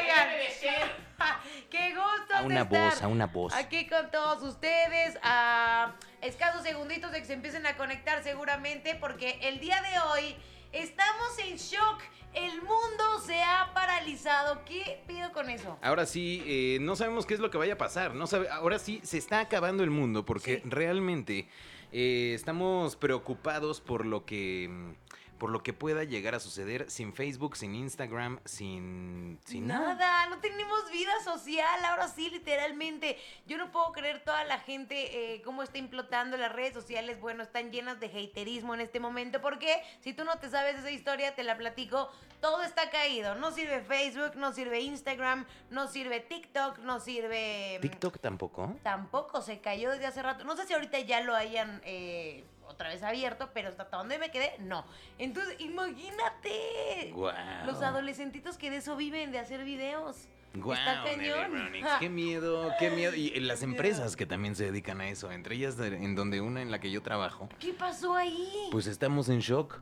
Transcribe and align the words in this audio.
Oigan, 0.00 0.28
qué 1.70 1.94
gusto 1.94 2.34
A 2.34 2.42
una 2.42 2.62
estar 2.62 2.84
voz, 2.84 3.02
a 3.02 3.08
una 3.08 3.26
voz. 3.26 3.54
Aquí 3.54 3.86
con 3.86 4.10
todos 4.10 4.42
ustedes, 4.42 5.18
a 5.22 5.94
escasos 6.22 6.62
segunditos 6.62 7.12
de 7.12 7.20
que 7.20 7.26
se 7.26 7.34
empiecen 7.34 7.66
a 7.66 7.76
conectar 7.76 8.22
seguramente, 8.22 8.94
porque 8.94 9.38
el 9.42 9.60
día 9.60 9.80
de 9.82 9.98
hoy 10.10 10.36
estamos 10.72 11.38
en 11.38 11.56
shock. 11.56 12.00
El 12.32 12.62
mundo 12.62 13.18
se 13.26 13.42
ha 13.42 13.72
paralizado. 13.74 14.64
¿Qué 14.64 15.02
pido 15.08 15.32
con 15.32 15.50
eso? 15.50 15.76
Ahora 15.82 16.06
sí, 16.06 16.44
eh, 16.46 16.78
no 16.80 16.94
sabemos 16.94 17.26
qué 17.26 17.34
es 17.34 17.40
lo 17.40 17.50
que 17.50 17.58
vaya 17.58 17.72
a 17.74 17.78
pasar. 17.78 18.14
No 18.14 18.28
sabe, 18.28 18.48
ahora 18.50 18.78
sí, 18.78 19.00
se 19.02 19.18
está 19.18 19.40
acabando 19.40 19.82
el 19.82 19.90
mundo 19.90 20.24
porque 20.24 20.60
Sí. 20.62 20.62
realmente 20.70 21.48
eh, 21.92 22.32
estamos 22.36 22.94
preocupados 22.94 23.80
por 23.80 24.06
lo 24.06 24.24
que 24.24 24.94
por 25.40 25.50
lo 25.50 25.62
que 25.62 25.72
pueda 25.72 26.04
llegar 26.04 26.34
a 26.34 26.38
suceder 26.38 26.90
sin 26.90 27.14
Facebook, 27.14 27.56
sin 27.56 27.74
Instagram, 27.74 28.40
sin, 28.44 29.40
sin 29.46 29.66
nada. 29.66 29.94
Nada, 29.94 30.26
no 30.26 30.38
tenemos 30.38 30.90
vida 30.92 31.12
social, 31.24 31.82
ahora 31.86 32.08
sí, 32.08 32.28
literalmente. 32.28 33.18
Yo 33.46 33.56
no 33.56 33.72
puedo 33.72 33.90
creer 33.92 34.22
toda 34.22 34.44
la 34.44 34.58
gente 34.58 35.34
eh, 35.34 35.42
cómo 35.42 35.62
está 35.62 35.78
implotando 35.78 36.36
las 36.36 36.52
redes 36.52 36.74
sociales. 36.74 37.18
Bueno, 37.22 37.42
están 37.42 37.72
llenas 37.72 37.98
de 38.00 38.06
haterismo 38.08 38.74
en 38.74 38.82
este 38.82 39.00
momento. 39.00 39.40
Porque 39.40 39.82
si 40.02 40.12
tú 40.12 40.24
no 40.24 40.38
te 40.38 40.50
sabes 40.50 40.78
esa 40.78 40.90
historia, 40.90 41.34
te 41.34 41.42
la 41.42 41.56
platico. 41.56 42.10
Todo 42.42 42.62
está 42.62 42.90
caído. 42.90 43.34
No 43.34 43.50
sirve 43.50 43.80
Facebook, 43.80 44.36
no 44.36 44.52
sirve 44.52 44.80
Instagram, 44.80 45.46
no 45.70 45.88
sirve 45.88 46.20
TikTok, 46.20 46.80
no 46.80 47.00
sirve. 47.00 47.78
mm, 47.78 47.80
TikTok 47.80 48.18
tampoco. 48.18 48.76
Tampoco 48.82 49.40
se 49.40 49.60
cayó 49.60 49.90
desde 49.90 50.04
hace 50.04 50.22
rato. 50.22 50.44
No 50.44 50.54
sé 50.54 50.66
si 50.66 50.74
ahorita 50.74 51.00
ya 51.00 51.22
lo 51.22 51.34
hayan 51.34 51.80
eh, 51.86 52.44
otra 52.70 52.88
vez 52.88 53.02
abierto, 53.02 53.50
pero 53.52 53.68
hasta 53.68 53.84
donde 53.84 54.18
me 54.18 54.30
quedé, 54.30 54.52
no. 54.60 54.84
Entonces, 55.18 55.56
imagínate. 55.60 57.10
Guau. 57.12 57.34
Los 57.66 57.82
adolescentitos 57.82 58.56
que 58.56 58.70
de 58.70 58.78
eso 58.78 58.96
viven, 58.96 59.32
de 59.32 59.38
hacer 59.38 59.64
videos. 59.64 60.28
Guau, 60.54 60.76
Está 60.76 61.04
cañón. 61.04 61.70
Qué 62.00 62.08
miedo, 62.10 62.72
qué 62.78 62.90
miedo. 62.90 63.14
Y 63.14 63.38
las 63.40 63.62
empresas 63.62 64.16
que 64.16 64.26
también 64.26 64.56
se 64.56 64.64
dedican 64.64 65.00
a 65.00 65.08
eso, 65.08 65.30
entre 65.30 65.54
ellas 65.56 65.78
en 65.78 66.14
donde 66.14 66.40
una 66.40 66.62
en 66.62 66.70
la 66.70 66.80
que 66.80 66.90
yo 66.90 67.02
trabajo, 67.02 67.48
¿Qué 67.58 67.72
pasó 67.72 68.14
ahí? 68.14 68.68
pues 68.72 68.86
estamos 68.86 69.28
en 69.28 69.40
shock. 69.40 69.80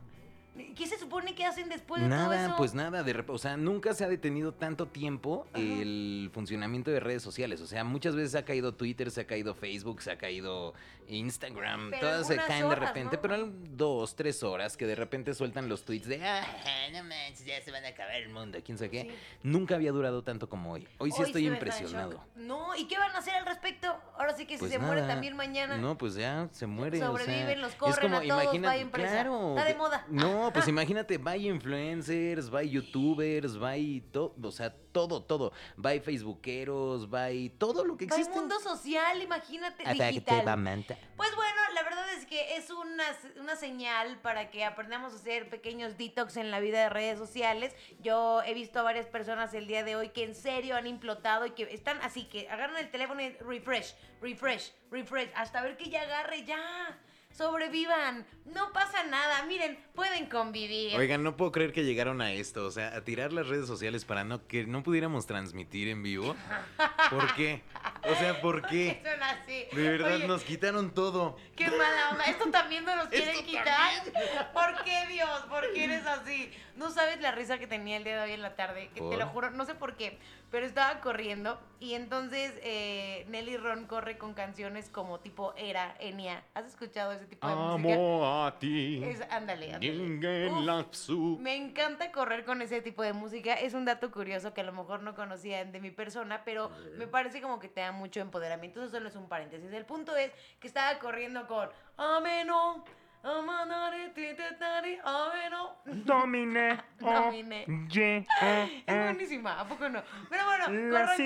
¿Qué 0.75 0.87
se 0.87 0.97
supone 0.97 1.35
que 1.35 1.45
hacen 1.45 1.69
después 1.69 2.01
de 2.01 2.07
todo 2.09 2.17
Nada, 2.17 2.45
eso? 2.47 2.55
pues 2.57 2.73
nada, 2.73 3.03
de 3.03 3.23
o 3.27 3.37
sea, 3.37 3.57
nunca 3.57 3.93
se 3.93 4.03
ha 4.05 4.07
detenido 4.07 4.53
tanto 4.53 4.87
tiempo 4.87 5.47
el 5.53 6.29
funcionamiento 6.33 6.91
de 6.91 6.99
redes 6.99 7.21
sociales. 7.23 7.61
O 7.61 7.67
sea, 7.67 7.83
muchas 7.83 8.15
veces 8.15 8.35
ha 8.35 8.45
caído 8.45 8.73
Twitter, 8.73 9.11
se 9.11 9.21
ha 9.21 9.27
caído 9.27 9.53
Facebook, 9.55 10.01
se 10.01 10.11
ha 10.11 10.17
caído 10.17 10.73
Instagram, 11.07 11.89
Pero 11.89 12.01
todas 12.01 12.27
se 12.27 12.37
caen 12.37 12.69
de 12.69 12.75
repente, 12.75 13.15
¿no? 13.15 13.21
pero 13.21 13.35
en 13.35 13.77
dos, 13.77 14.15
tres 14.15 14.43
horas 14.43 14.77
que 14.77 14.85
de 14.85 14.95
repente 14.95 15.33
sueltan 15.33 15.67
los 15.67 15.83
tweets 15.83 16.07
de, 16.07 16.23
ah, 16.23 16.45
no 16.93 17.03
manches, 17.03 17.45
ya 17.45 17.61
se 17.61 17.71
van 17.71 17.83
a 17.85 17.89
acabar 17.89 18.15
el 18.15 18.29
mundo, 18.29 18.59
quién 18.63 18.77
sabe 18.77 18.91
qué. 18.91 19.01
Sí. 19.03 19.09
Nunca 19.43 19.75
había 19.75 19.91
durado 19.91 20.23
tanto 20.23 20.49
como 20.49 20.71
hoy. 20.73 20.87
Hoy 20.99 21.11
sí 21.11 21.21
Hoy 21.21 21.27
estoy 21.27 21.47
impresionado. 21.47 22.23
No, 22.35 22.75
¿y 22.75 22.87
qué 22.87 22.97
van 22.97 23.15
a 23.15 23.19
hacer 23.19 23.33
al 23.35 23.45
respecto? 23.45 23.87
Ahora 24.17 24.35
sí 24.35 24.45
que 24.45 24.55
si 24.55 24.59
Pues 24.59 24.71
se 24.71 24.79
muere 24.79 25.01
también 25.03 25.35
mañana. 25.35 25.77
No, 25.77 25.97
pues 25.97 26.15
ya 26.15 26.47
se 26.51 26.67
muere. 26.67 26.97
o 26.97 26.99
sea, 26.99 27.07
Sobreviven, 27.07 27.61
los 27.61 27.71
es 27.71 27.77
corren 27.77 28.01
como, 28.01 28.17
a 28.17 28.21
todos, 28.21 28.61
vaya 28.61 28.81
empresa. 28.81 29.09
claro. 29.11 29.49
Está 29.57 29.65
de 29.65 29.75
moda. 29.75 30.05
No, 30.09 30.48
pues 30.51 30.67
imagínate, 30.67 31.17
va 31.17 31.37
influencers, 31.37 32.53
va 32.53 32.63
youtubers, 32.63 33.61
va 33.61 33.73
todo, 34.11 34.33
o 34.41 34.51
sea, 34.51 34.73
todo, 34.91 35.21
todo. 35.23 35.53
Va 35.83 35.91
facebookeros, 35.99 37.13
va 37.13 37.27
todo 37.57 37.83
lo 37.83 37.97
que 37.97 38.05
existe. 38.05 38.33
mundo 38.33 38.59
social, 38.59 39.21
imagínate, 39.21 39.83
digital. 39.83 40.85
Pues 41.15 41.35
bueno, 41.35 41.61
la 41.73 41.83
verdad 41.83 42.05
es 42.13 42.25
que 42.25 42.57
es 42.57 42.69
una, 42.69 43.03
una 43.39 43.55
señal 43.55 44.19
para 44.19 44.49
que 44.49 44.65
aprendamos 44.65 45.13
a 45.13 45.15
hacer 45.15 45.49
pequeños 45.49 45.97
detox 45.97 46.37
en 46.37 46.51
la 46.51 46.59
vida 46.59 46.83
de 46.83 46.89
redes 46.89 47.17
sociales. 47.17 47.75
Yo 48.01 48.41
he 48.43 48.53
visto 48.53 48.79
a 48.79 48.83
varias 48.83 49.07
personas 49.07 49.53
el 49.53 49.67
día 49.67 49.83
de 49.83 49.95
hoy 49.95 50.09
que 50.09 50.23
en 50.23 50.35
serio 50.35 50.75
han 50.75 50.87
implotado 50.87 51.45
y 51.45 51.51
que 51.51 51.63
están 51.73 51.99
así, 52.01 52.25
que 52.25 52.49
agarran 52.49 52.77
el 52.77 52.89
teléfono 52.91 53.21
y 53.21 53.29
refresh, 53.39 53.95
refresh, 54.21 54.73
refresh, 54.91 55.29
hasta 55.35 55.61
ver 55.61 55.77
que 55.77 55.89
ya 55.89 56.01
agarre, 56.01 56.45
ya. 56.45 56.99
Sobrevivan, 57.39 58.25
no 58.53 58.73
pasa 58.73 59.05
nada, 59.05 59.45
miren, 59.45 59.79
pueden 59.95 60.25
convivir. 60.25 60.93
Oigan, 60.97 61.23
no 61.23 61.37
puedo 61.37 61.53
creer 61.53 61.71
que 61.71 61.85
llegaron 61.85 62.19
a 62.19 62.33
esto, 62.33 62.65
o 62.65 62.71
sea, 62.71 62.93
a 62.93 63.05
tirar 63.05 63.31
las 63.31 63.47
redes 63.47 63.65
sociales 63.65 64.03
para 64.03 64.25
no 64.25 64.45
que 64.45 64.65
no 64.65 64.83
pudiéramos 64.83 65.25
transmitir 65.25 65.87
en 65.87 66.03
vivo. 66.03 66.35
¿Por 67.09 67.33
qué? 67.35 67.61
O 68.03 68.15
sea, 68.15 68.41
¿por 68.41 68.61
qué? 68.67 69.01
Son 69.03 69.23
así. 69.23 69.65
De 69.71 69.89
verdad 69.89 70.15
Oye, 70.15 70.27
nos 70.27 70.43
quitaron 70.43 70.91
todo. 70.93 71.37
Qué 71.55 71.69
mala 71.69 72.09
onda. 72.11 72.25
Esto 72.25 72.49
también 72.51 72.85
nos 72.85 72.95
los 72.97 73.07
quieren 73.09 73.43
quitar. 73.45 74.03
¿Por 74.53 74.83
qué, 74.83 75.07
Dios? 75.07 75.41
¿Por 75.49 75.73
qué 75.73 75.85
eres 75.85 76.05
así? 76.05 76.51
No 76.75 76.91
sabes 76.91 77.19
la 77.19 77.31
risa 77.31 77.57
que 77.57 77.67
tenía 77.67 77.97
el 77.97 78.03
día 78.03 78.17
de 78.17 78.23
hoy 78.23 78.31
en 78.31 78.41
la 78.41 78.55
tarde. 78.55 78.89
Que 78.93 79.01
te 79.01 79.17
lo 79.17 79.27
juro, 79.27 79.51
no 79.51 79.65
sé 79.65 79.75
por 79.75 79.97
qué. 79.97 80.17
Pero 80.49 80.65
estaba 80.65 80.99
corriendo 81.01 81.59
y 81.79 81.93
entonces 81.93 82.53
eh, 82.63 83.25
Nelly 83.29 83.57
Ron 83.57 83.85
corre 83.85 84.17
con 84.17 84.33
canciones 84.33 84.89
como 84.89 85.19
tipo 85.19 85.53
Era, 85.57 85.95
Enya. 85.99 86.43
¿Has 86.55 86.65
escuchado 86.65 87.11
ese 87.11 87.25
tipo 87.25 87.47
de 87.47 87.53
música? 87.53 87.93
Amo 87.93 88.45
a 88.45 88.57
ti. 88.57 89.03
Es, 89.03 89.21
ándale, 89.29 89.73
ándale. 89.75 90.81
Uf, 91.09 91.39
me 91.39 91.55
encanta 91.55 92.11
correr 92.11 92.45
con 92.45 92.61
ese 92.61 92.81
tipo 92.81 93.03
de 93.03 93.13
música. 93.13 93.53
Es 93.53 93.73
un 93.73 93.85
dato 93.85 94.09
curioso 94.09 94.53
que 94.53 94.61
a 94.61 94.63
lo 94.63 94.71
mejor 94.73 95.01
no 95.01 95.13
conocían 95.13 95.71
de 95.71 95.79
mi 95.81 95.91
persona, 95.91 96.43
pero 96.45 96.71
me 96.97 97.05
parece 97.07 97.41
como 97.41 97.59
que 97.59 97.67
te 97.67 97.81
da 97.89 97.91
mucho 97.91 98.19
empoderamiento. 98.19 98.81
Eso 98.81 98.91
solo 98.91 99.09
es 99.09 99.15
un 99.15 99.27
paréntesis. 99.27 99.71
El 99.73 99.85
punto 99.85 100.15
es 100.15 100.31
que 100.59 100.67
estaba 100.67 100.97
corriendo 100.99 101.47
con 101.47 101.69
Ameno. 101.97 102.85
Domine. 105.85 106.81
Domine. 106.99 107.65
Es 108.87 109.03
buenísima, 109.03 109.59
¿a 109.59 109.67
poco 109.67 109.89
no? 109.89 110.01
Pero 110.29 110.45
bueno, 110.45 110.65
corran 110.91 111.21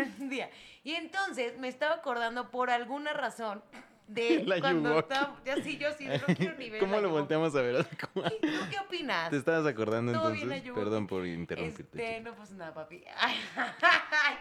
eso 0.00 0.22
un 0.22 0.28
día. 0.28 0.50
Y 0.82 0.94
entonces 0.94 1.56
me 1.58 1.68
estaba 1.68 1.96
acordando 1.96 2.50
por 2.50 2.70
alguna 2.70 3.12
razón 3.12 3.62
de 4.06 4.42
La 4.46 4.60
cuando 4.60 4.98
estaba. 4.98 5.36
Ya 5.44 5.56
sí, 5.62 5.78
yo 5.78 5.92
sí, 5.92 6.06
no 6.06 6.34
quiero 6.34 6.56
ni 6.56 6.70
ver. 6.70 6.80
¿Cómo 6.80 7.00
lo 7.00 7.10
volteamos 7.10 7.54
a 7.56 7.60
ver? 7.62 7.86
¿Cómo- 8.14 8.26
¿Y 8.26 8.40
¿Tú 8.40 8.48
qué 8.70 8.78
opinas? 8.78 9.30
¿Te 9.30 9.36
estabas 9.36 9.66
acordando 9.66 10.12
Todo 10.12 10.30
bien, 10.30 10.42
entonces? 10.44 10.62
Ayuwoki. 10.62 10.80
Perdón 10.84 11.06
por 11.06 11.26
interrumpirte. 11.26 11.98
Este, 12.14 12.20
no 12.20 12.34
pasa 12.34 12.54
nada, 12.54 12.74
papi. 12.74 13.02
Ay, 13.16 13.36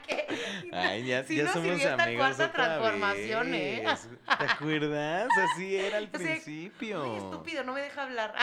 qué. 0.07 0.27
Ay, 0.71 1.05
ya, 1.05 1.23
Sí 1.23 1.35
ya 1.37 1.43
nos 1.45 1.53
somos 1.53 1.69
sirvió 1.69 1.89
esta 1.89 2.03
amigos 2.03 2.35
cuarta 2.35 2.51
transformación, 2.51 3.51
vez. 3.51 4.05
¿eh? 4.05 4.15
¿Te 4.37 4.43
acuerdas? 4.45 5.29
Así 5.53 5.75
era 5.75 5.97
al 5.97 6.05
O 6.13 6.17
sea, 6.17 6.19
principio. 6.19 7.03
Ay, 7.03 7.17
estúpido, 7.17 7.63
no 7.63 7.73
me 7.73 7.81
deja 7.81 8.03
hablar. 8.03 8.33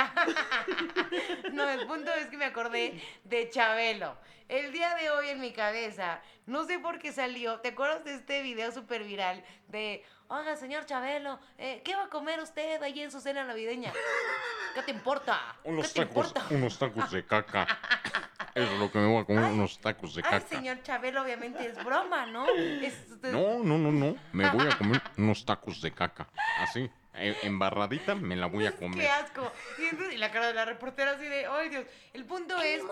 no, 1.53 1.69
el 1.69 1.87
punto 1.87 2.12
es 2.15 2.27
que 2.27 2.37
me 2.37 2.44
acordé 2.47 3.00
de 3.25 3.49
Chabelo. 3.50 4.16
El 4.52 4.70
día 4.70 4.94
de 4.96 5.08
hoy 5.08 5.30
en 5.30 5.40
mi 5.40 5.50
cabeza, 5.52 6.20
no 6.44 6.64
sé 6.64 6.78
por 6.78 6.98
qué 6.98 7.10
salió. 7.10 7.60
¿Te 7.60 7.68
acuerdas 7.68 8.04
de 8.04 8.12
este 8.16 8.42
video 8.42 8.70
súper 8.70 9.02
viral 9.02 9.42
de, 9.68 10.04
oiga, 10.28 10.56
señor 10.56 10.84
Chabelo, 10.84 11.40
eh, 11.56 11.80
¿qué 11.82 11.96
va 11.96 12.04
a 12.04 12.08
comer 12.10 12.38
usted 12.38 12.82
ahí 12.82 13.00
en 13.00 13.10
su 13.10 13.22
cena 13.22 13.44
navideña? 13.44 13.94
¿Qué 14.74 14.82
te 14.82 14.90
importa? 14.90 15.40
¿Qué 15.62 15.70
Unos 15.70 15.90
te 15.94 16.04
tacos, 16.04 16.26
importa? 16.28 16.54
unos 16.54 16.78
tacos 16.78 17.10
de 17.12 17.24
caca. 17.24 17.66
Eso 18.54 18.70
es 18.74 18.78
lo 18.78 18.92
que 18.92 18.98
me 18.98 19.06
voy 19.06 19.22
a 19.22 19.24
comer, 19.24 19.44
Ay, 19.44 19.52
unos 19.54 19.80
tacos 19.80 20.14
de 20.16 20.22
Ay, 20.22 20.30
caca. 20.30 20.46
señor 20.46 20.82
Chabelo, 20.82 21.22
obviamente 21.22 21.64
es 21.66 21.82
broma, 21.82 22.26
¿no? 22.26 22.46
Es- 22.46 23.08
No, 23.22 23.60
no, 23.64 23.78
no, 23.78 23.90
no. 23.90 24.14
Me 24.34 24.50
voy 24.50 24.66
a 24.70 24.76
comer 24.76 25.00
unos 25.16 25.46
tacos 25.46 25.80
de 25.80 25.92
caca. 25.92 26.28
Así, 26.58 26.90
embarradita, 27.15 28.15
me 28.15 28.37
la 28.37 28.47
voy 28.47 28.67
a 28.67 28.73
comer. 28.77 28.99
Qué 29.00 29.09
asco. 29.09 29.50
Y, 29.78 29.84
entonces- 29.84 30.15
y 30.15 30.19
la 30.19 30.31
cara 30.31 30.47
de 30.49 30.55
la 30.55 30.65
reportera 30.65 31.12
así 31.12 31.25
de, 31.25 31.47
ay 31.47 31.69
Dios. 31.69 31.84
El 32.12 32.25
punto 32.27 32.61
es 32.61 32.83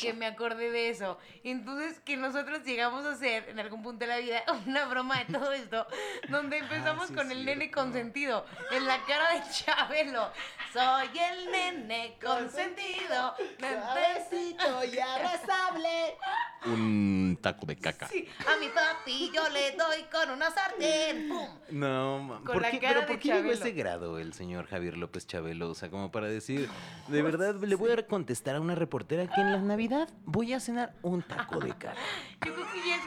que 0.00 0.12
me 0.14 0.26
acordé 0.26 0.70
de 0.70 0.88
eso. 0.90 1.18
Y 1.42 1.50
entonces 1.50 1.98
que 2.00 2.16
nosotros 2.16 2.62
llegamos 2.64 3.04
a 3.04 3.12
hacer 3.12 3.48
en 3.48 3.58
algún 3.58 3.82
punto 3.82 4.00
de 4.00 4.06
la 4.06 4.18
vida 4.18 4.42
una 4.66 4.84
broma 4.86 5.18
de 5.24 5.32
todo 5.32 5.52
esto, 5.52 5.86
donde 6.28 6.58
empezamos 6.58 7.04
Ah, 7.04 7.08
sí 7.08 7.14
con 7.14 7.30
el 7.32 7.44
nene 7.44 7.70
consentido, 7.70 8.46
en 8.70 8.86
la 8.86 8.98
cara 9.04 9.34
de 9.34 9.42
Chabelo. 9.50 10.30
Soy 10.72 11.10
el 11.18 11.50
nene 11.50 12.16
consentido. 12.24 13.34
Suavecito 13.58 14.84
y 14.84 14.98
abrazable. 14.98 16.16
Un 16.66 17.38
taco 17.42 17.66
de 17.66 17.76
caca. 17.76 18.08
Sí, 18.08 18.26
a 18.50 18.56
mi 18.58 18.68
papi 18.68 19.30
yo 19.34 19.46
le 19.50 19.72
doy 19.72 20.02
con 20.04 20.30
una 20.30 20.50
sartén. 20.50 21.28
¡Pum! 21.28 21.48
No, 21.70 22.18
ma- 22.20 22.36
Con 22.36 22.44
¿por 22.54 22.62
la 22.62 22.70
qué, 22.70 22.80
cara 22.80 22.94
pero 22.94 23.00
de 23.02 23.06
¿por 23.08 23.18
qué 23.20 23.28
llegó 23.44 23.50
a 23.50 23.54
ese 23.54 23.72
grado 23.72 24.18
el 24.18 24.32
señor 24.32 24.66
Javier 24.66 24.96
López 24.96 25.26
Chabelo? 25.26 25.70
O 25.70 25.74
sea, 25.74 25.90
como 25.90 26.10
para 26.10 26.28
decir, 26.28 26.68
de 27.08 27.22
verdad 27.22 27.54
le 27.56 27.74
voy 27.74 27.92
a 27.92 28.06
contestar 28.06 28.56
a 28.56 28.60
una 28.60 28.74
reportera 28.74 29.26
que 29.26 29.40
en 29.40 29.52
la 29.52 29.58
Navidad 29.58 30.08
voy 30.24 30.52
a 30.52 30.60
cenar 30.60 30.94
un 31.02 31.22
taco 31.22 31.60
de 31.60 31.76
cara. 31.76 31.96
Yo 32.44 32.54
creo 32.54 32.66
que 32.72 32.88
ya 32.88 32.96
es. 32.96 33.04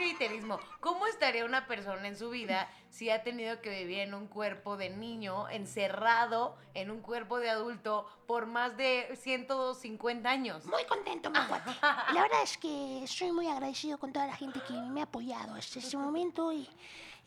¿Cómo 0.79 1.07
estaría 1.07 1.45
una 1.45 1.67
persona 1.67 2.07
en 2.07 2.15
su 2.15 2.29
vida 2.29 2.69
si 2.89 3.09
ha 3.09 3.23
tenido 3.23 3.61
que 3.61 3.69
vivir 3.69 3.99
en 3.99 4.13
un 4.13 4.27
cuerpo 4.27 4.77
de 4.77 4.89
niño, 4.89 5.47
encerrado 5.49 6.55
en 6.73 6.91
un 6.91 7.01
cuerpo 7.01 7.39
de 7.39 7.49
adulto 7.49 8.07
por 8.25 8.45
más 8.45 8.77
de 8.77 9.15
150 9.15 10.29
años? 10.29 10.65
Muy 10.65 10.83
contento, 10.85 11.29
mi 11.29 11.39
cuate. 11.47 11.71
La 12.13 12.21
verdad 12.21 12.41
es 12.43 12.57
que 12.57 13.03
estoy 13.03 13.31
muy 13.31 13.47
agradecido 13.47 13.97
con 13.97 14.13
toda 14.13 14.27
la 14.27 14.35
gente 14.35 14.59
que 14.67 14.73
me 14.73 15.01
ha 15.01 15.03
apoyado 15.03 15.55
hasta 15.55 15.79
este 15.79 15.97
momento 15.97 16.51
y, 16.51 16.69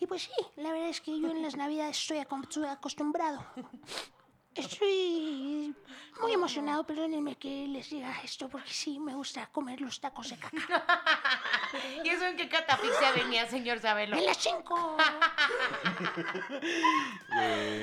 y 0.00 0.06
pues 0.06 0.23
sí, 0.23 0.47
la 0.56 0.73
verdad 0.73 0.88
es 0.88 1.00
que 1.00 1.20
yo 1.20 1.31
en 1.31 1.43
las 1.43 1.56
navidades 1.56 1.99
estoy 1.99 2.19
acostumbrado. 2.19 3.44
Estoy 4.60 5.74
muy 6.20 6.32
emocionado, 6.32 6.84
perdónenme 6.84 7.36
que 7.36 7.66
les 7.66 7.88
diga 7.88 8.12
esto 8.22 8.48
porque 8.48 8.70
sí 8.70 8.98
me 8.98 9.14
gusta 9.14 9.46
comer 9.46 9.80
los 9.80 10.00
tacos 10.00 10.28
de 10.30 10.36
caca. 10.36 10.84
en 12.04 12.36
qué 12.36 12.48
catafixia 12.48 13.12
venía, 13.12 13.46
señor 13.46 13.78
Sabelo? 13.78 14.16
En 14.16 14.26
las 14.26 14.36
cinco. 14.36 14.96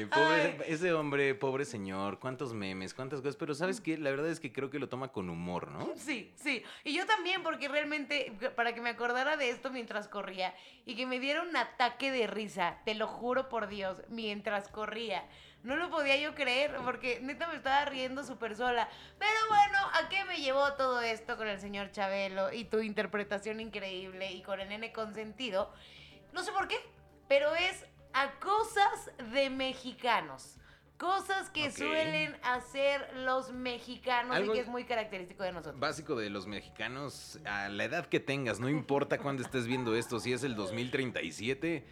Pobre- 0.09 0.57
ese 0.67 0.93
hombre, 0.93 1.33
pobre 1.35 1.65
señor, 1.65 2.19
cuántos 2.19 2.53
memes, 2.53 2.93
cuántas 2.93 3.21
cosas, 3.21 3.35
pero 3.35 3.53
¿sabes 3.55 3.81
qué? 3.81 3.97
La 3.97 4.11
verdad 4.11 4.29
es 4.29 4.39
que 4.39 4.53
creo 4.53 4.69
que 4.69 4.79
lo 4.79 4.89
toma 4.89 5.11
con 5.11 5.29
humor, 5.29 5.71
¿no? 5.71 5.89
Sí, 5.97 6.31
sí. 6.35 6.63
Y 6.83 6.93
yo 6.93 7.05
también, 7.05 7.43
porque 7.43 7.67
realmente, 7.67 8.31
para 8.55 8.73
que 8.73 8.81
me 8.81 8.89
acordara 8.91 9.35
de 9.35 9.49
esto 9.49 9.71
mientras 9.71 10.07
corría 10.07 10.53
y 10.85 10.95
que 10.95 11.05
me 11.05 11.19
diera 11.19 11.41
un 11.41 11.55
ataque 11.55 12.11
de 12.11 12.27
risa, 12.27 12.77
te 12.85 12.93
lo 12.93 13.07
juro 13.07 13.49
por 13.49 13.67
Dios, 13.67 14.01
mientras 14.09 14.67
corría. 14.69 15.25
No 15.67 15.75
lo 15.75 15.89
podía 15.89 16.15
yo 16.15 16.33
creer, 16.33 16.73
porque 16.85 17.19
neta 17.21 17.45
me 17.49 17.57
estaba 17.57 17.83
riendo 17.83 18.23
súper 18.23 18.55
sola. 18.55 18.87
Pero 19.19 19.37
bueno, 19.49 19.77
¿a 20.01 20.07
qué 20.07 20.23
me 20.23 20.37
llevó 20.39 20.71
todo 20.75 21.01
esto 21.01 21.35
con 21.35 21.45
el 21.49 21.59
señor 21.59 21.91
Chabelo 21.91 22.53
y 22.53 22.63
tu 22.63 22.79
interpretación 22.79 23.59
increíble 23.59 24.31
y 24.31 24.41
con 24.43 24.61
el 24.61 24.69
nene 24.69 24.93
consentido? 24.93 25.73
No 26.31 26.41
sé 26.43 26.53
por 26.53 26.69
qué, 26.69 26.77
pero 27.27 27.53
es 27.53 27.85
a 28.13 28.31
cosas 28.39 29.11
de 29.33 29.49
mexicanos. 29.49 30.55
Cosas 30.97 31.49
que 31.51 31.69
suelen 31.69 32.35
hacer 32.43 33.13
los 33.17 33.51
mexicanos 33.51 34.35
Algo- 34.35 34.53
y 34.53 34.55
que 34.55 34.61
es 34.61 34.67
muy 34.67 34.85
característico 34.85 35.43
de 35.43 35.51
nosotros. 35.51 35.79
Básico 35.79 36.15
de 36.15 36.29
los 36.31 36.47
mexicanos, 36.47 37.39
a 37.45 37.67
la 37.67 37.83
edad 37.83 38.07
que 38.07 38.19
tengas, 38.21 38.59
no 38.61 38.67
importa 38.69 39.19
cuándo 39.19 39.43
estés 39.43 39.67
viendo 39.67 39.95
esto, 39.95 40.19
si 40.19 40.31
es 40.33 40.43
el 40.43 40.55
2037, 40.55 41.85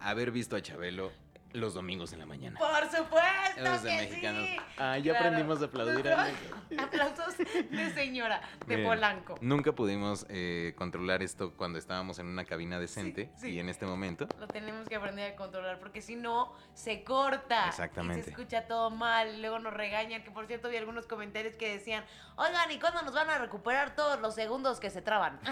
haber 0.00 0.32
visto 0.32 0.56
a 0.56 0.62
Chabelo 0.62 1.12
los 1.52 1.74
domingos 1.74 2.12
en 2.12 2.18
la 2.20 2.26
mañana. 2.26 2.58
Por 2.58 2.82
supuesto 2.90 3.60
Los 3.62 3.82
de 3.82 3.90
que 3.90 3.96
mexicanos. 3.96 4.44
sí. 4.46 4.56
Ah, 4.78 4.98
ya 4.98 5.14
aprendimos 5.16 5.62
a 5.62 5.64
aplaudir 5.66 6.08
a 6.08 6.28
Aplausos 6.78 7.36
de 7.38 7.90
señora, 7.94 8.40
de 8.66 8.78
Polanco. 8.84 9.36
Nunca 9.40 9.72
pudimos 9.72 10.26
eh, 10.28 10.74
controlar 10.76 11.22
esto 11.22 11.54
cuando 11.56 11.78
estábamos 11.78 12.18
en 12.18 12.26
una 12.26 12.44
cabina 12.44 12.78
decente 12.78 13.30
Sí, 13.36 13.40
sí. 13.48 13.50
y 13.52 13.60
en 13.60 13.68
este 13.68 13.86
momento. 13.86 14.28
Lo 14.38 14.46
tenemos 14.46 14.86
que 14.88 14.96
aprender 14.96 15.32
a 15.32 15.36
controlar 15.36 15.78
porque 15.78 16.02
si 16.02 16.16
no 16.16 16.52
se 16.74 17.02
corta. 17.02 17.64
Y 17.66 17.68
Exactamente. 17.70 18.24
se 18.24 18.30
escucha 18.30 18.66
todo 18.66 18.90
mal. 18.90 19.36
y 19.36 19.40
Luego 19.40 19.58
nos 19.58 19.72
regañan. 19.74 20.22
Que 20.22 20.30
por 20.30 20.46
cierto 20.46 20.68
vi 20.68 20.76
algunos 20.76 21.06
comentarios 21.06 21.54
que 21.56 21.72
decían: 21.72 22.04
Oigan, 22.36 22.70
¿y 22.70 22.78
cuándo 22.78 23.02
nos 23.02 23.14
van 23.14 23.30
a 23.30 23.38
recuperar 23.38 23.94
todos 23.96 24.20
los 24.20 24.34
segundos 24.34 24.80
que 24.80 24.90
se 24.90 25.00
traban? 25.02 25.40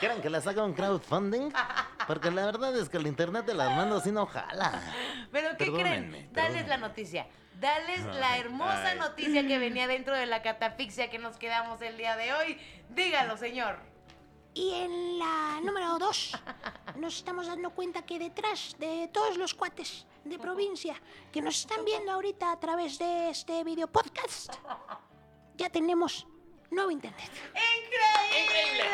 ¿Quieren 0.00 0.20
que 0.20 0.30
les 0.30 0.46
haga 0.46 0.64
un 0.64 0.74
crowdfunding? 0.74 1.50
Porque 2.06 2.30
la 2.30 2.44
verdad 2.46 2.76
es 2.76 2.88
que 2.88 2.98
el 2.98 3.06
internet 3.06 3.46
de 3.46 3.54
las 3.54 3.74
manos 3.76 4.02
sí 4.02 4.12
no 4.12 4.26
jala. 4.26 4.82
Pero 5.32 5.50
¿qué 5.56 5.66
Perdónenme, 5.66 6.18
creen? 6.18 6.32
Dales 6.32 6.68
la 6.68 6.76
noticia. 6.76 7.26
Dales 7.60 8.04
la 8.04 8.38
hermosa 8.38 8.90
ay. 8.90 8.98
noticia 8.98 9.46
que 9.46 9.58
venía 9.58 9.86
dentro 9.86 10.14
de 10.14 10.26
la 10.26 10.42
catafixia 10.42 11.08
que 11.08 11.18
nos 11.18 11.36
quedamos 11.36 11.80
el 11.82 11.96
día 11.96 12.16
de 12.16 12.32
hoy. 12.34 12.58
Dígalo, 12.90 13.36
señor. 13.36 13.78
Y 14.54 14.72
en 14.74 15.18
la 15.18 15.60
número 15.62 15.98
dos, 15.98 16.32
nos 16.96 17.16
estamos 17.16 17.46
dando 17.48 17.70
cuenta 17.70 18.02
que 18.02 18.18
detrás 18.20 18.76
de 18.78 19.08
todos 19.12 19.36
los 19.36 19.52
cuates 19.52 20.06
de 20.24 20.38
provincia 20.38 20.94
que 21.32 21.42
nos 21.42 21.58
están 21.58 21.84
viendo 21.84 22.12
ahorita 22.12 22.52
a 22.52 22.60
través 22.60 22.98
de 22.98 23.30
este 23.30 23.64
video 23.64 23.88
podcast, 23.88 24.54
ya 25.56 25.70
tenemos 25.70 26.28
nuevo 26.74 26.90
internet. 26.90 27.30
¡Increíble! 27.48 28.84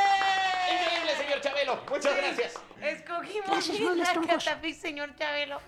Increíble, 0.73 1.17
señor 1.17 1.41
Chabelo. 1.41 1.82
Muchas 1.88 2.17
gracias. 2.17 2.61
Escogimos 2.82 3.47
Gracias, 3.47 3.79
bien 3.79 3.99
la 3.99 4.75
señor 4.75 5.15
Chabelo. 5.15 5.61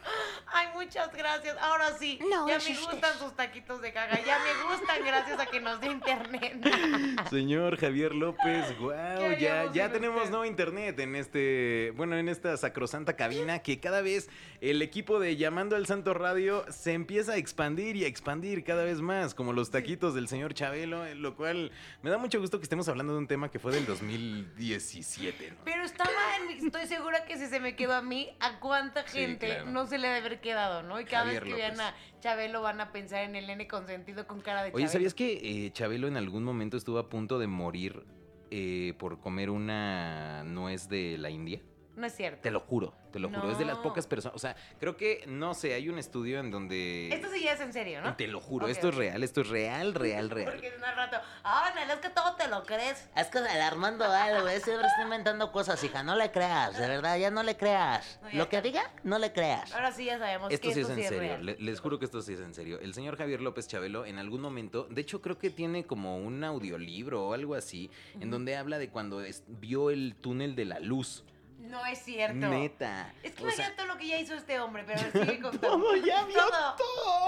Ay, 0.47 0.69
muchas 0.75 1.12
gracias. 1.14 1.56
Ahora 1.59 1.97
sí, 1.99 2.19
No, 2.31 2.49
ya 2.49 2.59
me 2.59 2.75
gustan 2.75 3.19
sus 3.19 3.37
taquitos 3.37 3.82
de 3.82 3.93
caga. 3.93 4.19
Ya 4.25 4.38
me 4.38 4.75
gustan 4.75 5.05
gracias 5.05 5.38
a 5.38 5.47
que 5.47 5.61
nos 5.61 5.81
dio 5.81 5.93
internet. 5.93 6.56
Señor 7.31 7.76
Javier 7.79 8.14
López, 8.14 8.67
¿Qué 8.69 8.75
wow, 8.75 9.38
ya, 9.38 9.70
ya 9.73 9.93
tenemos 9.93 10.19
usted? 10.19 10.31
nuevo 10.31 10.47
internet 10.47 10.99
en 11.00 11.17
este, 11.17 11.93
bueno, 11.97 12.17
en 12.17 12.29
esta 12.29 12.56
sacrosanta 12.56 13.14
cabina 13.14 13.59
que 13.59 13.79
cada 13.79 14.00
vez 14.00 14.31
el 14.61 14.81
equipo 14.81 15.20
de 15.20 15.37
Llamando 15.37 15.76
al 15.76 15.87
Santo 15.87 16.14
Radio 16.14 16.64
se 16.70 16.93
empieza 16.93 17.32
a 17.32 17.37
expandir 17.37 17.97
y 17.97 18.05
a 18.05 18.09
expandir 18.09 18.64
cada 18.64 18.85
vez 18.85 19.00
más, 19.00 19.35
como 19.35 19.53
los 19.53 19.70
taquitos 19.70 20.14
del 20.14 20.29
señor 20.29 20.55
Chabelo, 20.55 21.05
eh, 21.05 21.14
lo 21.14 21.37
cual 21.37 21.73
me 22.02 22.10
da 22.10 22.19
mucho 22.19 22.40
gusto 22.40 22.58
que 22.58 22.64
estemos 22.64 22.88
hablando 22.88 23.12
de 23.12 23.19
un 23.20 23.26
tema 23.28 23.50
que 23.50 23.58
fue 23.58 23.72
del 23.72 23.87
2017, 23.87 25.50
¿no? 25.52 25.56
Pero 25.64 25.84
estaba 25.84 26.10
en, 26.40 26.64
estoy 26.66 26.87
segura 26.87 27.25
que 27.25 27.38
si 27.38 27.46
se 27.46 27.60
me 27.60 27.76
quedó 27.76 27.94
a 27.94 28.02
mí, 28.02 28.31
a 28.40 28.58
cuánta 28.58 29.06
Sí, 29.06 29.19
gente 29.19 29.46
claro. 29.46 29.66
no 29.70 29.87
se 29.87 29.99
le 29.99 30.08
debe 30.08 30.19
haber 30.20 30.40
quedado, 30.40 30.82
¿no? 30.82 31.00
Y 31.00 31.04
cada 31.04 31.25
Javier 31.25 31.44
vez 31.44 31.54
que 31.54 31.60
vean 31.60 31.81
a. 31.81 31.94
Chabelo 32.20 32.62
van 32.62 32.81
a 32.81 32.93
pensar 32.93 33.25
en 33.25 33.34
el 33.37 33.46
nene 33.46 33.66
consentido 33.66 34.26
con 34.26 34.40
cara 34.40 34.62
de 34.62 34.69
Oye, 34.69 34.72
Chabelo. 34.84 34.90
¿sabías 34.93 35.14
que 35.14 35.66
eh, 35.66 35.72
Chabelo 35.72 36.06
en 36.08 36.16
algún 36.16 36.44
momento 36.44 36.76
estuvo 36.76 36.99
a 36.99 37.08
punto 37.08 37.38
de 37.38 37.46
morir 37.49 38.04
eh, 38.50 38.94
por 38.99 39.19
comer 39.20 39.50
una 39.50 40.44
nuez 40.44 40.88
de 40.88 41.19
la 41.19 41.31
India? 41.31 41.60
No 41.94 42.06
es 42.06 42.14
cierto. 42.16 42.40
Te 42.40 42.50
lo 42.50 42.60
juro, 42.60 42.94
te 43.12 43.18
lo 43.18 43.28
juro. 43.28 43.50
Es 43.52 43.58
de 43.58 43.66
las 43.66 43.76
pocas 43.78 44.06
personas. 44.06 44.34
O 44.34 44.38
sea, 44.38 44.56
creo 44.80 44.96
que, 44.96 45.24
no 45.26 45.52
sé, 45.52 45.74
hay 45.74 45.90
un 45.90 45.98
estudio 45.98 46.40
en 46.40 46.50
donde. 46.50 47.08
Esto 47.12 47.28
sí 47.30 47.42
ya 47.44 47.52
es 47.52 47.60
en 47.60 47.72
serio, 47.72 48.00
¿no? 48.00 48.16
Te 48.16 48.26
lo 48.28 48.40
juro, 48.40 48.66
esto 48.66 48.88
es 48.88 48.94
real, 48.94 49.22
esto 49.22 49.42
es 49.42 49.48
real, 49.48 49.92
real, 49.94 50.30
real. 50.30 50.50
Porque 50.52 50.68
es 50.68 50.74
un 50.76 50.82
rato, 50.82 51.18
ah, 51.44 51.70
Nela, 51.74 51.94
es 51.94 52.00
que 52.00 52.08
todo 52.08 52.34
te 52.36 52.48
lo 52.48 52.62
crees. 52.64 53.08
Es 53.14 53.26
que 53.28 53.38
el 53.38 53.46
Armando 53.46 54.04
algo, 54.06 54.48
ese 54.48 54.70
hombre 54.72 54.88
está 54.88 55.02
inventando 55.02 55.52
cosas, 55.52 55.84
hija. 55.84 56.02
No 56.02 56.16
le 56.16 56.30
creas, 56.30 56.78
de 56.78 56.88
verdad, 56.88 57.18
ya 57.18 57.30
no 57.30 57.42
le 57.42 57.56
creas. 57.58 58.18
No, 58.22 58.30
Lo 58.38 58.48
que 58.48 58.62
diga, 58.62 58.90
no 59.04 59.18
le 59.18 59.32
creas. 59.32 59.74
Ahora 59.74 59.92
sí 59.92 60.06
ya 60.06 60.18
sabemos 60.18 60.50
Esto 60.50 60.68
que 60.68 60.74
sí 60.74 60.80
es 60.80 60.88
esto 60.88 60.92
en 60.94 60.98
sí 60.98 61.02
es 61.04 61.08
serio, 61.10 61.22
real. 61.34 61.44
le- 61.46 61.56
les 61.58 61.78
juro 61.80 61.98
que 61.98 62.06
esto 62.06 62.22
sí 62.22 62.32
es 62.32 62.40
en 62.40 62.54
serio. 62.54 62.80
El 62.80 62.94
señor 62.94 63.18
Javier 63.18 63.42
López 63.42 63.68
Chabelo 63.68 64.06
en 64.06 64.18
algún 64.18 64.40
momento, 64.40 64.84
de 64.90 65.00
hecho 65.02 65.20
creo 65.20 65.36
que 65.38 65.50
tiene 65.50 65.84
como 65.84 66.16
un 66.16 66.42
audiolibro 66.42 67.28
o 67.28 67.34
algo 67.34 67.54
así, 67.54 67.90
en 68.18 68.30
donde 68.30 68.56
habla 68.56 68.78
de 68.78 68.88
cuando 68.88 69.20
es- 69.20 69.44
vio 69.46 69.90
el 69.90 70.16
túnel 70.18 70.56
de 70.56 70.64
la 70.64 70.80
luz. 70.80 71.24
No 71.62 71.85
es 71.87 72.00
cierto. 72.00 72.35
Neta. 72.49 73.12
Es 73.23 73.32
que 73.35 73.43
imagínate 73.44 73.76
todo 73.76 73.87
lo 73.87 73.97
que 73.97 74.09
ya 74.09 74.19
hizo 74.19 74.35
este 74.35 74.59
hombre, 74.61 74.85
pero 74.87 75.00
sigue 75.12 75.41
contando. 75.41 75.61
todo, 75.79 75.97
ya 75.97 76.25
vio 76.25 76.37
Todo. 76.37 76.76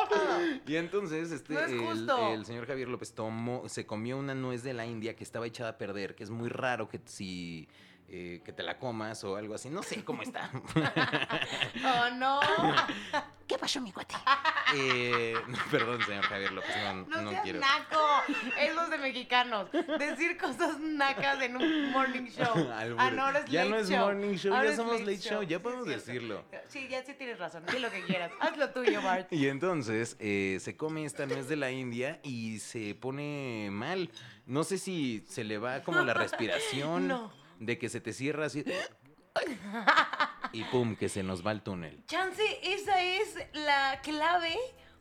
Todo. 0.09 0.39
Y 0.67 0.77
entonces, 0.77 1.31
este, 1.31 1.55
No 1.55 1.61
es 1.61 1.71
el, 1.73 1.79
justo. 1.79 2.33
el 2.35 2.45
señor 2.45 2.67
Javier 2.67 2.89
López 2.89 3.13
tomó, 3.15 3.69
se 3.69 3.87
comió 3.87 4.19
una 4.19 4.35
nuez 4.35 4.63
de 4.63 4.75
la 4.75 4.87
India 4.87 5.15
que 5.17 5.25
estaba 5.25 5.47
echada 5.47 5.71
a 5.71 5.79
perder, 5.79 6.15
que 6.15 6.25
es 6.25 6.31
muy 6.31 6.49
raro 6.49 6.89
que 6.89 7.01
si 7.05 7.69
eh, 8.16 8.40
que 8.44 8.52
te 8.52 8.62
la 8.62 8.78
comas 8.78 9.25
o 9.25 9.34
algo 9.34 9.55
así. 9.56 9.69
No 9.69 9.82
sé 9.82 10.05
cómo 10.05 10.22
está. 10.22 10.49
Oh, 11.84 12.11
no. 12.14 12.40
¿Qué 13.46 13.58
pasó, 13.58 13.78
mi 13.81 13.93
cuate? 13.93 14.14
Eh, 14.75 15.34
no, 15.49 15.58
perdón, 15.70 16.00
señor 16.06 16.25
Javier 16.25 16.52
López, 16.52 16.75
no, 16.82 16.94
No, 17.06 17.22
no 17.22 17.31
seas 17.31 17.43
quiero. 17.43 17.61
naco. 17.61 17.99
Es 18.58 18.75
los 18.75 18.88
de 18.88 18.99
mexicanos. 18.99 19.69
Decir 19.99 20.38
cosas 20.38 20.78
nacas 20.81 21.43
en 21.43 21.56
un 21.56 21.90
morning 21.90 22.26
show. 22.31 22.55
Ah, 22.96 23.11
no, 23.11 23.22
ahora 23.22 23.40
es 23.40 23.47
ya 23.50 23.64
late 23.64 23.71
no 23.71 23.76
es 23.78 23.88
show. 23.90 23.99
morning 23.99 24.35
show, 24.37 24.54
Ahora 24.54 24.71
ya 24.71 24.76
somos 24.76 25.00
late 25.00 25.04
late 25.12 25.18
show, 25.28 25.42
ya 25.42 25.59
Sí, 25.59 25.62
podemos 25.62 25.87
decirlo. 25.87 26.44
Sí, 26.68 26.88
ya 26.88 27.04
sí 27.04 27.14
tienes 27.14 27.38
razón. 27.38 27.64
Di 27.66 27.78
lo 27.80 27.90
que 27.90 28.02
quieras. 28.04 28.33
Haz 28.40 28.56
lo 28.56 28.71
tuyo, 28.71 29.02
Bart. 29.02 29.30
Y 29.33 29.49
entonces 29.49 30.16
eh, 30.21 30.59
se 30.61 30.76
come 30.76 31.04
esta 31.04 31.26
nuez 31.26 31.49
de 31.49 31.56
la 31.56 31.71
India 31.71 32.21
y 32.23 32.61
se 32.61 32.94
pone 32.94 33.68
mal. 33.71 34.11
No 34.47 34.64
sé 34.64 34.78
si 34.78 35.25
se 35.28 35.44
le 35.44 35.59
va 35.59 35.83
como 35.83 36.00
la 36.02 36.14
respiración 36.14 37.09
No. 37.09 37.44
De 37.58 37.78
que 37.78 37.88
se 37.88 38.00
te 38.00 38.12
cierra 38.12 38.46
así. 38.46 38.64
Y 40.52 40.62
pum, 40.64 40.94
que 40.96 41.08
se 41.08 41.23
nos 41.23 41.44
va 41.44 41.52
el 41.52 41.62
túnel. 41.62 42.04
Chance, 42.06 42.42
esa 42.62 43.02
es 43.02 43.37
la 43.52 44.00
clave 44.02 44.56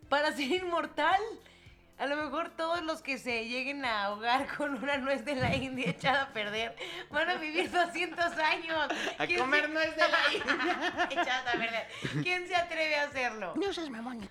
para 0.10 0.32
ser 0.32 0.52
inmortal. 0.52 1.22
A 2.00 2.08
lo 2.08 2.16
mejor 2.18 2.50
todos 2.50 2.82
los 2.84 3.02
que 3.02 3.18
se 3.18 3.46
lleguen 3.48 3.86
a 3.86 4.06
ahogar 4.06 4.48
con 4.58 4.76
una 4.84 4.98
nuez 4.98 5.24
de 5.24 5.36
la 5.36 5.56
India 5.56 5.90
echada 5.92 6.24
a 6.24 6.34
perder 6.34 6.76
van 7.12 7.30
a 7.30 7.36
vivir 7.36 7.70
200 7.72 8.20
años. 8.38 8.88
A 9.18 9.26
¿Quién 9.28 9.40
comer 9.40 9.68
se- 9.68 9.72
nuez 9.72 9.96
de 9.96 10.02
la 10.02 10.34
India. 10.34 11.08
echada 11.12 11.52
a 11.52 11.58
perder. 11.58 11.88
¿Quién 12.24 12.48
se 12.48 12.56
atreve 12.56 12.96
a 12.96 13.04
hacerlo? 13.04 13.54
No 13.56 13.72
seas 13.72 13.90
mamón, 13.90 14.20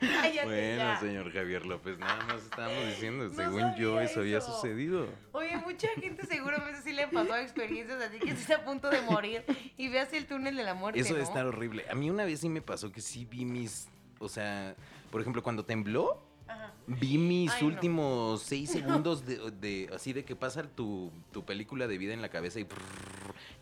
Bueno, 0.00 0.76
ya. 0.76 0.98
señor 1.00 1.32
Javier 1.32 1.66
López, 1.66 1.98
nada 1.98 2.24
más 2.24 2.42
estábamos 2.42 2.86
diciendo, 2.86 3.24
No 3.28 3.34
según 3.34 3.74
yo 3.76 4.00
eso 4.00 4.20
había 4.20 4.40
sucedido. 4.40 5.06
Oye, 5.32 5.56
mucha 5.58 5.88
gente 6.00 6.26
seguramente 6.26 6.80
sí 6.82 6.92
le 6.92 7.06
pasó 7.08 7.36
experiencias 7.36 8.00
así 8.02 8.18
que 8.18 8.30
está 8.30 8.56
a 8.56 8.64
punto 8.64 8.88
de 8.90 9.02
morir 9.02 9.44
y 9.76 9.88
ve 9.88 10.00
hacia 10.00 10.18
el 10.18 10.26
túnel 10.26 10.56
de 10.56 10.64
la 10.64 10.74
muerte. 10.74 11.00
Eso 11.00 11.10
¿no? 11.12 11.18
de 11.18 11.22
estar 11.24 11.46
horrible. 11.46 11.84
A 11.90 11.94
mí 11.94 12.08
una 12.10 12.24
vez 12.24 12.40
sí 12.40 12.48
me 12.48 12.62
pasó 12.62 12.90
que 12.90 13.00
sí 13.00 13.24
vi 13.26 13.44
mis, 13.44 13.88
o 14.20 14.28
sea, 14.28 14.76
por 15.10 15.20
ejemplo, 15.20 15.42
cuando 15.42 15.64
tembló, 15.64 16.22
Ajá. 16.46 16.72
vi 16.86 17.16
mis 17.18 17.52
Ay, 17.54 17.62
no. 17.62 17.66
últimos 17.68 18.42
seis 18.42 18.70
segundos 18.70 19.24
de, 19.26 19.50
de- 19.50 19.90
así 19.94 20.12
de 20.12 20.24
que 20.24 20.36
pasa 20.36 20.62
tu, 20.62 21.10
tu 21.32 21.44
película 21.44 21.88
de 21.88 21.98
vida 21.98 22.12
en 22.12 22.22
la 22.22 22.28
cabeza 22.28 22.60
y, 22.60 22.64
prrr, 22.64 22.78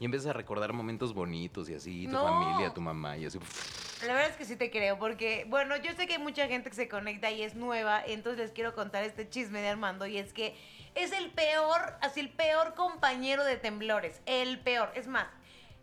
y 0.01 0.05
empiezas 0.05 0.29
a 0.31 0.33
recordar 0.33 0.73
momentos 0.73 1.15
bonitos 1.15 1.71
y 1.71 1.75
así, 1.75 2.07
tu 2.07 2.13
No. 2.13 2.23
familia, 2.25 2.75
tu 2.75 2.81
mamá 2.81 3.17
y 3.17 3.27
así. 3.27 3.39
La 4.07 4.15
verdad 4.15 4.31
es 4.31 4.37
que 4.37 4.45
sí 4.45 4.57
te 4.57 4.71
creo, 4.71 4.99
porque, 4.99 5.45
bueno, 5.49 5.77
yo 5.77 5.93
sé 5.97 6.07
que 6.07 6.15
hay 6.15 6.19
mucha 6.23 6.47
gente 6.49 6.71
que 6.71 6.77
se 6.77 6.89
conecta 6.89 7.31
y 7.31 7.43
es 7.43 7.55
nueva, 7.55 8.03
entonces 8.05 8.39
les 8.41 8.51
quiero 8.53 8.75
contar 8.75 9.03
este 9.05 9.29
chisme 9.29 9.61
de 9.61 9.69
Armando, 9.69 10.07
y 10.07 10.19
es 10.19 10.33
que 10.33 10.57
es 10.95 11.13
el 11.13 11.31
peor, 11.31 11.81
así 12.01 12.21
el 12.21 12.31
peor 12.31 12.75
compañero 12.75 13.45
de 13.45 13.57
temblores, 13.57 14.21
el 14.27 14.61
peor. 14.61 14.91
Es 14.95 15.07
más, 15.09 15.27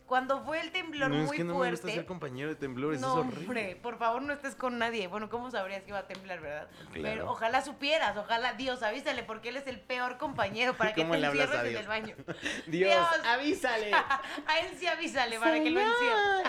Cuando 0.06 0.44
fue 0.44 0.60
el 0.60 0.70
temblor 0.70 1.10
No, 1.10 1.16
es 1.22 1.26
muy 1.26 1.36
que 1.36 1.42
no 1.42 1.54
me 1.58 1.70
gusta 1.70 1.82
fuerte. 1.82 1.94
ser 1.98 2.06
compañero 2.06 2.48
de 2.48 2.54
temblores, 2.54 3.00
No, 3.00 3.08
es 3.08 3.26
horrible. 3.26 3.40
hombre, 3.46 3.76
por 3.82 3.98
favor 3.98 4.22
no 4.22 4.32
estés 4.32 4.54
con 4.54 4.78
nadie. 4.78 5.08
Bueno, 5.08 5.28
¿cómo 5.28 5.50
sabrías 5.50 5.82
que 5.82 5.88
iba 5.88 5.98
a 5.98 6.06
temblar, 6.06 6.40
verdad? 6.40 6.68
Claro. 6.92 7.02
Pero 7.02 7.30
ojalá 7.32 7.60
supieras, 7.62 8.16
ojalá, 8.16 8.52
Dios, 8.52 8.82
avísale, 8.84 9.24
porque 9.24 9.48
él 9.48 9.56
es 9.56 9.66
el 9.66 9.80
peor 9.80 10.16
compañero 10.16 10.74
para 10.76 10.94
que 10.94 11.02
¿Cómo 11.02 11.14
te 11.14 11.24
encierres 11.26 11.60
en 11.70 11.76
el 11.76 11.88
baño. 11.88 12.14
Dios, 12.68 13.06
avísale. 13.26 13.92
a 14.46 14.58
él 14.60 14.76
sí 14.78 14.86
avísale 14.86 15.38
para 15.40 15.54
que 15.60 15.70
lo 15.70 15.80
encierre. 15.80 16.42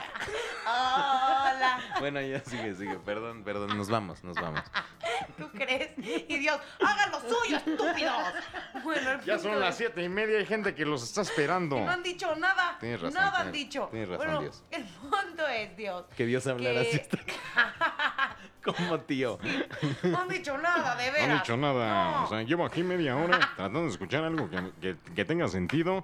Hola, 0.67 1.79
bueno, 1.99 2.21
ya 2.21 2.39
sigue, 2.43 2.75
sigue. 2.75 2.99
Perdón, 2.99 3.43
perdón. 3.43 3.75
Nos 3.77 3.89
vamos, 3.89 4.23
nos 4.23 4.35
vamos. 4.35 4.61
¿tú 5.37 5.49
crees? 5.51 5.91
Y 5.97 6.37
Dios, 6.37 6.59
hagan 6.85 7.11
lo 7.11 7.19
suyo, 7.21 7.57
estúpidos. 7.57 8.23
Bueno, 8.83 9.11
el 9.11 9.21
Ya 9.21 9.39
son 9.39 9.59
las 9.59 9.71
es- 9.71 9.77
siete 9.77 10.03
y 10.03 10.09
media, 10.09 10.37
hay 10.37 10.45
gente 10.45 10.75
que 10.75 10.85
los 10.85 11.03
está 11.03 11.21
esperando. 11.21 11.79
No 11.79 11.89
han 11.89 12.03
dicho 12.03 12.35
nada. 12.35 12.77
Tienes 12.79 13.01
razón, 13.01 13.13
nada 13.15 13.46
han 13.47 13.53
tienes- 13.53 13.65
dicho. 13.65 13.87
tienes 13.91 14.09
razón, 14.09 14.25
bueno, 14.25 14.41
Dios. 14.41 14.63
el 14.71 14.83
punto 14.83 15.47
es, 15.47 15.77
Dios. 15.77 16.05
Que 16.15 16.25
Dios 16.25 16.47
hablara 16.47 16.81
que- 16.83 16.87
así. 16.89 16.99
hasta- 16.99 17.17
Como 18.63 18.99
tío. 19.01 19.39
No 20.03 20.19
han 20.21 20.27
dicho 20.27 20.57
nada, 20.57 20.95
de 20.95 21.05
No 21.07 21.13
veras. 21.13 21.29
han 21.29 21.37
dicho 21.37 21.57
nada. 21.57 22.11
No. 22.11 22.23
O 22.25 22.27
sea, 22.27 22.41
llevo 22.43 22.65
aquí 22.65 22.83
media 22.83 23.15
hora 23.15 23.39
tratando 23.39 23.83
de 23.83 23.87
escuchar 23.89 24.23
algo 24.25 24.49
que, 24.49 24.71
que- 24.81 25.13
que 25.15 25.25
tenga 25.25 25.47
sentido. 25.47 26.03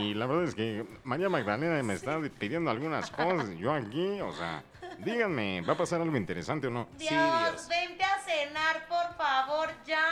Y 0.00 0.14
la 0.14 0.26
verdad 0.26 0.44
es 0.44 0.54
que 0.54 0.84
María 1.04 1.28
Magdalena 1.28 1.82
me 1.82 1.94
está 1.94 2.20
pidiendo 2.38 2.70
algunas 2.70 3.10
cosas. 3.10 3.50
Yo 3.56 3.72
aquí, 3.72 4.20
o 4.20 4.32
sea, 4.32 4.62
díganme, 5.04 5.60
¿va 5.62 5.74
a 5.74 5.76
pasar 5.76 6.00
algo 6.00 6.16
interesante 6.16 6.66
o 6.66 6.70
no? 6.70 6.88
Dios, 6.98 7.10
Sí, 7.10 7.14
Dios. 7.16 7.68
vente 7.68 8.04
a 8.04 8.18
cenar, 8.20 8.86
por 8.88 9.14
favor, 9.16 9.70
ya. 9.84 10.06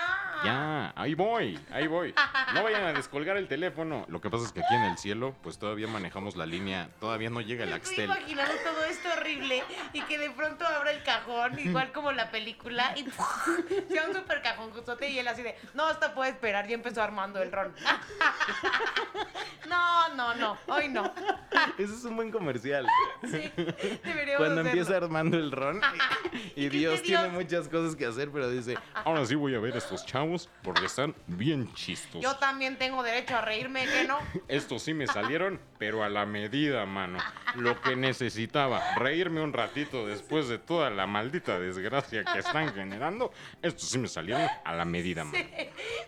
Ya, 0.45 0.93
ahí 0.97 1.15
voy, 1.15 1.59
ahí 1.73 1.87
voy. 1.87 2.15
No 2.55 2.63
vayan 2.63 2.85
a 2.85 2.93
descolgar 2.93 3.37
el 3.37 3.49
teléfono. 3.49 4.05
Lo 4.09 4.21
que 4.21 4.31
pasa 4.31 4.45
es 4.45 4.53
que 4.53 4.61
aquí 4.61 4.75
en 4.75 4.85
el 4.85 4.99
cielo, 4.99 5.35
pues 5.43 5.59
todavía 5.59 5.87
manejamos 5.87 6.37
la 6.37 6.47
línea, 6.47 6.89
todavía 7.01 7.31
no 7.31 7.41
llega 7.41 7.65
el 7.65 7.71
Me 7.71 7.77
estoy 7.77 7.91
Axtel. 7.93 8.05
imaginando 8.07 8.53
todo 8.65 8.85
esto 8.85 9.09
horrible 9.17 9.63
y 9.93 10.03
que 10.03 10.19
de 10.19 10.31
pronto 10.31 10.67
abra 10.67 10.91
el 10.93 11.03
cajón, 11.03 11.59
igual 11.59 11.93
como 11.93 12.13
la 12.13 12.31
película, 12.31 12.95
y 12.97 13.05
sea 13.93 14.09
un 14.09 14.15
super 14.15 14.43
cajón 14.43 14.71
y 15.09 15.19
él 15.19 15.29
así 15.29 15.43
de, 15.43 15.57
no, 15.75 15.91
esto 15.91 16.13
puede 16.15 16.31
esperar, 16.31 16.67
ya 16.67 16.75
empezó 16.75 17.03
armando 17.03 17.41
el 17.43 17.53
ron. 17.53 17.75
No, 19.69 20.09
no, 20.17 20.35
no, 20.35 20.59
hoy 20.67 20.89
no. 20.89 21.13
Ese 21.79 21.95
es 21.95 22.05
un 22.05 22.17
buen 22.17 22.33
comercial. 22.33 22.87
Sí, 23.23 23.53
deberíamos 24.03 24.39
Cuando 24.39 24.63
hacerlo. 24.63 24.80
Empieza 24.81 25.05
armando 25.05 25.37
el 25.37 25.53
ron 25.53 25.81
y 26.57 26.67
¿Y 26.67 26.71
qué 26.71 26.77
Dios 26.79 27.03
tiene 27.03 27.29
muchas 27.29 27.69
cosas 27.69 27.97
que 27.97 28.07
hacer, 28.07 28.31
pero 28.31 28.51
dice, 28.51 28.77
Ahora 29.05 29.25
sí 29.27 29.35
voy 29.35 29.55
a 29.55 29.61
ver 29.61 29.75
a 29.75 29.79
estos 29.79 30.05
chavos 30.07 30.49
porque 30.63 30.87
están 30.87 31.15
bien 31.27 31.73
chistos. 31.75 32.23
Yo 32.23 32.37
también 32.37 32.77
tengo 32.77 33.03
derecho 33.03 33.37
a 33.37 33.41
reírme, 33.41 33.87
¿que 33.87 34.05
no? 34.07 34.19
Estos 34.49 34.83
sí 34.83 34.95
me 34.95 35.07
salieron, 35.07 35.61
pero 35.79 36.03
a 36.03 36.09
la 36.09 36.27
medida, 36.27 36.85
mano. 36.87 37.19
Lo 37.57 37.81
que 37.81 37.97
necesitaba, 37.97 38.95
reírme 38.97 39.43
un 39.43 39.53
ratito 39.53 40.07
después 40.07 40.49
de 40.49 40.59
toda 40.59 40.91
la 40.91 41.07
maldita 41.07 41.59
desgracia 41.59 42.25
que 42.25 42.39
están 42.39 42.73
generando. 42.75 43.33
Estos 43.63 43.89
sí 43.89 43.99
me 43.99 44.09
salieron 44.09 44.47
a 44.65 44.75
la 44.75 44.85
medida, 44.85 45.25
mano. 45.25 45.45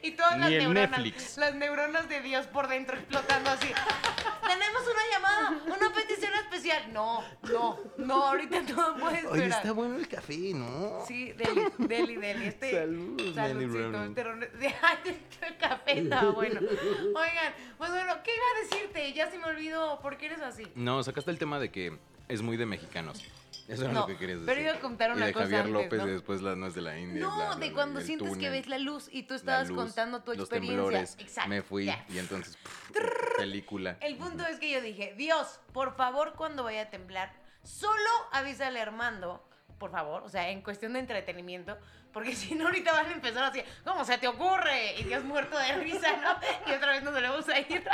Y 0.02 0.12
todas 0.12 0.38
las 0.38 0.48
Ni 0.50 0.56
el 0.56 0.64
neuronas, 0.64 0.90
Netflix. 0.90 1.36
las 1.38 1.54
neuronas 1.54 2.08
de 2.08 2.20
Dios 2.20 2.46
por 2.46 2.68
dentro 2.68 2.96
explotando 2.96 3.50
así. 3.50 3.68
Tenemos 4.46 4.82
una 4.82 5.02
llamada, 5.12 5.76
una 5.76 5.94
petición 5.94 6.32
especial. 6.34 6.92
No, 6.92 7.24
no, 7.50 7.78
no, 7.96 8.26
ahorita 8.26 8.51
todo 8.74 8.96
puede 8.98 9.14
esperar. 9.16 9.32
oye, 9.34 9.46
está 9.48 9.72
bueno 9.72 9.96
el 9.96 10.08
café, 10.08 10.36
¿no? 10.54 11.04
Sí, 11.06 11.32
Deli, 11.32 11.62
Deli, 11.78 12.16
Deli. 12.16 12.46
Este, 12.46 12.70
Salud, 12.72 13.16
Deli 13.16 13.34
saludcito, 13.34 13.88
Brown. 13.88 14.42
este 14.42 14.58
de- 14.58 14.66
este 15.10 15.56
café 15.58 15.98
estaba 16.00 16.30
bueno. 16.30 16.60
Oigan, 16.60 17.52
pues 17.78 17.90
bueno, 17.90 18.14
¿qué 18.24 18.30
iba 18.34 18.44
a 18.44 18.62
decirte? 18.68 19.12
Ya 19.12 19.30
se 19.30 19.38
me 19.38 19.44
olvidó, 19.46 20.00
¿por 20.00 20.16
qué 20.16 20.26
eres 20.26 20.40
así? 20.42 20.66
No, 20.74 21.02
sacaste 21.02 21.30
el 21.30 21.38
tema 21.38 21.58
de 21.58 21.70
que 21.70 21.98
es 22.28 22.42
muy 22.42 22.56
de 22.56 22.66
mexicanos. 22.66 23.24
Eso 23.68 23.84
era 23.84 23.92
No, 23.92 24.00
lo 24.00 24.06
que 24.08 24.16
querías 24.16 24.40
decir. 24.40 24.46
pero 24.54 24.60
iba 24.60 24.72
a 24.76 24.80
contar 24.80 25.10
y 25.10 25.12
una 25.14 25.26
de 25.26 25.32
cosa 25.32 25.44
Javier 25.44 25.60
antes, 25.60 25.72
López 25.84 26.00
¿no? 26.00 26.08
y 26.08 26.10
después 26.10 26.42
las 26.42 26.56
nuez 26.56 26.74
de 26.74 26.80
la 26.82 26.98
India. 26.98 27.22
No, 27.22 27.36
bla, 27.36 27.46
bla, 27.46 27.54
de 27.56 27.66
bla, 27.66 27.74
cuando 27.74 28.00
el 28.00 28.06
sientes 28.06 28.36
que 28.36 28.50
ves 28.50 28.66
la 28.66 28.78
luz 28.78 29.08
y 29.12 29.22
tú 29.22 29.34
estabas 29.34 29.68
luz, 29.68 29.78
contando 29.78 30.20
tu 30.22 30.32
los 30.32 30.40
experiencia. 30.40 30.76
temblores. 30.82 31.16
Exacto. 31.20 31.48
Me 31.48 31.62
fui 31.62 31.88
y 32.08 32.18
entonces 32.18 32.56
pff, 32.92 33.36
película. 33.38 33.96
El 34.00 34.16
punto 34.16 34.44
es 34.46 34.58
que 34.58 34.70
yo 34.72 34.80
dije, 34.80 35.14
Dios, 35.16 35.60
por 35.72 35.94
favor, 35.94 36.32
cuando 36.36 36.64
vaya 36.64 36.82
a 36.82 36.90
temblar, 36.90 37.32
solo 37.62 38.10
avísale 38.32 38.80
a 38.80 38.82
Armando, 38.82 39.44
por 39.78 39.90
favor, 39.90 40.22
o 40.22 40.28
sea, 40.28 40.48
en 40.50 40.62
cuestión 40.62 40.92
de 40.92 41.00
entretenimiento, 41.00 41.76
porque 42.12 42.34
si 42.36 42.54
no, 42.54 42.66
ahorita 42.66 42.92
van 42.92 43.06
a 43.06 43.12
empezar 43.12 43.44
así, 43.44 43.62
¿cómo 43.84 44.04
se 44.04 44.18
te 44.18 44.28
ocurre? 44.28 45.00
Y 45.00 45.04
Dios 45.04 45.24
muerto 45.24 45.58
de 45.58 45.76
risa, 45.78 46.08
¿no? 46.16 46.70
Y 46.70 46.74
otra 46.76 46.92
vez 46.92 47.02
nos 47.02 47.12
volvemos 47.12 47.48
a 47.48 47.58
ir. 47.58 47.84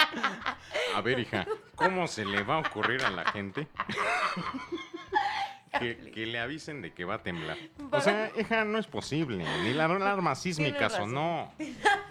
A 0.95 1.01
ver, 1.01 1.19
hija, 1.21 1.47
¿cómo 1.75 2.07
se 2.09 2.25
le 2.25 2.43
va 2.43 2.57
a 2.57 2.59
ocurrir 2.59 3.03
a 3.05 3.11
la 3.11 3.25
gente 3.27 3.69
que, 5.79 6.11
que 6.11 6.27
le 6.27 6.41
avisen 6.41 6.83
de 6.83 6.93
que 6.93 7.05
va 7.05 7.15
a 7.15 7.23
temblar? 7.23 7.57
O 7.91 8.01
sea, 8.01 8.31
hija, 8.37 8.65
no 8.65 8.79
es 8.79 8.87
posible. 8.87 9.45
Ni 9.63 9.73
la 9.73 9.87
alarma 9.87 10.35
sísmica 10.35 10.91
sonó. 10.91 11.53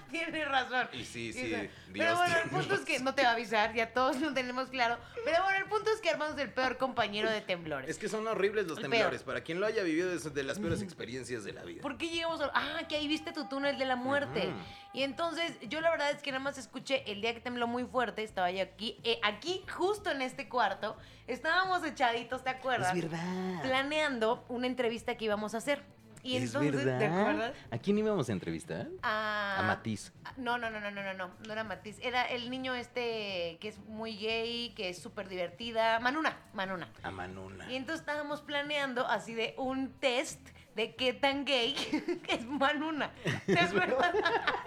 Tienes 0.12 0.48
razón. 0.48 0.88
Y 0.94 1.04
sí, 1.04 1.34
sí, 1.34 1.48
Dios 1.48 1.68
Pero 1.92 2.16
bueno, 2.18 2.36
el 2.36 2.44
tiene 2.44 2.58
punto 2.58 2.76
es 2.76 2.82
que 2.82 3.00
no 3.00 3.14
te 3.14 3.24
va 3.24 3.30
a 3.30 3.34
avisar, 3.34 3.74
ya 3.74 3.94
todos 3.94 4.20
lo 4.22 4.34
tenemos 4.34 4.70
claro. 4.70 4.98
Pero 5.26 5.44
bueno, 5.44 5.58
el 5.58 5.66
punto 5.66 5.92
es 5.92 6.00
que 6.00 6.10
Armando 6.10 6.36
es 6.36 6.42
el 6.42 6.54
peor 6.54 6.78
compañero 6.78 7.30
de 7.30 7.42
temblores. 7.42 7.90
Es 7.90 7.98
que 7.98 8.08
son 8.10 8.28
horribles 8.28 8.68
los 8.68 8.78
El 8.78 8.84
temblores. 8.84 9.24
peor. 9.24 9.34
Para 9.34 9.44
quien 9.44 9.60
lo 9.60 9.66
haya 9.66 9.84
vivido, 9.84 10.12
es 10.14 10.34
de 10.34 10.44
las 10.44 10.60
peores 10.60 10.82
experiencias 10.82 11.44
de 11.44 11.54
la 11.54 11.64
vida. 11.64 11.82
¿Por 11.82 11.98
qué 11.98 12.10
llegamos 12.10 12.42
a.? 12.42 12.52
Ah, 12.54 12.88
que 12.88 12.96
ahí 12.96 13.08
viste 13.08 13.32
tu 13.32 13.48
túnel 13.48 13.78
de 13.78 13.86
la 13.86 13.96
muerte. 13.96 14.54
Y 14.94 15.04
entonces, 15.04 15.58
yo 15.70 15.82
la 15.82 15.92
verdad 15.92 16.12
es 16.12 16.22
que 16.22 16.32
nada 16.32 16.44
más 16.44 16.58
escuché 16.58 17.04
el 17.12 17.22
día 17.22 17.34
que 17.34 17.40
tembló 17.42 17.68
muy 17.68 17.84
fuerte, 17.86 18.24
estaba 18.24 18.50
yo 18.52 18.64
aquí, 18.64 19.00
eh, 19.04 19.20
aquí, 19.24 19.64
justo 19.70 20.10
en 20.10 20.22
este 20.22 20.50
cuarto, 20.50 20.98
estábamos 21.28 21.84
echaditos, 21.84 22.44
¿te 22.44 22.50
acuerdas? 22.50 22.96
Es 22.96 23.04
verdad. 23.04 23.62
Planeando 23.62 24.46
una 24.50 24.68
entrevista 24.68 25.16
que 25.16 25.26
íbamos 25.26 25.54
a 25.54 25.58
hacer. 25.58 25.84
Y 26.28 26.38
es 26.38 26.44
entonces, 26.44 26.86
verdad. 26.86 27.00
¿te 27.00 27.06
acuerdas? 27.06 27.54
¿A 27.72 27.78
quién 27.78 27.98
íbamos 27.98 28.28
a 28.30 28.32
entrevistar? 28.34 28.88
A, 29.02 29.58
A 29.60 29.64
Matiz. 29.64 30.12
No, 30.36 30.58
no, 30.58 30.70
no, 30.70 30.80
no, 30.82 30.92
no, 30.92 31.02
no, 31.04 31.14
no, 31.14 31.32
no 31.46 31.54
era 31.54 31.64
Matiz. 31.64 31.98
Era 32.02 32.26
el 32.26 32.50
niño 32.50 32.76
este 32.76 33.58
que 33.62 33.70
es 33.70 33.80
muy 33.80 34.18
gay, 34.18 34.74
que 34.76 34.90
es 34.90 35.00
súper 35.02 35.30
divertida. 35.30 36.00
Manuna, 36.00 36.38
Manuna. 36.54 36.90
A 37.04 37.12
Manuna. 37.12 37.72
Y 37.72 37.76
entonces 37.76 38.02
estábamos 38.02 38.42
planeando 38.42 39.08
así 39.08 39.34
de 39.34 39.54
un 39.58 39.92
test 40.00 40.40
de 40.78 40.94
qué 40.94 41.12
tan 41.12 41.44
gay 41.44 41.76
es 42.30 42.46
Manuna. 42.46 43.12
¿Te 43.48 43.60
acuerdas? 43.60 44.14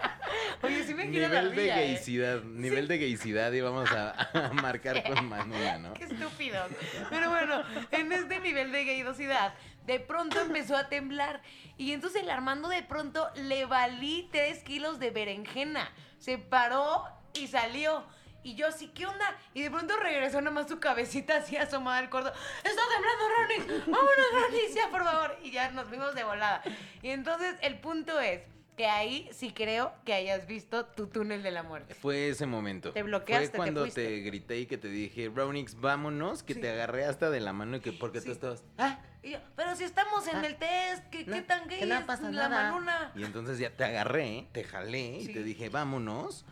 Oye, 0.63 0.83
sí 0.85 0.93
me 0.93 1.09
quiero 1.09 1.33
la 1.33 1.43
Nivel 1.43 1.57
de 1.57 1.65
¿eh? 1.65 1.69
gaycidad, 1.69 2.43
nivel 2.43 2.89
de 2.89 2.99
gaycidad 2.99 3.53
íbamos 3.53 3.91
a, 3.93 4.11
a 4.49 4.53
marcar 4.53 5.05
con 5.05 5.29
Manuna, 5.29 5.79
¿no? 5.79 5.95
Qué 5.95 6.05
estúpido. 6.05 6.67
Pero 7.11 7.31
bueno, 7.31 7.63
en 7.93 8.11
este 8.11 8.41
nivel 8.41 8.73
de 8.73 8.85
gaydosidad, 8.85 9.55
de 9.87 10.01
pronto 10.01 10.41
empezó 10.41 10.77
a 10.77 10.89
temblar. 10.89 11.43
Y 11.79 11.93
entonces 11.93 12.23
el 12.23 12.31
Armando 12.31 12.69
de 12.69 12.83
pronto 12.83 13.31
le 13.37 13.65
valí 13.67 14.29
tres 14.33 14.65
kilos 14.65 14.99
de 14.99 15.13
berenjena. 15.13 15.93
Se 16.19 16.39
paró 16.39 17.05
y 17.35 17.47
salió. 17.47 18.05
Y 18.43 18.55
yo 18.55 18.67
así, 18.69 18.89
¿qué 18.89 19.07
onda? 19.07 19.37
Y 19.55 19.63
de 19.63 19.71
pronto 19.71 19.97
regresó 19.99 20.41
nada 20.41 20.51
más 20.55 20.69
su 20.69 20.81
cabecita 20.81 21.37
así 21.37 21.57
asomada 21.57 21.99
al 21.99 22.09
cuarto. 22.11 22.33
¡Está 22.65 22.83
temblando, 22.95 23.69
Ronnie! 23.69 23.83
¡Vámonos, 23.87 24.27
Ronnie! 24.33 24.75
¡Ya, 24.75 24.89
por 24.91 25.05
favor! 25.05 25.37
Y 25.43 25.51
ya 25.51 25.71
nos 25.73 25.91
vimos 25.91 26.15
de 26.15 26.25
volada. 26.25 26.63
Y 27.03 27.11
entonces 27.11 27.55
el 27.63 27.79
punto 27.81 28.19
es 28.21 28.41
que 28.77 28.87
ahí 28.87 29.29
sí 29.33 29.53
creo 29.53 29.93
que 30.07 30.15
hayas 30.15 30.47
visto 30.47 30.87
tu 30.87 31.07
túnel 31.09 31.43
de 31.43 31.51
la 31.51 31.63
muerte. 31.63 31.95
Fue 31.95 32.31
ese 32.31 32.47
momento. 32.47 32.93
Te 32.93 33.03
bloqueaste, 33.03 33.49
Fue 33.51 33.57
cuando 33.59 33.87
te, 33.89 34.21
grité 34.21 34.59
y 34.59 34.65
que 34.67 34.79
te 34.79 34.89
dije, 34.89 35.31
Ronix, 35.35 35.79
vámonos, 35.79 36.43
que 36.43 36.55
Sí. 36.55 36.61
te 36.63 36.71
agarré 36.71 37.05
hasta 37.05 37.29
de 37.29 37.41
la 37.41 37.53
mano 37.53 37.77
y 37.77 37.81
que 37.81 37.93
porque 37.93 38.21
tú 38.21 38.27
Sí. 38.27 38.31
estabas. 38.33 38.65
Ah, 38.79 39.01
y 39.23 39.33
yo, 39.33 39.39
pero 39.55 39.77
si 39.77 39.85
estamos 39.85 40.27
en 40.29 40.37
Ah, 40.37 40.47
el 40.47 40.57
test, 40.57 41.05
¿qué, 41.11 41.27
no, 41.27 41.35
qué 41.35 41.43
tan 41.43 41.69
gay 41.69 41.81
que 41.81 41.87
no 41.87 41.95
es 41.97 42.05
pasa 42.05 42.31
la 42.31 42.49
nada. 42.49 42.71
manuna? 42.73 43.13
Y 43.15 43.25
entonces 43.25 43.59
ya 43.59 43.69
te 43.69 43.85
agarré, 43.85 44.49
te 44.53 44.65
jalé 44.65 45.19
Sí. 45.21 45.31
y 45.31 45.35
te 45.35 45.43
dije, 45.43 45.69
vámonos. 45.69 46.47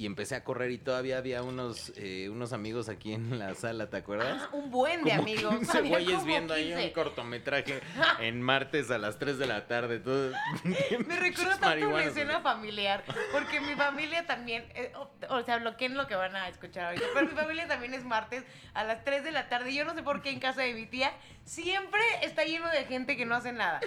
Y 0.00 0.06
empecé 0.06 0.34
a 0.34 0.42
correr 0.44 0.70
y 0.70 0.78
todavía 0.78 1.18
había 1.18 1.42
unos, 1.42 1.92
eh, 1.94 2.30
unos 2.30 2.54
amigos 2.54 2.88
aquí 2.88 3.12
en 3.12 3.38
la 3.38 3.54
sala, 3.54 3.90
¿te 3.90 3.98
acuerdas? 3.98 4.44
Ah, 4.44 4.48
un 4.52 4.70
buen 4.70 5.04
de 5.04 5.10
Como 5.10 5.22
amigos. 5.22 5.54
15 5.56 5.76
había 5.78 5.90
güeyes 5.90 6.14
como 6.14 6.24
viendo 6.24 6.54
ahí 6.54 6.68
15. 6.68 6.84
un 6.86 6.92
cortometraje 6.94 7.82
en 8.20 8.40
martes 8.40 8.90
a 8.90 8.96
las 8.96 9.18
3 9.18 9.36
de 9.36 9.46
la 9.46 9.66
tarde. 9.66 10.00
Todo, 10.00 10.32
Me 11.06 11.20
recuerda 11.20 11.58
tanto 11.58 11.86
una 11.86 12.02
escena 12.02 12.40
familiar, 12.40 13.04
porque 13.30 13.60
mi 13.60 13.74
familia 13.74 14.24
también, 14.24 14.64
eh, 14.74 14.90
o, 14.96 15.10
o 15.28 15.42
sea, 15.42 15.58
bloqueen 15.58 15.94
lo 15.94 16.06
que 16.06 16.14
van 16.14 16.34
a 16.34 16.48
escuchar 16.48 16.86
ahorita, 16.86 17.04
pero 17.12 17.26
mi 17.26 17.34
familia 17.34 17.68
también 17.68 17.92
es 17.92 18.02
martes 18.02 18.42
a 18.72 18.84
las 18.84 19.04
3 19.04 19.22
de 19.22 19.32
la 19.32 19.50
tarde. 19.50 19.74
Yo 19.74 19.84
no 19.84 19.92
sé 19.92 20.02
por 20.02 20.22
qué 20.22 20.30
en 20.30 20.40
casa 20.40 20.62
de 20.62 20.72
mi 20.72 20.86
tía 20.86 21.12
siempre 21.44 22.00
está 22.22 22.44
lleno 22.44 22.70
de 22.70 22.86
gente 22.86 23.18
que 23.18 23.26
no 23.26 23.34
hace 23.34 23.52
nada. 23.52 23.80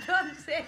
Entonces, 0.00 0.64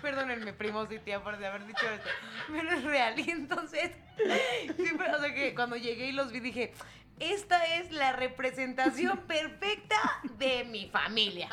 perdónenme, 0.00 0.52
primos 0.52 0.90
y 0.90 0.98
tía, 0.98 1.22
por 1.22 1.34
haber 1.34 1.66
dicho 1.66 1.86
esto, 1.88 2.08
pero 2.48 2.70
es 2.70 2.84
real. 2.84 3.09
Y 3.16 3.30
entonces, 3.30 3.90
siempre, 4.76 5.12
o 5.14 5.20
sea, 5.20 5.34
que 5.34 5.54
cuando 5.54 5.76
llegué 5.76 6.08
y 6.08 6.12
los 6.12 6.32
vi 6.32 6.40
dije, 6.40 6.72
esta 7.20 7.64
es 7.76 7.92
la 7.92 8.12
representación 8.12 9.18
perfecta 9.28 9.96
de 10.38 10.64
mi 10.64 10.88
familia. 10.88 11.48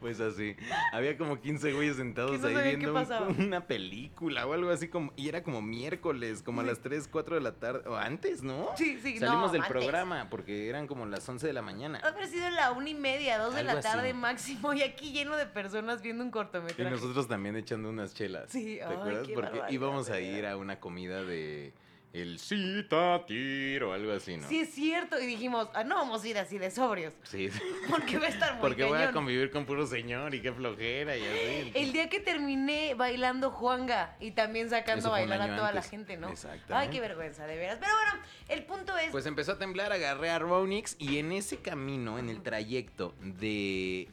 Pues 0.00 0.20
así. 0.20 0.56
Había 0.92 1.16
como 1.16 1.40
15 1.40 1.72
güeyes 1.72 1.96
sentados 1.96 2.40
no 2.40 2.48
ahí 2.48 2.76
viendo 2.76 2.94
un- 2.94 3.40
una 3.46 3.66
película 3.66 4.46
o 4.46 4.52
algo 4.54 4.70
así 4.70 4.88
como. 4.88 5.12
Y 5.16 5.28
era 5.28 5.42
como 5.42 5.60
miércoles, 5.62 6.42
como 6.42 6.60
a 6.62 6.64
las 6.64 6.80
3, 6.80 7.08
4 7.08 7.34
de 7.36 7.40
la 7.42 7.52
tarde. 7.56 7.88
O 7.88 7.96
antes, 7.96 8.42
¿no? 8.42 8.70
Sí, 8.76 8.98
sí, 9.02 9.18
Salimos 9.18 9.46
no, 9.48 9.52
del 9.52 9.62
antes. 9.62 9.70
programa 9.76 10.28
porque 10.30 10.68
eran 10.68 10.86
como 10.86 11.06
las 11.06 11.28
11 11.28 11.46
de 11.46 11.52
la 11.52 11.62
mañana. 11.62 12.00
Haber 12.00 12.26
sido 12.28 12.48
la 12.50 12.72
una 12.72 12.88
y 12.88 12.94
media, 12.94 13.38
dos 13.38 13.54
de 13.54 13.60
Algo 13.60 13.74
la 13.74 13.80
tarde 13.80 14.10
así. 14.10 14.18
máximo 14.18 14.72
y 14.72 14.82
aquí 14.82 15.12
lleno 15.12 15.36
de 15.36 15.46
personas 15.46 16.02
viendo 16.02 16.22
un 16.22 16.28
Y 16.28 16.32
cortometraje. 16.32 16.90
nosotros 16.90 17.28
también 17.28 17.56
echando 17.56 17.88
unas 17.90 18.14
chelas. 18.14 18.50
Sí, 18.50 18.76
¿Te 18.76 18.84
ay, 18.84 18.94
acuerdas? 18.94 19.28
Porque 19.34 19.62
íbamos 19.70 20.08
a 20.10 20.20
ir 20.20 20.46
a 20.46 20.56
una 20.56 20.80
comida 20.80 21.22
de. 21.22 21.72
El 22.12 22.40
cita 22.40 23.24
tiro 23.24 23.90
o 23.90 23.92
algo 23.92 24.12
así, 24.12 24.36
¿no? 24.36 24.48
Sí, 24.48 24.60
es 24.60 24.70
cierto. 24.74 25.20
Y 25.20 25.26
dijimos, 25.26 25.68
ah, 25.74 25.84
no 25.84 25.94
vamos 25.94 26.24
a 26.24 26.28
ir 26.28 26.38
así 26.38 26.58
de 26.58 26.72
sobrios. 26.72 27.14
Sí. 27.22 27.48
Porque 27.90 28.18
va 28.18 28.26
a 28.26 28.30
estar 28.30 28.52
muy 28.54 28.62
Porque 28.62 28.84
voy 28.84 29.00
a 29.00 29.12
convivir 29.12 29.52
con 29.52 29.64
puro 29.64 29.86
señor 29.86 30.34
y 30.34 30.42
qué 30.42 30.52
flojera 30.52 31.16
y 31.16 31.22
así. 31.22 31.72
El 31.74 31.92
día 31.92 32.08
que 32.08 32.18
terminé 32.18 32.94
bailando 32.94 33.52
Juanga 33.52 34.16
y 34.18 34.32
también 34.32 34.70
sacando 34.70 35.08
a 35.08 35.10
bailar 35.12 35.40
a 35.40 35.56
toda 35.56 35.72
la 35.72 35.82
gente, 35.82 36.16
¿no? 36.16 36.30
Exactamente. 36.30 36.74
Ay, 36.74 36.88
qué 36.88 37.00
vergüenza, 37.00 37.46
de 37.46 37.56
veras. 37.56 37.78
Pero 37.80 37.92
bueno, 37.94 38.26
el 38.48 38.64
punto 38.64 38.96
es. 38.98 39.10
Pues 39.10 39.26
empezó 39.26 39.52
a 39.52 39.58
temblar, 39.58 39.92
agarré 39.92 40.30
a 40.30 40.40
Ronix 40.40 40.96
y 40.98 41.18
en 41.18 41.30
ese 41.30 41.58
camino, 41.58 42.18
en 42.18 42.28
el 42.28 42.42
trayecto 42.42 43.14
de 43.20 44.08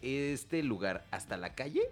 este 0.00 0.62
lugar 0.62 1.04
hasta 1.10 1.36
la 1.36 1.54
calle. 1.54 1.82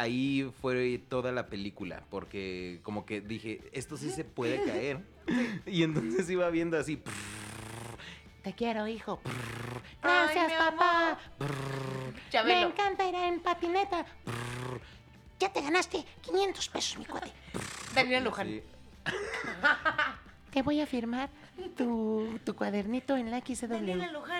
Ahí 0.00 0.50
fue 0.62 0.98
toda 1.08 1.30
la 1.30 1.48
película, 1.48 2.02
porque 2.08 2.80
como 2.82 3.04
que 3.04 3.20
dije, 3.20 3.60
esto 3.72 3.98
sí 3.98 4.10
se 4.10 4.24
puede 4.24 4.64
caer. 4.64 5.00
Y 5.66 5.84
entonces 5.84 6.28
iba 6.28 6.50
viendo 6.50 6.76
así. 6.76 7.00
Te 8.42 8.52
quiero, 8.52 8.88
hijo. 8.88 9.20
Gracias, 10.02 10.52
papá. 10.54 11.18
Me 12.44 12.62
encanta 12.62 13.08
ir 13.08 13.14
en 13.14 13.40
patineta. 13.40 14.04
Ya 15.38 15.52
te 15.52 15.60
ganaste 15.60 16.04
500 16.22 16.68
pesos, 16.70 16.98
mi 16.98 17.04
cuate. 17.04 17.30
Daniela 17.94 18.24
Luján. 18.24 18.48
Sí. 18.48 18.62
Te 20.50 20.62
voy 20.62 20.80
a 20.80 20.86
firmar 20.86 21.30
tu, 21.76 22.40
tu 22.44 22.56
cuadernito 22.56 23.16
en 23.16 23.30
la 23.30 23.40
Daniela 23.40 24.06
XW. 24.06 24.12
Luján, 24.12 24.39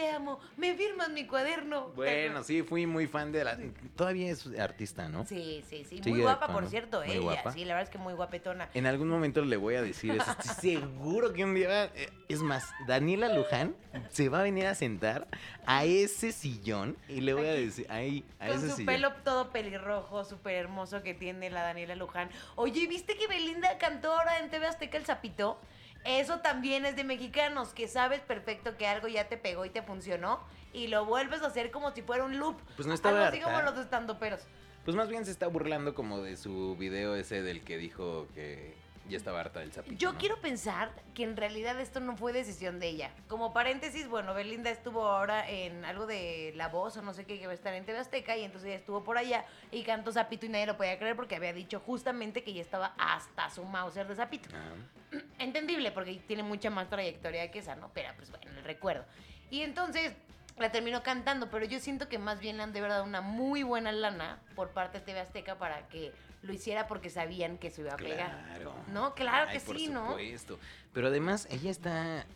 te 0.00 0.10
amo. 0.10 0.38
Me 0.56 0.74
firmas 0.74 1.10
mi 1.10 1.26
cuaderno. 1.26 1.88
Bueno, 1.94 2.42
sí, 2.42 2.62
fui 2.62 2.86
muy 2.86 3.06
fan 3.06 3.32
de 3.32 3.44
la... 3.44 3.58
Todavía 3.96 4.30
es 4.30 4.46
artista, 4.58 5.08
¿no? 5.08 5.26
Sí, 5.26 5.62
sí, 5.68 5.84
sí. 5.84 5.96
Sigue 5.98 6.10
Muy 6.10 6.20
guapa, 6.22 6.48
por 6.48 6.66
cierto, 6.68 7.00
Muy 7.00 7.10
ella. 7.12 7.20
guapa. 7.20 7.52
Sí, 7.52 7.60
la 7.64 7.74
verdad 7.74 7.82
es 7.84 7.90
que 7.90 7.98
muy 7.98 8.14
guapetona. 8.14 8.68
En 8.74 8.86
algún 8.86 9.08
momento 9.08 9.44
le 9.44 9.56
voy 9.56 9.74
a 9.74 9.82
decir 9.82 10.12
eso. 10.12 10.30
Estoy 10.30 10.76
seguro 10.80 11.32
que 11.32 11.44
un 11.44 11.54
día. 11.54 11.84
eh, 11.94 12.08
Es 12.28 12.40
más, 12.42 12.70
Daniela 12.86 13.28
Luján 13.34 13.74
se 14.10 14.28
va 14.28 14.40
a 14.40 14.42
venir 14.42 14.66
a 14.66 14.74
sentar 14.74 15.26
a 15.66 15.84
ese 15.84 16.32
sillón 16.32 16.96
y 17.08 17.20
le 17.20 17.34
voy 17.34 17.46
a 17.46 17.52
decir. 17.52 17.86
Ahí, 17.90 18.24
a 18.38 18.46
Con 18.48 18.56
ese 18.56 18.70
su 18.70 18.76
sillón. 18.76 18.86
pelo 18.94 19.12
todo 19.24 19.50
pelirrojo, 19.50 20.24
súper 20.24 20.54
hermoso 20.54 21.02
que 21.02 21.12
tiene 21.14 21.50
la 21.50 21.62
Daniela 21.62 21.94
Luján. 21.94 22.30
Oye, 22.56 22.86
¿viste 22.86 23.16
que 23.16 23.26
Belinda 23.26 23.76
cantó 23.78 24.12
ahora 24.12 24.38
en 24.38 24.48
TV 24.50 24.66
Azteca 24.66 24.96
el 24.96 25.04
Zapito? 25.04 25.60
Eso 26.04 26.40
también 26.40 26.86
es 26.86 26.96
de 26.96 27.04
mexicanos, 27.04 27.70
que 27.74 27.86
sabes 27.88 28.20
perfecto 28.20 28.76
que 28.76 28.86
algo 28.86 29.06
ya 29.08 29.28
te 29.28 29.36
pegó 29.36 29.64
y 29.64 29.70
te 29.70 29.82
funcionó 29.82 30.40
y 30.72 30.86
lo 30.88 31.04
vuelves 31.04 31.42
a 31.42 31.48
hacer 31.48 31.70
como 31.70 31.90
si 31.92 32.02
fuera 32.02 32.24
un 32.24 32.38
loop. 32.38 32.58
Pues 32.76 32.88
no 32.88 32.94
estaba 32.94 33.18
Algo 33.18 33.28
así 33.28 33.38
harta. 33.42 33.52
como 33.52 33.70
los 33.70 33.78
estandoperos. 33.84 34.40
Pues 34.84 34.96
más 34.96 35.08
bien 35.08 35.24
se 35.26 35.30
está 35.30 35.46
burlando 35.46 35.94
como 35.94 36.22
de 36.22 36.36
su 36.36 36.74
video 36.76 37.14
ese 37.16 37.42
del 37.42 37.62
que 37.62 37.76
dijo 37.76 38.28
que 38.34 38.74
ya 39.08 39.16
estaba 39.16 39.40
harta 39.40 39.60
del 39.60 39.72
zapito. 39.72 39.96
Yo 39.96 40.12
¿no? 40.12 40.18
quiero 40.18 40.40
pensar 40.40 40.92
que 41.14 41.24
en 41.24 41.36
realidad 41.36 41.78
esto 41.80 42.00
no 42.00 42.16
fue 42.16 42.32
decisión 42.32 42.78
de 42.78 42.88
ella. 42.88 43.10
Como 43.28 43.52
paréntesis, 43.52 44.08
bueno, 44.08 44.34
Belinda 44.34 44.70
estuvo 44.70 45.04
ahora 45.04 45.48
en 45.48 45.84
algo 45.84 46.06
de 46.06 46.52
La 46.56 46.68
Voz 46.68 46.96
o 46.96 47.02
no 47.02 47.12
sé 47.12 47.24
qué, 47.24 47.38
que 47.38 47.46
va 47.46 47.52
a 47.52 47.54
estar 47.54 47.74
en 47.74 47.84
TV 47.84 47.98
Azteca 47.98 48.36
y 48.36 48.44
entonces 48.44 48.68
ella 48.68 48.78
estuvo 48.78 49.02
por 49.02 49.18
allá 49.18 49.44
y 49.70 49.82
cantó 49.82 50.12
Zapito 50.12 50.46
y 50.46 50.48
nadie 50.48 50.66
lo 50.66 50.76
podía 50.76 50.98
creer 50.98 51.16
porque 51.16 51.36
había 51.36 51.52
dicho 51.52 51.80
justamente 51.80 52.44
que 52.44 52.52
ya 52.52 52.62
estaba 52.62 52.94
hasta 52.98 53.50
su 53.50 53.64
Mauser 53.64 54.06
de 54.06 54.14
Zapito. 54.14 54.48
Ah, 54.54 55.18
Entendible 55.38 55.90
porque 55.90 56.20
tiene 56.26 56.42
mucha 56.42 56.70
más 56.70 56.88
trayectoria 56.88 57.50
que 57.50 57.58
esa, 57.58 57.74
¿no? 57.76 57.90
Pero 57.92 58.10
pues 58.16 58.30
bueno, 58.30 58.50
el 58.56 58.64
recuerdo. 58.64 59.04
Y 59.50 59.62
entonces 59.62 60.14
la 60.56 60.70
terminó 60.70 61.02
cantando, 61.02 61.50
pero 61.50 61.64
yo 61.64 61.80
siento 61.80 62.08
que 62.08 62.18
más 62.18 62.38
bien 62.38 62.58
le 62.58 62.62
han 62.62 62.72
de 62.72 62.80
verdad 62.80 63.02
una 63.02 63.20
muy 63.20 63.62
buena 63.62 63.92
lana 63.92 64.38
por 64.54 64.70
parte 64.70 64.98
de 64.98 65.04
TV 65.04 65.20
Azteca 65.20 65.56
para 65.56 65.88
que 65.88 66.12
lo 66.42 66.52
hiciera 66.52 66.86
porque 66.86 67.10
sabían 67.10 67.58
que 67.58 67.70
se 67.70 67.82
iba 67.82 67.92
a 67.92 67.96
pegar. 67.96 68.44
claro. 68.46 68.74
No, 68.92 69.14
claro 69.14 69.48
Ay, 69.50 69.58
que 69.58 69.64
por 69.64 69.76
sí, 69.78 69.88
¿no? 69.88 70.08
supuesto. 70.10 70.58
Pero 70.92 71.08
además, 71.08 71.46
ella 71.50 71.70
está 71.70 72.26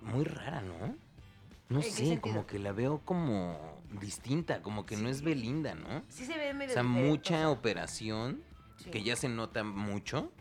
muy 0.00 0.24
rara, 0.24 0.60
¿no? 0.62 0.96
No 1.68 1.78
¿En 1.78 1.84
qué 1.84 1.90
sé, 1.90 1.96
sentido? 2.06 2.20
como 2.20 2.46
que 2.46 2.58
la 2.58 2.72
veo 2.72 3.00
como 3.04 3.80
distinta, 4.00 4.60
como 4.62 4.84
que 4.84 4.96
no 4.96 5.08
es 5.08 5.22
Belinda, 5.22 5.74
¿no? 5.74 6.02
Sí 6.08 6.26
se 6.26 6.36
ve 6.36 6.52
medio 6.54 6.72
O 6.72 6.74
sea, 6.74 6.82
diferente, 6.82 7.08
mucha 7.10 7.50
operación, 7.50 8.42
Sí. 8.78 8.90
que 8.90 9.02
ya 9.04 9.14
se 9.16 9.28
nota 9.28 9.62
mucho 9.62 10.32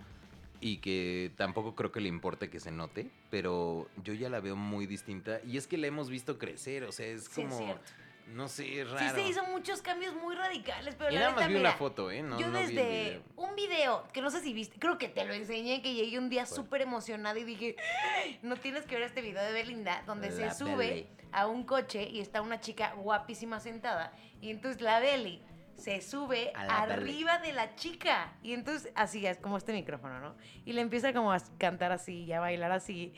y 0.59 0.77
que 0.77 1.31
tampoco 1.37 1.75
creo 1.75 1.91
que 1.91 2.01
le 2.01 2.09
importe 2.09 2.49
que 2.49 2.59
se 2.59 2.71
note, 2.71 3.11
pero 3.29 3.87
yo 4.03 4.13
ya 4.13 4.29
la 4.29 4.39
veo 4.39 4.55
muy 4.55 4.87
distinta 4.87 5.39
y 5.45 5.57
es 5.57 5.67
que 5.67 5.77
la 5.77 5.87
hemos 5.87 6.09
visto 6.09 6.37
crecer, 6.39 6.83
o 6.85 6.91
sea, 6.91 7.05
es 7.05 7.25
Sí, 7.25 7.41
es 7.41 7.47
como, 7.47 7.57
cierto. 7.57 7.83
No 8.27 8.47
sé, 8.47 8.81
es 8.81 8.87
Sí 8.87 8.93
raro. 8.95 9.15
se 9.15 9.21
hizo 9.27 9.43
muchos 9.45 9.81
cambios 9.81 10.13
muy 10.15 10.35
radicales, 10.35 10.95
pero 10.95 11.11
y 11.11 11.15
la 11.15 11.19
nada 11.21 11.31
más 11.35 11.47
vi 11.47 11.53
mira, 11.55 11.69
una 11.69 11.77
foto, 11.77 12.09
¿eh? 12.11 12.23
No, 12.23 12.39
yo 12.39 12.47
no 12.47 12.59
vi 12.59 12.65
el 12.65 12.75
desde 12.75 13.03
video. 13.09 13.23
un 13.35 13.55
video, 13.55 14.07
que 14.13 14.21
no 14.21 14.29
sé 14.29 14.41
si 14.41 14.53
viste, 14.53 14.79
creo 14.79 14.97
que 14.97 15.07
te 15.09 15.25
lo 15.25 15.33
enseñé, 15.33 15.81
que 15.81 15.93
llegué 15.93 16.17
un 16.17 16.29
día 16.29 16.45
súper 16.45 16.81
emocionada 16.81 17.37
y 17.39 17.43
dije, 17.43 17.75
"Ay, 18.23 18.39
no 18.41 18.55
tienes 18.57 18.85
que 18.85 18.95
ver 18.95 19.03
este 19.03 19.21
video 19.21 19.43
de 19.43 19.51
Belinda, 19.53 20.03
donde 20.05 20.29
La 20.31 20.51
se 20.51 20.57
sube 20.57 20.75
Belly. 20.75 21.07
a 21.31 21.47
un 21.47 21.63
coche 21.63 22.07
y 22.09 22.19
está 22.21 22.41
una 22.41 22.59
chica 22.61 22.93
guapísima 22.95 23.59
sentada, 23.59 24.13
y 24.41 24.49
entonces 24.51 24.81
la 24.81 24.99
Belly 24.99 25.41
se 25.75 25.99
sube 26.01 26.51
Belly. 26.55 26.69
arriba 26.69 27.39
de 27.39 27.53
la 27.53 27.75
chica, 27.75 28.33
y 28.43 28.53
entonces 28.53 28.91
así 28.95 29.25
es 29.25 29.37
como 29.39 29.57
este 29.57 29.73
micrófono, 29.73 30.19
¿no? 30.19 30.35
Y 30.63 30.73
le 30.73 30.81
empieza 30.81 31.11
como 31.13 31.31
a 31.33 31.39
cantar 31.57 31.91
así 31.91 32.23
y 32.25 32.33
a 32.33 32.39
bailar 32.39 32.71
así. 32.71 33.13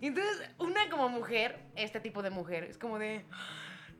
Y 0.00 0.06
entonces 0.08 0.48
una 0.58 0.88
como 0.90 1.08
mujer, 1.08 1.58
este 1.74 1.98
tipo 2.00 2.22
de 2.22 2.30
mujer, 2.30 2.64
es 2.64 2.78
como 2.78 2.98
de... 2.98 3.24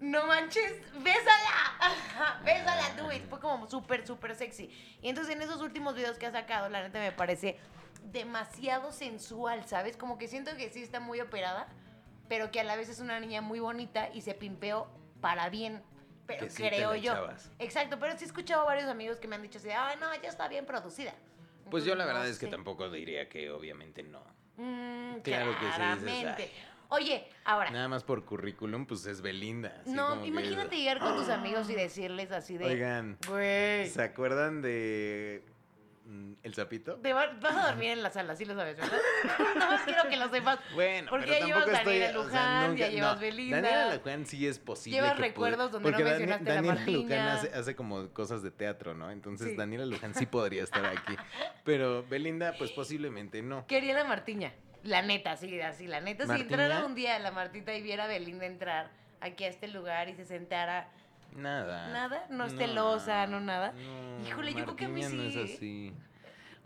No 0.01 0.27
manches, 0.27 0.73
bésala, 1.03 2.41
bésala, 2.45 2.95
do 2.97 3.11
it. 3.13 3.25
Fue 3.29 3.41
como 3.41 3.69
súper, 3.69 4.07
súper 4.07 4.35
sexy. 4.37 4.71
Y 5.03 5.09
entonces 5.09 5.35
en 5.35 5.43
esos 5.43 5.61
últimos 5.61 5.95
videos 5.97 6.19
que 6.19 6.27
ha 6.27 6.31
sacado, 6.33 6.69
la 6.69 6.83
neta 6.83 7.01
me 7.01 7.13
parece 7.13 7.59
demasiado 8.05 8.93
sensual, 8.93 9.65
¿sabes? 9.67 9.97
Como 9.97 10.17
que 10.19 10.29
siento 10.29 10.57
que 10.57 10.71
sí 10.71 10.83
está 10.83 11.01
muy 11.01 11.21
operada, 11.21 11.69
pero 12.29 12.51
que 12.51 12.61
a 12.61 12.65
la 12.65 12.77
vez 12.77 12.89
es 12.89 13.01
una 13.01 13.19
niña 13.21 13.41
muy 13.41 13.61
bonita 13.61 14.09
y 14.15 14.21
se 14.23 14.35
pimpeó 14.35 14.89
para 15.21 15.49
bien. 15.49 15.83
Pero 16.27 16.45
Que 16.47 16.51
sí 16.51 16.63
creo 16.63 16.95
yo. 16.95 17.13
echabas. 17.13 17.51
Exacto, 17.59 17.99
pero 17.99 18.17
sí 18.17 18.25
he 18.25 18.27
escuchado 18.27 18.63
a 18.63 18.67
varios 18.67 18.89
amigos 18.89 19.19
que 19.19 19.27
me 19.29 19.37
han 19.37 19.43
dicho 19.43 19.59
así, 19.59 19.71
ay, 19.71 19.97
no, 19.99 20.15
ya 20.23 20.29
está 20.29 20.47
bien 20.47 20.65
producida. 20.67 21.13
Pues 21.71 21.85
yo 21.85 21.95
la 21.95 22.05
verdad 22.07 22.23
no 22.23 22.29
es 22.29 22.39
que 22.39 22.47
sé. 22.47 22.51
tampoco 22.53 22.89
diría 22.91 23.29
que 23.29 23.51
obviamente 23.51 24.03
no. 24.03 24.23
Mm, 24.57 25.21
Claro 25.23 25.53
que 25.53 25.59
sí, 25.59 25.65
dices, 25.67 25.75
claramente. 25.77 26.51
Oye, 26.91 27.29
ahora, 27.45 27.71
Nada 27.71 27.89
más 27.89 28.03
por 28.03 28.25
currículum, 28.25 28.87
pues 28.87 29.05
es 29.07 29.21
Belinda. 29.21 29.83
no, 29.87 30.09
como 30.11 30.23
que- 30.23 30.29
imagínate 30.29 30.77
llegar 30.77 30.99
con 31.01 31.17
tus 31.17 31.29
amigos 31.29 31.69
y 31.69 31.75
decirles 31.75 32.33
así 32.33 32.57
de... 32.57 32.65
Oigan, 32.65 33.19
Güey. 33.29 33.89
¿se 33.91 34.03
acuerdan 34.03 34.63
de 34.63 35.43
mm, 36.07 36.33
El? 36.43 36.55
Te 36.55 37.13
va- 37.13 37.27
vas 37.43 37.57
a 37.57 37.67
dormir 37.69 37.91
en 37.91 38.03
la 38.03 38.11
sala, 38.11 38.35
sí 38.37 38.47
lo 38.47 38.55
sabes, 38.55 38.79
¿verdad? 38.79 38.99
Nada 39.57 39.71
más 39.73 39.83
quiero 39.83 40.09
que 40.09 40.17
lo 40.17 40.31
sepas. 40.31 40.59
Bueno, 40.75 41.11
Porque 41.11 41.27
pero 41.27 41.39
ya 41.41 41.47
llevas 41.47 41.67
Daniela 41.67 42.07
o 42.09 42.13
sea, 42.13 42.23
Luján, 42.25 42.71
nunca- 42.71 42.81
ya 42.81 42.89
llevas 42.89 43.15
no, 43.17 43.21
Belinda. 43.21 43.61
Daniela 43.61 43.95
Luján 43.97 44.27
sí 44.27 44.47
es 44.47 44.59
posible. 44.59 44.97
Llevas 44.97 45.13
que 45.17 45.23
recuerdos 45.23 45.71
donde 45.73 45.91
no 45.91 45.99
mencionaste 45.99 46.51
a 46.51 46.55
la 46.55 46.63
Daniela 46.63 46.87
Luján 46.91 47.19
hace, 47.29 47.49
hace 47.55 47.77
como 47.77 48.09
cosas 48.15 48.43
de 48.43 48.51
teatro, 48.51 48.95
¿no? 48.95 49.11
Entonces 49.11 49.49
Sí. 49.51 49.57
Daniela 49.57 49.85
Luján 49.85 50.15
sí 50.15 50.25
podría 50.25 50.63
estar 50.65 50.87
aquí. 50.87 51.15
Pero 51.65 52.03
Belinda, 52.09 52.55
pues 52.57 52.71
posiblemente 52.71 53.43
no. 53.43 53.67
¿Qué 53.67 53.77
haría 53.77 53.93
la 53.95 54.05
Martiña? 54.05 54.55
La 54.89 55.03
neta, 55.03 55.37
sí, 55.37 55.61
así, 55.61 55.87
la 55.87 56.01
neta. 56.01 56.27
Si 56.27 56.41
entrara 56.41 56.87
un 56.87 56.95
día 56.95 57.19
la 57.19 57.31
Martita 57.31 57.75
y 57.75 57.83
viera 57.83 58.05
a 58.05 58.07
Belinda 58.07 58.47
entrar 58.47 58.91
aquí 59.21 59.45
a 59.45 59.49
este 59.49 59.69
lugar 59.69 60.09
y 60.09 60.15
se 60.15 60.25
sentara. 60.25 60.89
Nada. 61.37 61.89
¿Nada? 61.89 62.27
¿No 62.31 62.47
es 62.47 62.57
celosa, 62.57 63.27
no 63.27 63.39
nada? 63.39 63.75
Híjole, 64.27 64.55
yo 64.55 64.65
creo 64.65 64.77
que 64.77 64.87
a 64.87 64.89
mí 64.89 65.03
Martiña 65.03 65.25
no 65.25 65.31
sí, 65.31 65.41
es 65.41 65.55
así. 65.55 65.95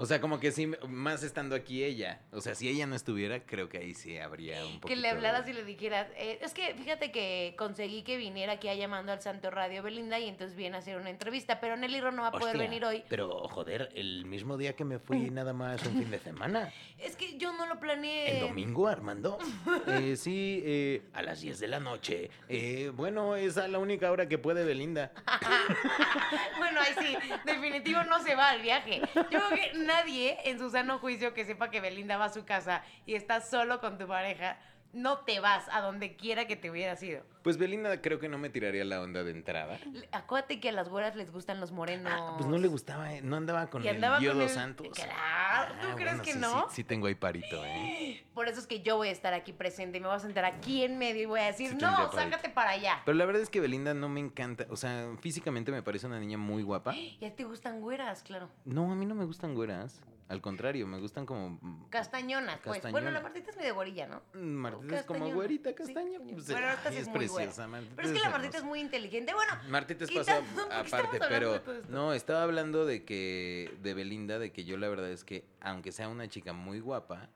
O 0.02 0.06
sea, 0.06 0.20
como 0.20 0.40
que 0.40 0.50
sí, 0.50 0.66
más 0.88 1.22
estando 1.22 1.54
aquí 1.54 1.84
ella. 1.84 2.22
O 2.32 2.40
sea, 2.40 2.56
si 2.56 2.68
ella 2.68 2.86
no 2.86 2.96
estuviera, 2.96 3.38
creo 3.46 3.68
que 3.68 3.78
ahí 3.78 3.94
sí 3.94 4.18
habría 4.18 4.66
un 4.66 4.80
poco. 4.80 4.88
Que 4.88 4.96
le 4.96 5.08
hablaras 5.08 5.46
y 5.46 5.52
le 5.52 5.62
dijeras, 5.62 6.08
eh, 6.16 6.40
es 6.42 6.52
que 6.54 6.74
fíjate 6.74 7.12
que 7.12 7.54
conseguí 7.56 8.02
que 8.02 8.16
viniera 8.16 8.54
aquí 8.54 8.66
a 8.66 8.74
llamando 8.74 9.12
al 9.12 9.22
Santo 9.22 9.52
Radio 9.52 9.80
Belinda 9.80 10.18
y 10.18 10.28
entonces 10.28 10.56
viene 10.56 10.74
a 10.74 10.80
hacer 10.80 10.96
una 10.96 11.08
entrevista, 11.08 11.60
pero 11.60 11.76
Nelly 11.76 12.00
Ro 12.00 12.10
no 12.10 12.22
va 12.22 12.28
a 12.28 12.32
poder 12.32 12.58
venir 12.58 12.84
hoy. 12.84 13.04
Pero, 13.08 13.46
joder, 13.46 13.90
el 13.94 14.24
mismo 14.24 14.56
día 14.56 14.74
que 14.74 14.84
me 14.84 14.98
fui 14.98 15.30
nada 15.30 15.52
más 15.52 15.80
un 15.86 15.96
fin 15.96 16.10
de 16.10 16.18
semana. 16.18 16.72
Es 17.02 17.16
que 17.16 17.36
yo 17.36 17.52
no 17.52 17.66
lo 17.66 17.80
planeé. 17.80 18.38
¿El 18.38 18.48
domingo, 18.48 18.88
Armando? 18.88 19.38
Eh, 19.86 20.16
sí, 20.16 20.62
eh, 20.64 21.02
a 21.12 21.22
las 21.22 21.40
10 21.40 21.58
de 21.58 21.68
la 21.68 21.80
noche. 21.80 22.30
Eh, 22.48 22.92
bueno, 22.94 23.34
esa 23.34 23.64
es 23.64 23.70
la 23.70 23.78
única 23.78 24.10
hora 24.10 24.28
que 24.28 24.38
puede 24.38 24.64
Belinda. 24.64 25.12
Bueno, 26.58 26.80
ahí 26.80 26.94
sí, 26.98 27.16
definitivo 27.44 28.02
no 28.04 28.22
se 28.22 28.34
va 28.34 28.50
al 28.50 28.62
viaje. 28.62 29.02
Yo 29.14 29.26
creo 29.26 29.48
que 29.50 29.72
nadie 29.92 30.38
en 30.44 30.58
su 30.58 30.70
sano 30.70 30.98
juicio 30.98 31.34
que 31.34 31.44
sepa 31.44 31.70
que 31.70 31.80
Belinda 31.80 32.16
va 32.16 32.26
a 32.26 32.32
su 32.32 32.44
casa 32.44 32.82
y 33.04 33.14
está 33.14 33.40
solo 33.40 33.80
con 33.80 33.98
tu 33.98 34.06
pareja, 34.06 34.58
no 34.92 35.18
te 35.20 35.40
vas 35.40 35.66
a 35.72 35.80
donde 35.80 36.16
quiera 36.16 36.46
que 36.46 36.56
te 36.56 36.70
hubieras 36.70 37.02
ido. 37.02 37.22
Pues 37.42 37.56
Belinda 37.58 38.00
creo 38.00 38.18
que 38.20 38.28
no 38.28 38.38
me 38.38 38.50
tiraría 38.50 38.84
la 38.84 39.00
onda 39.00 39.24
de 39.24 39.32
entrada. 39.32 39.78
Acuérdate 40.12 40.60
que 40.60 40.68
a 40.68 40.72
las 40.72 40.88
güeras 40.88 41.16
les 41.16 41.32
gustan 41.32 41.58
los 41.60 41.72
morenos. 41.72 42.12
Ah, 42.14 42.34
pues 42.36 42.48
no 42.48 42.56
le 42.58 42.68
gustaba, 42.68 43.12
eh, 43.14 43.20
no 43.22 43.36
andaba 43.36 43.68
con 43.68 43.82
el 43.82 43.88
andaba 43.96 44.16
con 44.16 44.22
Diodo 44.22 44.42
el- 44.42 44.48
Santos. 44.48 44.88
Claro, 44.94 45.74
¿tú 45.80 45.88
Ah, 45.90 45.94
crees 45.96 46.10
bueno, 46.18 46.22
que 46.22 46.32
sí, 46.34 46.38
no? 46.38 46.68
Sí, 46.68 46.76
sí 46.76 46.84
tengo 46.84 47.06
ahí 47.08 47.14
parito, 47.16 47.64
¿eh? 47.64 48.24
Por 48.34 48.48
eso 48.48 48.60
es 48.60 48.66
que 48.66 48.82
yo 48.82 48.96
voy 48.96 49.08
a 49.08 49.12
estar 49.12 49.34
aquí 49.34 49.52
presente 49.52 49.98
y 49.98 50.00
me 50.00 50.06
voy 50.06 50.16
a 50.16 50.20
sentar 50.20 50.44
aquí 50.44 50.84
en 50.84 50.98
medio 50.98 51.22
y 51.22 51.26
voy 51.26 51.40
a 51.40 51.46
decir, 51.46 51.70
Sí 51.70 51.76
no, 51.80 51.90
parito. 51.92 52.12
sácate 52.16 52.48
para 52.50 52.70
allá. 52.70 53.02
Pero 53.04 53.16
la 53.18 53.24
verdad 53.24 53.42
es 53.42 53.50
que 53.50 53.60
Belinda 53.60 53.92
no 53.94 54.08
me 54.08 54.20
encanta. 54.20 54.66
O 54.70 54.76
sea, 54.76 55.08
físicamente 55.20 55.72
me 55.72 55.82
parece 55.82 56.06
una 56.06 56.20
niña 56.20 56.38
muy 56.38 56.62
guapa. 56.62 56.94
Y 56.94 57.16
a 57.24 57.30
ti 57.30 57.36
te 57.38 57.44
gustan 57.44 57.80
güeras, 57.80 58.22
claro. 58.22 58.48
No, 58.64 58.92
a 58.92 58.94
mí 58.94 59.04
no 59.04 59.14
me 59.16 59.24
gustan 59.24 59.54
güeras. 59.54 60.00
Al 60.32 60.40
contrario, 60.40 60.86
me 60.86 60.98
gustan 60.98 61.26
como. 61.26 61.58
mm, 61.60 61.90
Castañonas, 61.90 62.58
pues. 62.64 62.90
Bueno, 62.90 63.10
la 63.10 63.20
Martita 63.20 63.50
es 63.50 63.56
medio 63.58 63.74
gorilla, 63.74 64.06
¿no? 64.06 64.22
Martita 64.32 65.00
es 65.00 65.04
como 65.04 65.30
güerita 65.30 65.68
Sí, 65.70 65.74
castaña. 65.76 66.12
castaña. 66.18 66.34
pues, 66.34 66.46
Bueno, 66.50 66.66
ahorita 66.68 66.88
ay, 66.88 66.94
sí 66.94 67.00
es 67.02 67.06
es 67.06 67.12
preciosa. 67.12 67.66
Martita 67.68 67.92
Pero 67.96 68.08
es 68.08 68.14
que 68.14 68.20
la 68.20 68.30
Martita 68.30 68.56
es 68.56 68.64
muy 68.64 68.80
inteligente. 68.80 69.34
Bueno, 69.34 69.52
Martita 69.68 70.04
es 70.04 70.10
paso 70.10 70.20
quitando- 70.40 70.62
¿por 70.62 70.68
qué 70.70 70.80
estamos 70.86 71.04
aparte, 71.04 71.20
pero 71.28 71.62
no, 71.90 72.14
estaba 72.14 72.44
hablando 72.44 72.86
de 72.86 73.04
que 73.04 73.74
de 73.82 73.92
Belinda, 73.92 74.38
de 74.38 74.52
que 74.52 74.64
yo 74.64 74.78
la 74.78 74.88
verdad 74.88 75.10
es 75.10 75.22
que 75.22 75.44
aunque 75.60 75.92
sea 75.92 76.08
una 76.08 76.26
chica 76.28 76.54
muy 76.54 76.80
guapa, 76.80 77.28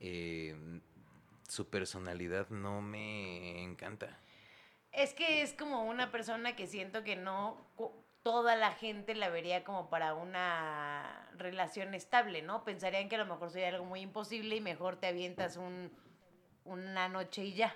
eh, 0.00 0.54
su 1.48 1.70
personalidad 1.70 2.50
no 2.50 2.82
me 2.82 3.62
encanta. 3.62 4.18
es 4.92 5.14
que 5.14 5.40
es 5.40 5.54
como 5.54 5.84
una 5.84 6.12
persona 6.12 6.54
que 6.54 6.66
siento 6.66 7.02
que 7.02 7.16
no 7.16 7.56
toda 8.22 8.54
la 8.56 8.72
gente 8.72 9.14
la 9.14 9.28
vería 9.28 9.64
como 9.64 9.88
para 9.90 10.14
una 10.14 11.28
relación 11.36 11.94
estable, 11.94 12.42
¿no? 12.42 12.64
Pensarían 12.64 13.08
que 13.08 13.16
a 13.16 13.18
lo 13.18 13.26
mejor 13.26 13.50
sería 13.50 13.68
algo 13.68 13.84
muy 13.84 14.00
imposible 14.00 14.56
y 14.56 14.60
mejor 14.60 14.96
te 14.96 15.08
avientas 15.08 15.56
un, 15.56 15.90
una 16.64 17.08
noche 17.08 17.44
y 17.44 17.54
ya. 17.54 17.74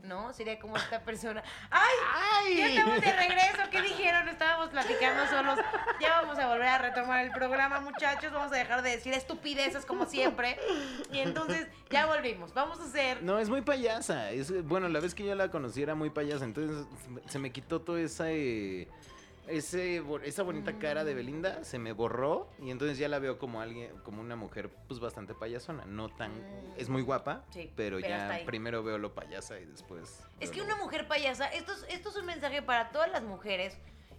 ¿No? 0.00 0.34
Sería 0.34 0.58
como 0.58 0.76
esta 0.76 1.00
persona. 1.02 1.42
¡Ay! 1.70 2.58
Ya 2.58 2.68
estamos 2.68 3.00
de 3.00 3.12
regreso. 3.16 3.70
¿Qué 3.70 3.80
dijeron? 3.80 4.28
Estábamos 4.28 4.68
platicando 4.68 5.26
solos. 5.28 5.58
Ya 5.98 6.20
vamos 6.20 6.38
a 6.38 6.46
volver 6.48 6.68
a 6.68 6.76
retomar 6.76 7.24
el 7.24 7.30
programa, 7.30 7.80
muchachos. 7.80 8.30
Vamos 8.30 8.52
a 8.52 8.56
dejar 8.56 8.82
de 8.82 8.90
decir 8.90 9.14
estupideces 9.14 9.86
como 9.86 10.04
siempre. 10.04 10.58
Y 11.10 11.20
entonces 11.20 11.68
ya 11.88 12.04
volvimos. 12.04 12.52
Vamos 12.52 12.80
a 12.80 12.84
hacer. 12.84 13.22
No, 13.22 13.38
es 13.38 13.48
muy 13.48 13.62
payasa. 13.62 14.30
Es, 14.30 14.66
bueno, 14.66 14.90
la 14.90 15.00
vez 15.00 15.14
que 15.14 15.24
yo 15.24 15.34
la 15.34 15.50
conocí 15.50 15.82
era 15.82 15.94
muy 15.94 16.10
payasa, 16.10 16.44
entonces 16.44 16.86
se 17.26 17.38
me 17.38 17.50
quitó 17.50 17.80
toda 17.80 18.02
esa, 18.02 18.30
eh, 18.30 18.88
ese, 19.48 20.02
esa 20.24 20.42
bonita 20.42 20.78
cara 20.78 21.04
de 21.04 21.14
Belinda, 21.14 21.64
se 21.64 21.78
me 21.78 21.92
borró 21.92 22.48
y 22.58 22.70
entonces 22.70 22.98
ya 22.98 23.08
la 23.08 23.18
veo 23.18 23.38
como 23.38 23.60
alguien, 23.60 23.96
como 23.98 24.20
una 24.20 24.36
mujer 24.36 24.70
pues 24.88 25.00
bastante 25.00 25.34
payasona, 25.34 25.84
no 25.86 26.08
tan, 26.08 26.32
es 26.76 26.88
muy 26.88 27.02
guapa, 27.02 27.44
Sí, 27.50 27.72
pero, 27.76 27.98
ya 27.98 28.40
primero 28.46 28.82
veo 28.82 28.98
lo 28.98 29.14
payasa 29.14 29.58
y 29.60 29.64
después... 29.66 30.24
Es 30.40 30.50
que 30.50 30.58
lo- 30.58 30.64
una 30.64 30.76
mujer 30.76 31.06
payasa, 31.08 31.46
esto 31.48 31.72
es, 31.72 31.84
esto 31.88 32.08
es 32.10 32.16
un 32.16 32.26
mensaje 32.26 32.62
para 32.62 32.90
todas 32.90 33.10
las 33.10 33.22
mujeres. 33.22 33.76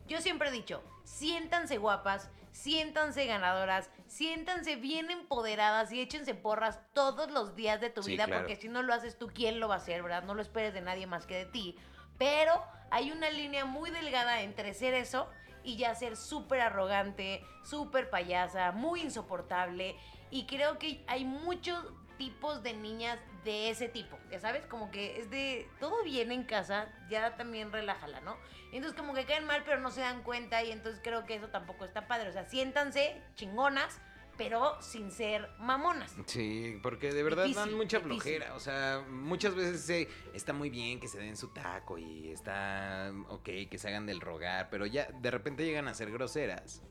Yo 0.08 0.22
siempre 0.22 0.50
he 0.50 0.52
dicho, 0.52 0.84
siéntanse 1.04 1.78
guapas, 1.80 2.30
siéntanse 2.52 3.26
ganadoras, 3.26 3.90
siéntanse 4.08 4.76
bien 4.76 5.10
empoderadas 5.10 5.92
y 5.92 6.00
échense 6.00 6.36
porras 6.36 6.80
todos 6.94 7.32
los 7.32 7.56
días 7.56 7.82
de 7.82 7.90
tu 7.90 8.04
Sí, 8.04 8.12
vida, 8.12 8.26
claro. 8.26 8.42
porque 8.42 8.56
si 8.56 8.68
no 8.68 8.84
lo 8.84 8.94
haces 8.94 9.18
tú, 9.18 9.32
¿quién 9.34 9.60
lo 9.60 9.68
va 9.68 9.76
a 9.76 9.78
hacer, 9.78 10.04
verdad? 10.04 10.24
No 10.24 10.36
lo 10.36 10.44
esperes 10.44 10.74
de 10.76 10.82
nadie 10.82 11.08
más 11.08 11.26
que 11.26 11.36
de 11.38 11.46
ti. 11.46 11.76
Pero 12.17 12.63
hay 12.91 13.12
una 13.12 13.30
línea 13.30 13.65
muy 13.65 13.91
delgada 13.91 14.41
entre 14.41 14.73
ser 14.73 14.93
eso 14.93 15.30
y 15.63 15.78
ya 15.78 15.95
ser 15.95 16.15
súper 16.15 16.62
arrogante, 16.62 17.43
súper 17.63 18.10
payasa, 18.10 18.71
muy 18.71 19.01
insoportable. 19.01 19.95
Y 20.30 20.45
creo 20.45 20.78
que 20.78 21.04
hay 21.08 21.25
muchos 21.25 21.84
tipos 22.17 22.63
de 22.63 22.73
niñas 22.73 23.19
de 23.43 23.69
ese 23.69 23.88
tipo, 23.88 24.17
ya 24.32 24.39
sabes, 24.39 24.65
como 24.65 24.89
que 24.89 25.19
es 25.19 25.30
de 25.30 25.69
todo 25.80 26.04
bien 26.04 26.32
en 26.32 26.43
casa, 26.43 26.88
ya 27.10 27.36
también 27.36 27.71
relájala, 27.71 28.21
¿no? 28.21 28.38
Entonces 28.71 28.99
como 28.99 29.13
que 29.13 29.25
caen 29.25 29.45
mal 29.45 29.63
pero 29.65 29.80
no 29.80 29.91
se 29.91 30.01
dan 30.01 30.23
cuenta 30.23 30.63
y 30.63 30.71
entonces 30.71 31.01
creo 31.04 31.25
que 31.25 31.36
eso 31.36 31.49
tampoco 31.49 31.86
está 31.86 32.08
padre, 32.08 32.30
o 32.30 32.32
sea, 32.32 32.45
siéntanse 32.45 33.21
chingonas, 33.36 34.01
pero 34.38 34.82
sin 34.82 35.12
ser 35.12 35.50
mamonas. 35.60 36.13
Sí, 36.26 36.80
porque 36.84 37.12
de 37.13 37.24
verdad 37.24 37.43
Difícil, 37.45 37.69
dan 37.69 37.78
mucha 37.78 37.98
difícil. 38.00 38.21
flojera. 38.21 38.56
O 38.56 38.60
sea, 38.60 39.04
muchas 39.10 39.56
veces 39.56 40.08
está 40.34 40.54
muy 40.54 40.69
bien 40.69 41.00
que 41.00 41.08
se 41.08 41.17
den 41.19 41.38
su 41.38 41.50
taco 41.50 41.98
y 41.98 42.30
está 42.32 43.12
ok 43.30 43.43
que 43.69 43.78
se 43.78 43.88
hagan 43.88 44.06
del 44.06 44.21
rogar, 44.21 44.69
pero 44.69 44.86
ya 44.86 45.06
de 45.12 45.32
repente 45.32 45.65
llegan 45.65 45.88
a 45.88 45.93
ser 45.93 46.12
groseras. 46.12 46.82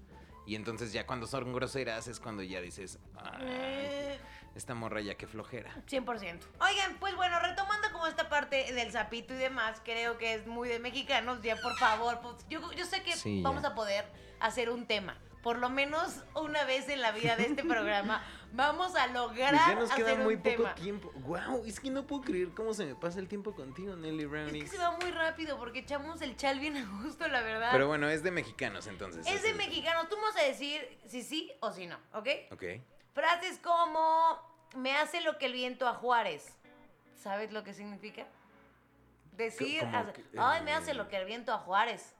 Y 0.47 0.57
entonces 0.57 0.93
ya 0.93 1.07
cuando 1.07 1.27
son 1.27 1.53
groseras 1.55 2.07
es 2.07 2.21
cuando 2.21 2.43
ya 2.43 2.61
dices, 2.61 2.99
"Ay, 3.17 3.43
Eh, 3.47 4.19
esta 4.55 4.75
morra 4.75 5.01
ya 5.01 5.15
que 5.17 5.27
flojera. 5.27 5.75
100%. 5.87 6.47
Oigan, 6.61 6.97
pues 7.01 7.17
bueno, 7.17 7.41
retomando 7.41 7.89
como 7.93 8.07
esta 8.07 8.29
parte 8.29 8.73
del 8.75 8.93
sapito 8.93 9.33
y 9.35 9.39
demás, 9.39 9.81
creo 9.85 10.19
que 10.19 10.35
es 10.35 10.47
muy 10.47 10.69
de 10.69 10.79
mexicanos, 10.79 11.41
ya 11.43 11.57
por 11.57 11.75
favor, 11.79 12.21
pues, 12.21 12.47
yo, 12.49 12.61
yo 12.73 12.85
sé 12.85 13.03
que 13.03 13.13
Sí, 13.15 13.39
ya. 13.39 13.49
vamos 13.49 13.65
a 13.65 13.75
poder 13.75 14.05
hacer 14.39 14.69
un 14.71 14.87
tema. 14.87 15.17
Por 15.45 15.59
lo 15.59 15.69
menos 15.71 16.25
una 16.35 16.65
vez 16.65 16.89
en 16.89 17.01
la 17.01 17.13
vida 17.13 17.37
de 17.37 17.45
este 17.45 17.63
programa, 17.65 18.25
vamos 18.53 18.97
a 18.97 19.07
lograr 19.09 19.51
Pues 19.51 19.67
ya 19.67 19.75
nos 19.75 19.91
hacer 19.93 20.05
queda 20.07 20.17
muy 20.17 20.35
un 20.35 20.43
poco 20.43 20.57
tema. 20.57 20.75
tiempo. 20.75 21.13
Wow, 21.17 21.65
es 21.67 21.79
que 21.79 21.91
no 21.91 22.07
puedo 22.07 22.23
creer 22.23 22.49
cómo 22.55 22.73
se 22.75 22.87
me 22.87 22.95
pasa 22.95 23.19
el 23.21 23.29
tiempo 23.29 23.55
contigo, 23.55 23.95
Nelly 23.95 24.25
Es 24.25 24.31
Brownies. 24.31 24.65
que 24.71 24.77
se 24.77 24.83
va 24.83 24.93
muy 24.99 25.11
rápido 25.11 25.59
porque 25.59 25.81
echamos 25.81 26.23
el 26.23 26.35
chal 26.37 26.59
bien 26.59 26.77
a 26.79 27.03
gusto, 27.03 27.29
la 27.29 27.43
verdad. 27.43 27.69
Pero 27.73 27.87
bueno, 27.87 28.09
es 28.09 28.23
de 28.23 28.31
mexicanos 28.31 28.87
entonces. 28.87 29.27
es 29.27 29.43
de 29.43 29.51
ese- 29.51 29.59
mexicanos. 29.59 30.09
Tú 30.09 30.17
me 30.17 30.23
vas 30.23 30.37
a 30.39 30.43
decir 30.45 30.81
si 31.07 31.23
sí 31.23 31.53
o 31.61 31.71
si 31.73 31.87
no, 31.87 31.99
¿ok? 32.15 32.29
Ok. 32.53 32.65
Frases 33.13 33.59
como 33.59 34.41
me 34.77 34.97
hace 34.97 35.21
lo 35.21 35.37
que 35.39 35.47
el 35.47 35.53
viento 35.53 35.87
a 35.87 35.93
Juárez. 35.95 36.57
¿Sabes 37.23 37.53
lo 37.53 37.63
que 37.65 37.75
significa? 37.75 38.27
Decir, 39.33 39.81
como 39.81 39.99
hace- 39.99 40.13
que, 40.13 40.25
ay, 40.39 40.63
me 40.63 40.71
eh, 40.71 40.75
hace 40.75 40.95
lo 40.95 41.09
que 41.09 41.17
el 41.17 41.27
viento 41.27 41.53
a 41.53 41.59
Juárez. 41.59 42.15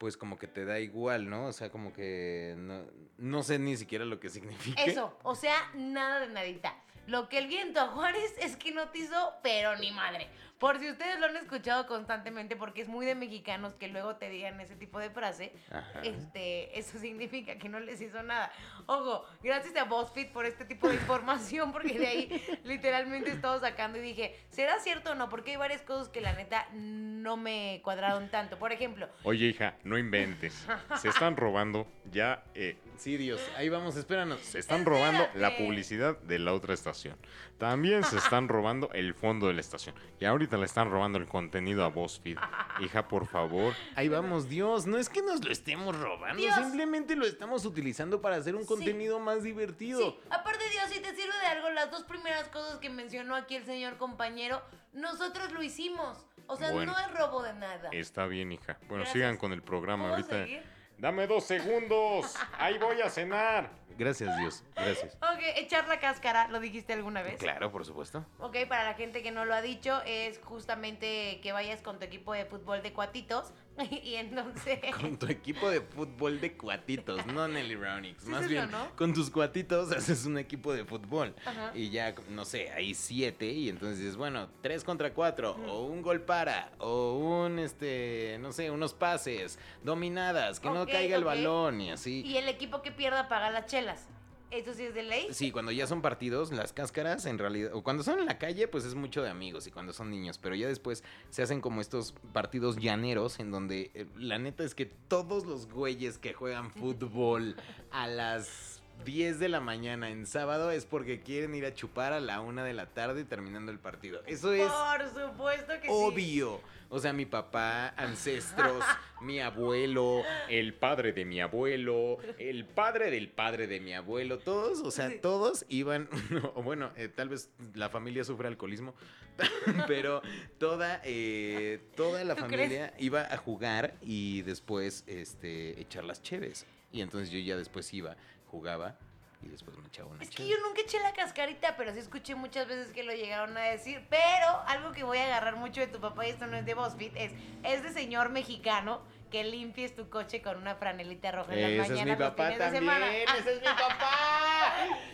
Pues 0.00 0.16
como 0.16 0.38
que 0.38 0.46
te 0.46 0.64
da 0.64 0.80
igual, 0.80 1.28
¿no? 1.28 1.48
O 1.48 1.52
sea, 1.52 1.70
como 1.70 1.92
que 1.92 2.54
no, 2.56 2.86
no 3.18 3.42
sé 3.42 3.58
ni 3.58 3.76
siquiera 3.76 4.06
lo 4.06 4.18
que 4.18 4.30
significa. 4.30 4.82
Eso, 4.82 5.14
o 5.22 5.34
sea, 5.34 5.54
nada 5.74 6.20
de 6.20 6.32
nadita. 6.32 6.74
Lo 7.06 7.28
que 7.28 7.36
el 7.36 7.48
viento 7.48 7.80
a 7.80 7.88
Juárez 7.88 8.32
es 8.40 8.56
que 8.56 8.72
no 8.72 8.88
te 8.88 9.00
hizo, 9.00 9.34
pero 9.42 9.76
ni 9.76 9.90
madre. 9.90 10.26
Por 10.60 10.78
si 10.78 10.90
ustedes 10.90 11.18
lo 11.18 11.26
han 11.26 11.36
escuchado 11.38 11.86
constantemente, 11.86 12.54
porque 12.54 12.82
es 12.82 12.88
muy 12.88 13.06
de 13.06 13.14
mexicanos 13.14 13.72
que 13.74 13.88
luego 13.88 14.16
te 14.16 14.28
digan 14.28 14.60
ese 14.60 14.76
tipo 14.76 14.98
de 14.98 15.08
frase, 15.08 15.52
Ajá. 15.70 16.00
este, 16.02 16.78
eso 16.78 16.98
significa 16.98 17.56
que 17.56 17.68
no 17.70 17.80
les 17.80 18.00
hizo 18.02 18.22
nada. 18.22 18.52
Ojo, 18.84 19.24
gracias 19.42 19.74
a 19.76 19.84
BuzzFeed 19.84 20.28
por 20.32 20.44
este 20.44 20.66
tipo 20.66 20.86
de 20.88 20.96
información, 20.96 21.72
porque 21.72 21.98
de 21.98 22.06
ahí 22.06 22.58
literalmente 22.64 23.30
he 23.30 23.32
estado 23.32 23.58
sacando 23.58 23.96
y 23.96 24.02
dije, 24.02 24.38
¿será 24.50 24.78
cierto 24.80 25.12
o 25.12 25.14
no? 25.14 25.30
Porque 25.30 25.52
hay 25.52 25.56
varias 25.56 25.80
cosas 25.80 26.10
que 26.10 26.20
la 26.20 26.34
neta 26.34 26.68
no 26.74 27.38
me 27.38 27.80
cuadraron 27.82 28.28
tanto. 28.30 28.58
Por 28.58 28.70
ejemplo, 28.72 29.08
Oye, 29.24 29.46
hija, 29.46 29.76
no 29.84 29.96
inventes. 29.96 30.66
Se 31.00 31.08
están 31.08 31.36
robando 31.38 31.86
ya. 32.10 32.44
eh, 32.54 32.76
Sí, 32.98 33.16
Dios. 33.16 33.40
Ahí 33.56 33.70
vamos, 33.70 33.96
espéranos. 33.96 34.40
se 34.40 34.58
están 34.58 34.84
robando 34.84 35.26
la 35.34 35.56
publicidad 35.56 36.18
de 36.18 36.38
la 36.38 36.52
otra 36.52 36.74
estación. 36.74 37.16
También 37.56 38.04
se 38.04 38.18
están 38.18 38.46
robando 38.46 38.90
el 38.92 39.14
fondo 39.14 39.46
de 39.48 39.54
la 39.54 39.60
estación. 39.62 39.94
Y 40.18 40.26
ahorita 40.26 40.49
le 40.56 40.64
están 40.66 40.90
robando 40.90 41.18
el 41.18 41.26
contenido 41.26 41.84
a 41.84 41.88
BuzzFeed. 41.88 42.36
Hija, 42.80 43.08
por 43.08 43.26
favor. 43.26 43.74
Ahí 43.96 44.08
vamos, 44.08 44.48
Dios. 44.48 44.86
No 44.86 44.96
es 44.98 45.08
que 45.08 45.22
nos 45.22 45.44
lo 45.44 45.50
estemos 45.50 45.98
robando, 45.98 46.36
Dios. 46.40 46.54
simplemente 46.56 47.16
lo 47.16 47.26
estamos 47.26 47.64
utilizando 47.64 48.20
para 48.20 48.36
hacer 48.36 48.54
un 48.54 48.62
Sí. 48.62 48.68
contenido 48.68 49.18
más 49.20 49.42
divertido. 49.42 50.00
Sí, 50.00 50.20
aparte 50.30 50.64
Dios, 50.70 50.84
si 50.90 51.00
te 51.00 51.14
sirve 51.14 51.36
de 51.40 51.46
algo, 51.46 51.70
las 51.70 51.90
dos 51.90 52.04
primeras 52.04 52.48
cosas 52.48 52.78
que 52.78 52.90
mencionó 52.90 53.34
aquí 53.36 53.54
el 53.56 53.64
señor 53.64 53.96
compañero, 53.96 54.62
nosotros 54.92 55.52
lo 55.52 55.62
hicimos. 55.62 56.18
O 56.46 56.56
sea, 56.56 56.72
Bueno. 56.72 56.92
no 56.92 56.98
es 56.98 57.12
robo 57.16 57.42
de 57.42 57.52
nada. 57.54 57.90
Está 57.92 58.26
bien, 58.26 58.50
hija. 58.52 58.76
Bueno, 58.88 59.04
Gracias. 59.04 59.12
sigan 59.12 59.36
con 59.36 59.52
el 59.52 59.62
programa 59.62 60.04
¿Puedo 60.04 60.14
ahorita. 60.16 60.44
seguir? 60.44 60.62
Dame 61.00 61.26
dos 61.26 61.44
segundos. 61.44 62.34
Ahí 62.58 62.76
voy 62.76 63.00
a 63.00 63.08
cenar. 63.08 63.70
Gracias, 63.96 64.36
Dios. 64.36 64.62
Gracias. 64.76 65.14
Ok, 65.16 65.40
echar 65.56 65.88
la 65.88 65.98
cáscara, 65.98 66.48
¿lo 66.48 66.60
dijiste 66.60 66.92
alguna 66.92 67.22
vez? 67.22 67.38
Claro, 67.38 67.72
por 67.72 67.86
supuesto. 67.86 68.24
Ok, 68.38 68.56
para 68.68 68.84
la 68.84 68.92
gente 68.92 69.22
que 69.22 69.30
no 69.30 69.46
lo 69.46 69.54
ha 69.54 69.62
dicho, 69.62 70.02
es 70.04 70.38
justamente 70.44 71.40
que 71.42 71.52
vayas 71.52 71.80
con 71.80 71.98
tu 71.98 72.04
equipo 72.04 72.34
de 72.34 72.44
fútbol 72.44 72.82
de 72.82 72.92
cuatitos 72.92 73.54
y 74.04 74.14
entonces... 74.14 74.78
Con 75.00 75.18
tu 75.18 75.26
equipo 75.26 75.70
de 75.70 75.80
fútbol 75.80 76.40
de 76.40 76.56
cuatitos, 76.56 77.24
no 77.26 77.48
Nelly 77.48 77.76
Brownix. 77.76 78.22
Sí 78.22 78.30
Más 78.30 78.48
bien, 78.48 78.64
eso, 78.64 78.72
¿no? 78.72 78.96
con 78.96 79.14
tus 79.14 79.30
cuatitos 79.30 79.92
haces 79.92 80.26
un 80.26 80.38
equipo 80.38 80.72
de 80.72 80.84
fútbol. 80.84 81.34
Ajá. 81.44 81.72
Y 81.74 81.90
ya, 81.90 82.14
no 82.28 82.44
sé, 82.44 82.70
hay 82.70 82.94
siete. 82.94 83.46
Y 83.46 83.68
entonces 83.68 83.98
dices, 83.98 84.16
bueno, 84.16 84.48
tres 84.62 84.84
contra 84.84 85.12
cuatro. 85.14 85.56
O 85.68 85.84
un 85.86 86.02
gol 86.02 86.22
para. 86.22 86.72
O 86.78 87.14
un, 87.14 87.58
este, 87.58 88.38
no 88.40 88.52
sé, 88.52 88.70
unos 88.70 88.94
pases. 88.94 89.58
Dominadas. 89.82 90.60
Que 90.60 90.70
no 90.70 90.86
caiga 90.86 91.16
el 91.16 91.24
balón 91.24 91.80
y 91.80 91.90
así. 91.90 92.22
Y 92.24 92.36
el 92.36 92.48
equipo 92.48 92.82
que 92.82 92.92
pierda 92.92 93.28
paga 93.28 93.50
las 93.50 93.66
chelas. 93.66 94.08
¿Eso 94.50 94.74
sí 94.74 94.84
es 94.84 94.94
de 94.94 95.04
ley? 95.04 95.28
Sí, 95.30 95.52
cuando 95.52 95.70
ya 95.70 95.86
son 95.86 96.02
partidos, 96.02 96.50
las 96.52 96.72
cáscaras 96.72 97.24
en 97.26 97.38
realidad, 97.38 97.70
o 97.72 97.82
cuando 97.82 98.02
son 98.02 98.18
en 98.18 98.26
la 98.26 98.38
calle, 98.38 98.66
pues 98.66 98.84
es 98.84 98.94
mucho 98.96 99.22
de 99.22 99.30
amigos 99.30 99.66
y 99.68 99.70
cuando 99.70 99.92
son 99.92 100.10
niños, 100.10 100.38
pero 100.38 100.56
ya 100.56 100.66
después 100.66 101.04
se 101.30 101.42
hacen 101.42 101.60
como 101.60 101.80
estos 101.80 102.14
partidos 102.32 102.76
llaneros 102.76 103.38
en 103.38 103.52
donde 103.52 103.92
eh, 103.94 104.06
la 104.16 104.38
neta 104.38 104.64
es 104.64 104.74
que 104.74 104.86
todos 104.86 105.46
los 105.46 105.68
güeyes 105.68 106.18
que 106.18 106.32
juegan 106.32 106.72
fútbol 106.72 107.54
a 107.92 108.08
las 108.08 108.79
10 109.04 109.38
de 109.38 109.48
la 109.48 109.60
mañana 109.60 110.10
en 110.10 110.26
sábado 110.26 110.70
es 110.70 110.86
porque 110.86 111.20
quieren 111.20 111.54
ir 111.54 111.64
a 111.64 111.74
chupar 111.74 112.12
a 112.12 112.20
la 112.20 112.40
una 112.40 112.64
de 112.64 112.74
la 112.74 112.86
tarde 112.86 113.24
terminando 113.24 113.72
el 113.72 113.78
partido. 113.78 114.22
Eso 114.26 114.52
es 114.52 114.70
Por 114.70 115.28
supuesto 115.28 115.72
que 115.80 115.86
sí. 115.86 115.88
obvio. 115.90 116.60
O 116.92 116.98
sea, 116.98 117.12
mi 117.12 117.24
papá, 117.24 117.94
ancestros, 117.96 118.82
mi 119.20 119.38
abuelo, 119.40 120.22
el 120.48 120.74
padre 120.74 121.12
de 121.12 121.24
mi 121.24 121.40
abuelo, 121.40 122.18
el 122.38 122.64
padre 122.66 123.10
del 123.12 123.28
padre 123.28 123.68
de 123.68 123.78
mi 123.78 123.94
abuelo, 123.94 124.38
todos, 124.40 124.80
o 124.80 124.90
sea, 124.90 125.08
Sí. 125.08 125.18
todos 125.22 125.64
iban, 125.68 126.08
o 126.54 126.62
bueno, 126.64 126.90
eh, 126.96 127.08
tal 127.08 127.28
vez 127.28 127.48
la 127.74 127.90
familia 127.90 128.24
sufre 128.24 128.48
alcoholismo, 128.48 128.94
pero 129.86 130.20
toda, 130.58 131.00
eh, 131.04 131.80
toda 131.94 132.24
la 132.24 132.34
¿Tú 132.34 132.40
familia 132.42 132.92
iba 132.98 133.22
a 133.22 133.36
jugar 133.36 133.94
y 134.02 134.42
después 134.42 135.04
este, 135.06 135.80
echar 135.80 136.02
las 136.04 136.20
cheves. 136.22 136.66
Y 136.92 137.02
entonces 137.02 137.30
yo 137.30 137.38
ya 137.38 137.56
después 137.56 137.94
iba, 137.94 138.16
jugaba 138.50 138.96
y 139.42 139.48
después 139.48 139.76
me 139.78 139.86
echaba 139.86 140.10
una 140.10 140.22
Es 140.22 140.30
que 140.30 140.46
yo 140.46 140.56
nunca 140.66 140.82
eché 140.82 140.98
la 141.00 141.12
cascarita, 141.12 141.76
pero 141.76 141.92
sí 141.92 141.98
escuché 141.98 142.34
muchas 142.34 142.66
veces 142.68 142.92
que 142.92 143.02
lo 143.02 143.12
llegaron 143.12 143.56
a 143.56 143.62
decir. 143.62 144.04
Pero 144.10 144.62
algo 144.66 144.92
que 144.92 145.02
voy 145.02 145.18
a 145.18 145.24
agarrar 145.24 145.56
mucho 145.56 145.80
de 145.80 145.86
tu 145.86 146.00
papá, 146.00 146.26
y 146.26 146.30
esto 146.30 146.46
no 146.46 146.56
es 146.56 146.66
de 146.66 146.74
BuzzFeed, 146.74 147.16
es 147.16 147.32
ese 147.62 147.92
señor 147.92 148.28
mexicano 148.28 149.00
que 149.30 149.44
limpies 149.44 149.94
tu 149.94 150.10
coche 150.10 150.42
con 150.42 150.58
una 150.58 150.74
franelita 150.74 151.30
roja 151.30 151.54
en 151.54 151.78
las 151.78 151.88
Ese 151.88 152.00
es 152.00 152.06
mi 152.06 152.16
papá 152.16 152.48
de 152.48 152.56
también, 152.58 153.28
ese 153.38 153.54
es 153.54 153.60
mi 153.60 153.66
papá. 153.66 154.39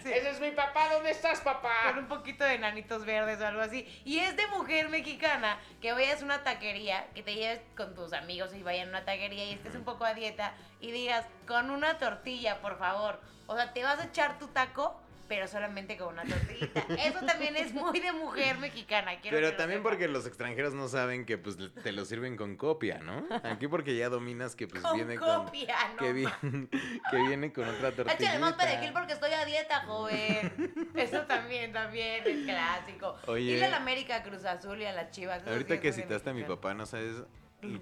Sí. 0.03 0.13
Ese 0.13 0.31
es 0.31 0.41
mi 0.41 0.51
papá, 0.53 0.89
¿dónde 0.93 1.11
estás, 1.11 1.41
papá? 1.41 1.73
con 1.89 1.99
un 1.99 2.09
poquito 2.09 2.45
de 2.45 2.59
nanitos 2.59 3.05
verdes 3.05 3.41
o 3.41 3.47
algo 3.47 3.61
así. 3.61 3.87
Y 4.05 4.19
es 4.19 4.37
de 4.37 4.47
mujer 4.49 4.89
mexicana 4.89 5.59
que 5.81 5.93
vayas 5.93 6.23
a 6.23 6.25
una 6.25 6.43
taquería, 6.43 7.07
que 7.15 7.23
te 7.23 7.35
lleves 7.35 7.61
con 7.77 7.95
tus 7.95 8.13
amigos 8.13 8.55
y 8.55 8.63
vayan 8.63 8.89
a 8.89 8.91
una 8.91 9.05
taquería 9.05 9.45
y 9.45 9.53
estés 9.53 9.75
un 9.75 9.85
poco 9.85 10.05
a 10.05 10.15
dieta 10.15 10.55
y 10.81 10.91
digas, 10.93 11.27
con 11.47 11.71
una 11.71 11.99
tortilla, 11.99 12.61
por 12.61 12.79
favor. 12.79 13.21
O 13.47 13.57
sea, 13.57 13.73
te 13.73 13.83
vas 13.83 13.99
a 14.01 14.05
echar 14.05 14.39
tu 14.39 14.49
taco, 14.49 15.01
pero 15.29 15.47
solamente 15.49 15.97
con 15.97 16.15
una 16.15 16.25
tortillita. 16.25 16.87
Eso 16.99 17.25
también 17.25 17.57
es 17.57 17.73
muy 17.73 18.01
de 18.01 18.13
mujer 18.13 18.59
mexicana. 18.59 19.21
quiero 19.21 19.37
Pero 19.37 19.57
también 19.57 19.83
porque 19.83 20.09
los 20.09 20.27
extranjeros 20.27 20.75
no 20.75 20.89
saben 20.89 21.25
que 21.25 21.39
pues 21.39 21.57
te 21.83 21.93
lo 21.93 22.05
sirven 22.05 22.37
con 22.37 22.57
copia, 22.57 22.99
¿no? 22.99 23.27
Aquí 23.45 23.69
porque 23.69 23.97
ya 23.97 24.09
dominas 24.09 24.57
que 24.57 24.67
pues 24.67 24.83
Con 24.83 24.97
viene 24.97 25.17
copia, 25.17 25.77
con 25.77 25.97
¿no? 25.97 26.03
que, 26.03 26.13
viene, 26.13 26.69
que 27.11 27.17
viene 27.17 27.53
con 27.53 27.69
otra 27.69 27.93
tortilla. 27.93 28.15
Échale 28.15 28.39
más 28.39 28.55
perejil 28.55 28.93
porque 28.93 29.13
estoy 29.13 29.33
a 29.33 29.45
dieta, 29.45 29.81
joven. 29.87 30.91
Eso 30.95 31.23
también, 31.23 31.73
también 31.73 32.23
es 32.27 32.45
clásico. 32.45 33.17
Oye. 33.27 33.55
Dile 33.55 33.67
a 33.67 33.71
la 33.71 33.77
América 33.79 34.23
Cruz 34.23 34.45
Azul 34.45 34.81
y 34.81 34.85
a 34.85 34.93
las 34.93 35.11
Chivas. 35.11 35.43
sí 35.43 35.51
Ahorita 35.51 35.81
que 35.81 35.93
citaste 35.93 36.31
a 36.31 36.33
mi 36.33 36.45
papá, 36.45 36.75
¿no 36.75 36.87
sabes 36.87 37.23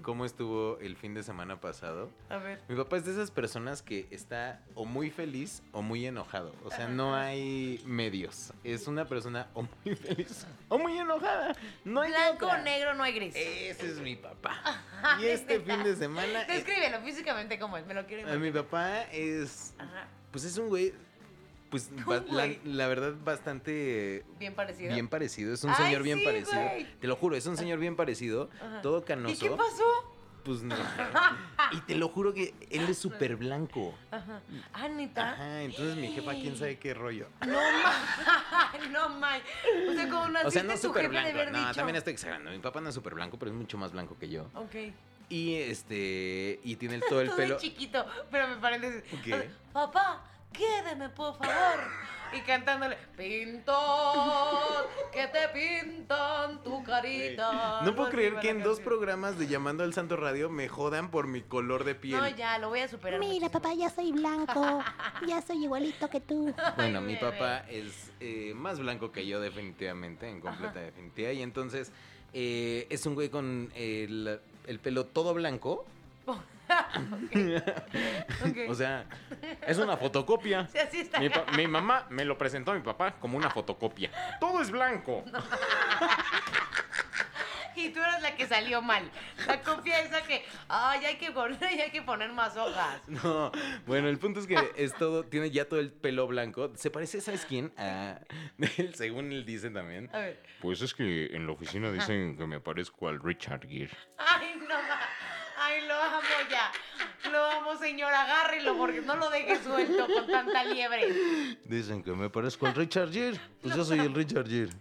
cómo 0.01 0.25
estuvo 0.25 0.77
el 0.79 0.95
fin 0.95 1.13
de 1.13 1.23
semana 1.23 1.59
pasado? 1.59 2.09
A 2.29 2.37
ver. 2.37 2.61
Mi 2.67 2.75
papá 2.75 2.97
es 2.97 3.05
de 3.05 3.11
esas 3.11 3.29
personas 3.31 3.81
que 3.81 4.07
está 4.11 4.61
o 4.73 4.85
muy 4.85 5.09
feliz 5.11 5.61
o 5.71 5.81
muy 5.81 6.05
enojado. 6.05 6.53
O 6.63 6.71
sea, 6.71 6.87
no 6.87 7.15
hay 7.15 7.81
medios. 7.85 8.51
Es 8.63 8.87
una 8.87 9.05
persona 9.05 9.47
o 9.53 9.63
muy 9.83 9.95
feliz 9.95 10.47
o 10.69 10.77
muy 10.77 10.97
enojada. 10.97 11.55
No 11.83 12.01
hay 12.01 12.11
Blanco, 12.11 12.45
otra. 12.47 12.61
negro, 12.61 12.93
no 12.95 13.03
hay 13.03 13.13
gris. 13.13 13.35
Ese 13.35 13.87
es 13.87 13.99
mi 13.99 14.15
papá. 14.15 14.81
Y 15.21 15.25
este 15.25 15.59
fin 15.59 15.83
de 15.83 15.95
semana... 15.95 16.43
eh, 16.43 16.45
Descríbelo 16.53 17.01
físicamente 17.01 17.59
cómo 17.59 17.77
es, 17.77 17.85
me 17.85 17.93
lo 17.93 18.05
quiero 18.05 18.23
a 18.23 18.31
mi 18.31 18.47
imaginar. 18.47 18.63
papá 18.65 19.03
es... 19.11 19.73
Ajá, 19.77 20.07
Pues 20.31 20.43
es 20.45 20.57
un 20.57 20.69
güey... 20.69 20.93
Pues 22.05 22.25
la, 22.63 22.87
verdad 22.87 23.13
bastante... 23.23 24.23
bien 24.39 24.53
parecido. 24.55 24.93
Bien 24.93 25.07
parecido, 25.07 25.53
es 25.53 25.63
un 25.63 25.71
Ay, 25.71 25.85
señor 25.85 26.03
bien 26.03 26.19
sí, 26.19 26.25
parecido. 26.25 26.61
Te 26.99 27.07
lo 27.07 27.15
juro, 27.15 27.35
es 27.35 27.45
un 27.45 27.57
señor 27.57 27.79
bien 27.79 27.95
parecido, 27.95 28.49
Ajá. 28.61 28.81
todo 28.81 28.99
¿Y 28.99 29.03
canoso. 29.03 29.39
qué 29.39 29.49
pasó? 29.51 29.83
Pues 30.43 30.61
no. 30.61 30.75
Y 31.71 31.79
te 31.81 31.95
lo 31.95 32.09
juro 32.09 32.31
que 32.33 32.53
él 32.69 32.87
es 32.87 32.99
súper 32.99 33.35
blanco. 33.35 33.95
Ajá. 34.11 34.39
Ah, 34.71 34.87
neta. 34.87 35.31
Ajá, 35.33 35.63
entonces 35.63 35.95
mi 35.95 36.09
jefa, 36.09 36.33
quién 36.33 36.55
sabe 36.55 36.77
qué 36.77 36.93
rollo. 36.93 37.27
No 37.45 37.53
ma, 37.59 38.71
no 38.91 39.09
ma. 39.09 39.37
O 39.89 39.93
sea, 39.93 40.07
como 40.09 40.27
naciste 40.27 40.47
O 40.47 40.51
sea, 40.51 40.63
no 40.63 40.73
tu 40.73 40.79
súper 40.79 41.09
blanco. 41.09 41.39
No, 41.51 41.59
dicho. 41.59 41.73
también 41.73 41.95
estoy 41.95 42.13
exagerando. 42.13 42.51
Mi 42.51 42.59
papá 42.59 42.81
no 42.81 42.89
es 42.89 42.95
súper 42.95 43.15
blanco, 43.15 43.39
pero 43.39 43.49
es 43.49 43.57
mucho 43.57 43.79
más 43.79 43.91
blanco 43.91 44.15
que 44.19 44.29
yo. 44.29 44.43
Ok. 44.53 44.75
Y 45.29 45.55
este. 45.55 46.59
Y 46.63 46.75
tiene 46.75 46.99
todo 47.09 47.21
el 47.21 47.29
Todo 47.29 47.37
pelo. 47.37 47.57
chiquito, 47.57 48.05
pero 48.29 48.47
me 48.47 48.57
parece. 48.57 49.01
¿Qué? 49.23 49.33
o 49.33 49.37
sea, 49.37 49.49
Papá, 49.73 50.23
quédeme, 50.57 51.09
por 51.09 51.37
favor. 51.37 51.79
Y 52.33 52.41
cantándole, 52.41 52.97
pintor, 53.15 54.89
que 55.13 55.27
te 55.27 55.47
pintan 55.53 56.61
tu 56.63 56.83
carita. 56.83 57.81
No 57.83 57.95
puedo 57.95 58.09
creer 58.09 58.39
que 58.39 58.49
en 58.49 58.61
dos 58.63 58.79
programas 58.79 59.37
de 59.37 59.47
Llamando 59.47 59.83
al 59.83 59.93
Santo 59.93 60.17
Radio 60.17 60.49
me 60.49 60.67
jodan 60.67 61.11
por 61.11 61.27
mi 61.27 61.41
color 61.41 61.83
de 61.83 61.95
piel. 61.95 62.19
No, 62.19 62.27
ya, 62.27 62.57
lo 62.57 62.69
voy 62.69 62.79
a 62.81 62.87
superar. 62.87 63.19
Mira, 63.19 63.47
muchísimo. 63.47 63.51
papá, 63.51 63.73
ya 63.75 63.89
soy 63.89 64.11
blanco. 64.11 64.83
Ya 65.27 65.41
soy 65.41 65.63
igualito 65.63 66.09
que 66.09 66.19
tú. 66.19 66.53
Bueno, 66.75 66.99
Ay, 66.99 67.05
mi 67.05 67.15
bebé. 67.15 67.31
papá 67.31 67.59
es 67.69 68.11
eh, 68.19 68.53
más 68.55 68.79
blanco 68.79 69.11
que 69.11 69.25
yo 69.25 69.39
definitivamente, 69.39 70.27
en 70.27 70.41
completa 70.41 70.79
definitiva. 70.81 71.31
Y 71.31 71.41
entonces 71.41 71.91
eh, 72.33 72.85
es 72.89 73.05
un 73.05 73.13
güey 73.15 73.29
con 73.29 73.71
el, 73.75 74.41
el 74.67 74.79
pelo 74.79 75.05
todo 75.05 75.33
blanco. 75.33 75.85
O 78.69 78.75
sea, 78.75 79.05
es 79.65 79.77
una 79.77 79.97
fotocopia. 79.97 80.67
Sí, 80.67 80.77
así 80.77 80.99
está. 81.01 81.19
Mi, 81.55 81.67
mamá 81.67 82.05
me 82.09 82.25
lo 82.25 82.37
presentó 82.37 82.71
a 82.71 82.75
mi 82.75 82.81
papá 82.81 83.15
como 83.19 83.37
una 83.37 83.49
fotocopia. 83.49 84.11
Todo 84.39 84.61
es 84.61 84.71
blanco. 84.71 85.23
Y 87.77 87.89
tú 87.89 87.99
eras 87.99 88.21
la 88.21 88.35
que 88.35 88.47
salió 88.47 88.81
mal. 88.81 89.09
La 89.47 89.61
copia 89.61 89.99
esa 89.99 90.23
que, 90.23 90.43
ay, 90.69 91.05
hay 91.05 91.17
que 91.17 91.31
poner, 91.31 91.61
hay 91.63 91.91
que 91.91 92.01
poner 92.01 92.31
más 92.31 92.55
hojas. 92.55 93.01
No, 93.07 93.51
bueno, 93.85 94.07
el 94.07 94.17
punto 94.17 94.39
es 94.39 94.47
que 94.47 94.57
es 94.77 94.95
todo, 94.95 95.25
tiene 95.25 95.51
ya 95.51 95.67
todo 95.67 95.79
el 95.79 95.91
pelo 95.91 96.25
blanco. 96.25 96.71
Se 96.75 96.89
parece, 96.89 97.19
¿sabes 97.19 97.45
quién? 97.45 97.73
A 97.77 98.19
él, 98.77 98.95
según 98.95 99.31
él 99.31 99.45
dice 99.45 99.69
también. 99.69 100.09
A 100.13 100.19
ver. 100.19 100.41
Pues 100.61 100.81
es 100.81 100.93
que 100.93 101.35
en 101.35 101.45
la 101.45 101.51
oficina 101.51 101.91
dicen 101.91 102.37
que 102.37 102.47
me 102.47 102.61
parezco 102.61 103.09
al 103.09 103.21
Richard 103.21 103.67
Gere. 103.67 103.91
Ay, 104.17 104.55
no. 104.67 104.75
Ay, 105.57 105.87
lo 105.87 105.95
amo 105.95 106.21
ya. 106.49 106.71
Lo 107.31 107.45
amo, 107.45 107.77
señor. 107.77 108.13
Agárrelo 108.13 108.77
porque 108.77 109.01
no 109.01 109.15
lo 109.15 109.29
deje 109.29 109.61
suelto 109.63 110.07
con 110.07 110.27
tanta 110.27 110.63
liebre. 110.65 111.57
Dicen 111.65 112.03
que 112.03 112.11
me 112.11 112.29
parezco 112.29 112.67
al 112.67 112.75
Richard 112.75 113.11
Gere. 113.11 113.39
Pues 113.61 113.75
yo 113.75 113.83
soy 113.83 113.99
el 113.99 114.13
Richard 114.13 114.47
Gere. 114.47 114.71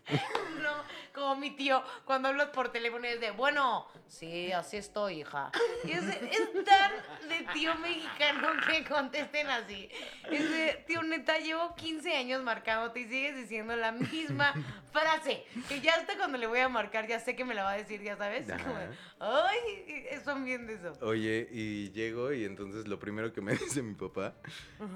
Como 1.14 1.37
mi 1.37 1.53
tío, 1.53 1.81
cuando 2.05 2.29
hablas 2.29 2.48
por 2.48 2.70
teléfono 2.72 3.07
es 3.07 3.20
de, 3.20 3.31
bueno, 3.31 3.87
sí, 4.09 4.50
así 4.50 4.79
estoy, 4.79 5.20
hija. 5.20 5.53
Y 5.85 5.92
es, 5.92 6.05
tan 6.64 6.92
de 7.29 7.46
tío 7.53 7.72
mexicano 7.77 8.48
que 8.66 8.85
contesten 8.85 9.46
así. 9.48 9.88
Es 10.29 10.50
de, 10.50 10.85
tío, 10.88 11.05
neta, 11.05 11.38
llevo 11.38 11.74
15 11.77 12.16
años 12.16 12.42
marcándote 12.42 13.00
y 13.00 13.05
sigues 13.05 13.37
diciendo 13.37 13.77
la 13.77 13.92
misma 13.92 14.55
frase. 14.92 15.44
Que 15.68 15.81
ya 15.81 15.94
hasta 15.94 16.16
cuando 16.16 16.37
le 16.37 16.48
voy 16.48 16.59
a 16.59 16.68
marcar, 16.68 17.07
ya 17.07 17.20
sé 17.20 17.37
que 17.37 17.44
me 17.44 17.55
la 17.55 17.62
va 17.62 17.72
a 17.72 17.77
decir, 17.77 18.03
ya 18.03 18.16
sabes. 18.16 18.46
Como, 18.46 18.74
Ay, 19.20 20.20
son 20.24 20.44
bien 20.44 20.66
de 20.66 20.74
eso. 20.74 20.92
Oye, 21.00 21.48
y 21.50 21.90
llego 21.92 22.33
y 22.33 22.44
entonces 22.44 22.88
lo 22.88 22.98
primero 22.98 23.33
que 23.33 23.40
me 23.40 23.53
dice 23.57 23.83
mi 23.83 23.94
papá, 23.94 24.35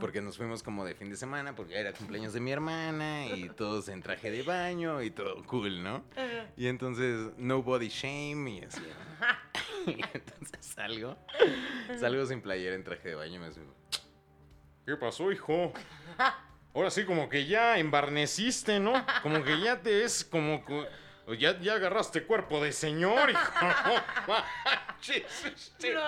porque 0.00 0.20
nos 0.20 0.36
fuimos 0.36 0.62
como 0.62 0.84
de 0.84 0.94
fin 0.94 1.10
de 1.10 1.16
semana, 1.16 1.54
porque 1.54 1.78
era 1.78 1.92
cumpleaños 1.92 2.32
de 2.32 2.40
mi 2.40 2.50
hermana 2.50 3.26
y 3.26 3.48
todos 3.50 3.88
en 3.88 4.02
traje 4.02 4.30
de 4.30 4.42
baño 4.42 5.00
y 5.02 5.10
todo 5.10 5.44
cool, 5.44 5.82
¿no? 5.82 6.07
Y 6.56 6.66
entonces, 6.66 7.30
no 7.36 7.62
body 7.62 7.88
shame 7.88 8.50
y 8.50 8.64
así. 8.64 8.80
y 9.86 10.00
entonces 10.14 10.58
salgo, 10.60 11.16
salgo 11.98 12.26
sin 12.26 12.40
playera 12.40 12.74
en 12.74 12.84
traje 12.84 13.10
de 13.10 13.14
baño 13.14 13.36
y 13.36 13.38
me 13.38 13.48
dice, 13.48 13.60
¿Qué 14.88 14.96
pasó, 14.96 15.30
hijo? 15.30 15.72
Ahora 16.74 16.90
sí, 16.90 17.04
como 17.04 17.28
que 17.28 17.44
ya 17.44 17.78
embarneciste, 17.78 18.80
¿no? 18.80 18.94
Como 19.22 19.44
que 19.44 19.60
ya 19.60 19.82
te 19.82 20.02
es 20.02 20.24
como... 20.24 20.64
que- 21.28 21.38
Ya, 21.38 21.58
ya 21.60 21.74
agarraste 21.74 22.24
cuerpo 22.24 22.62
de 22.62 22.72
señor, 22.72 23.30
hijo. 23.30 23.52
Amo. 23.60 23.94
Lo 25.92 26.02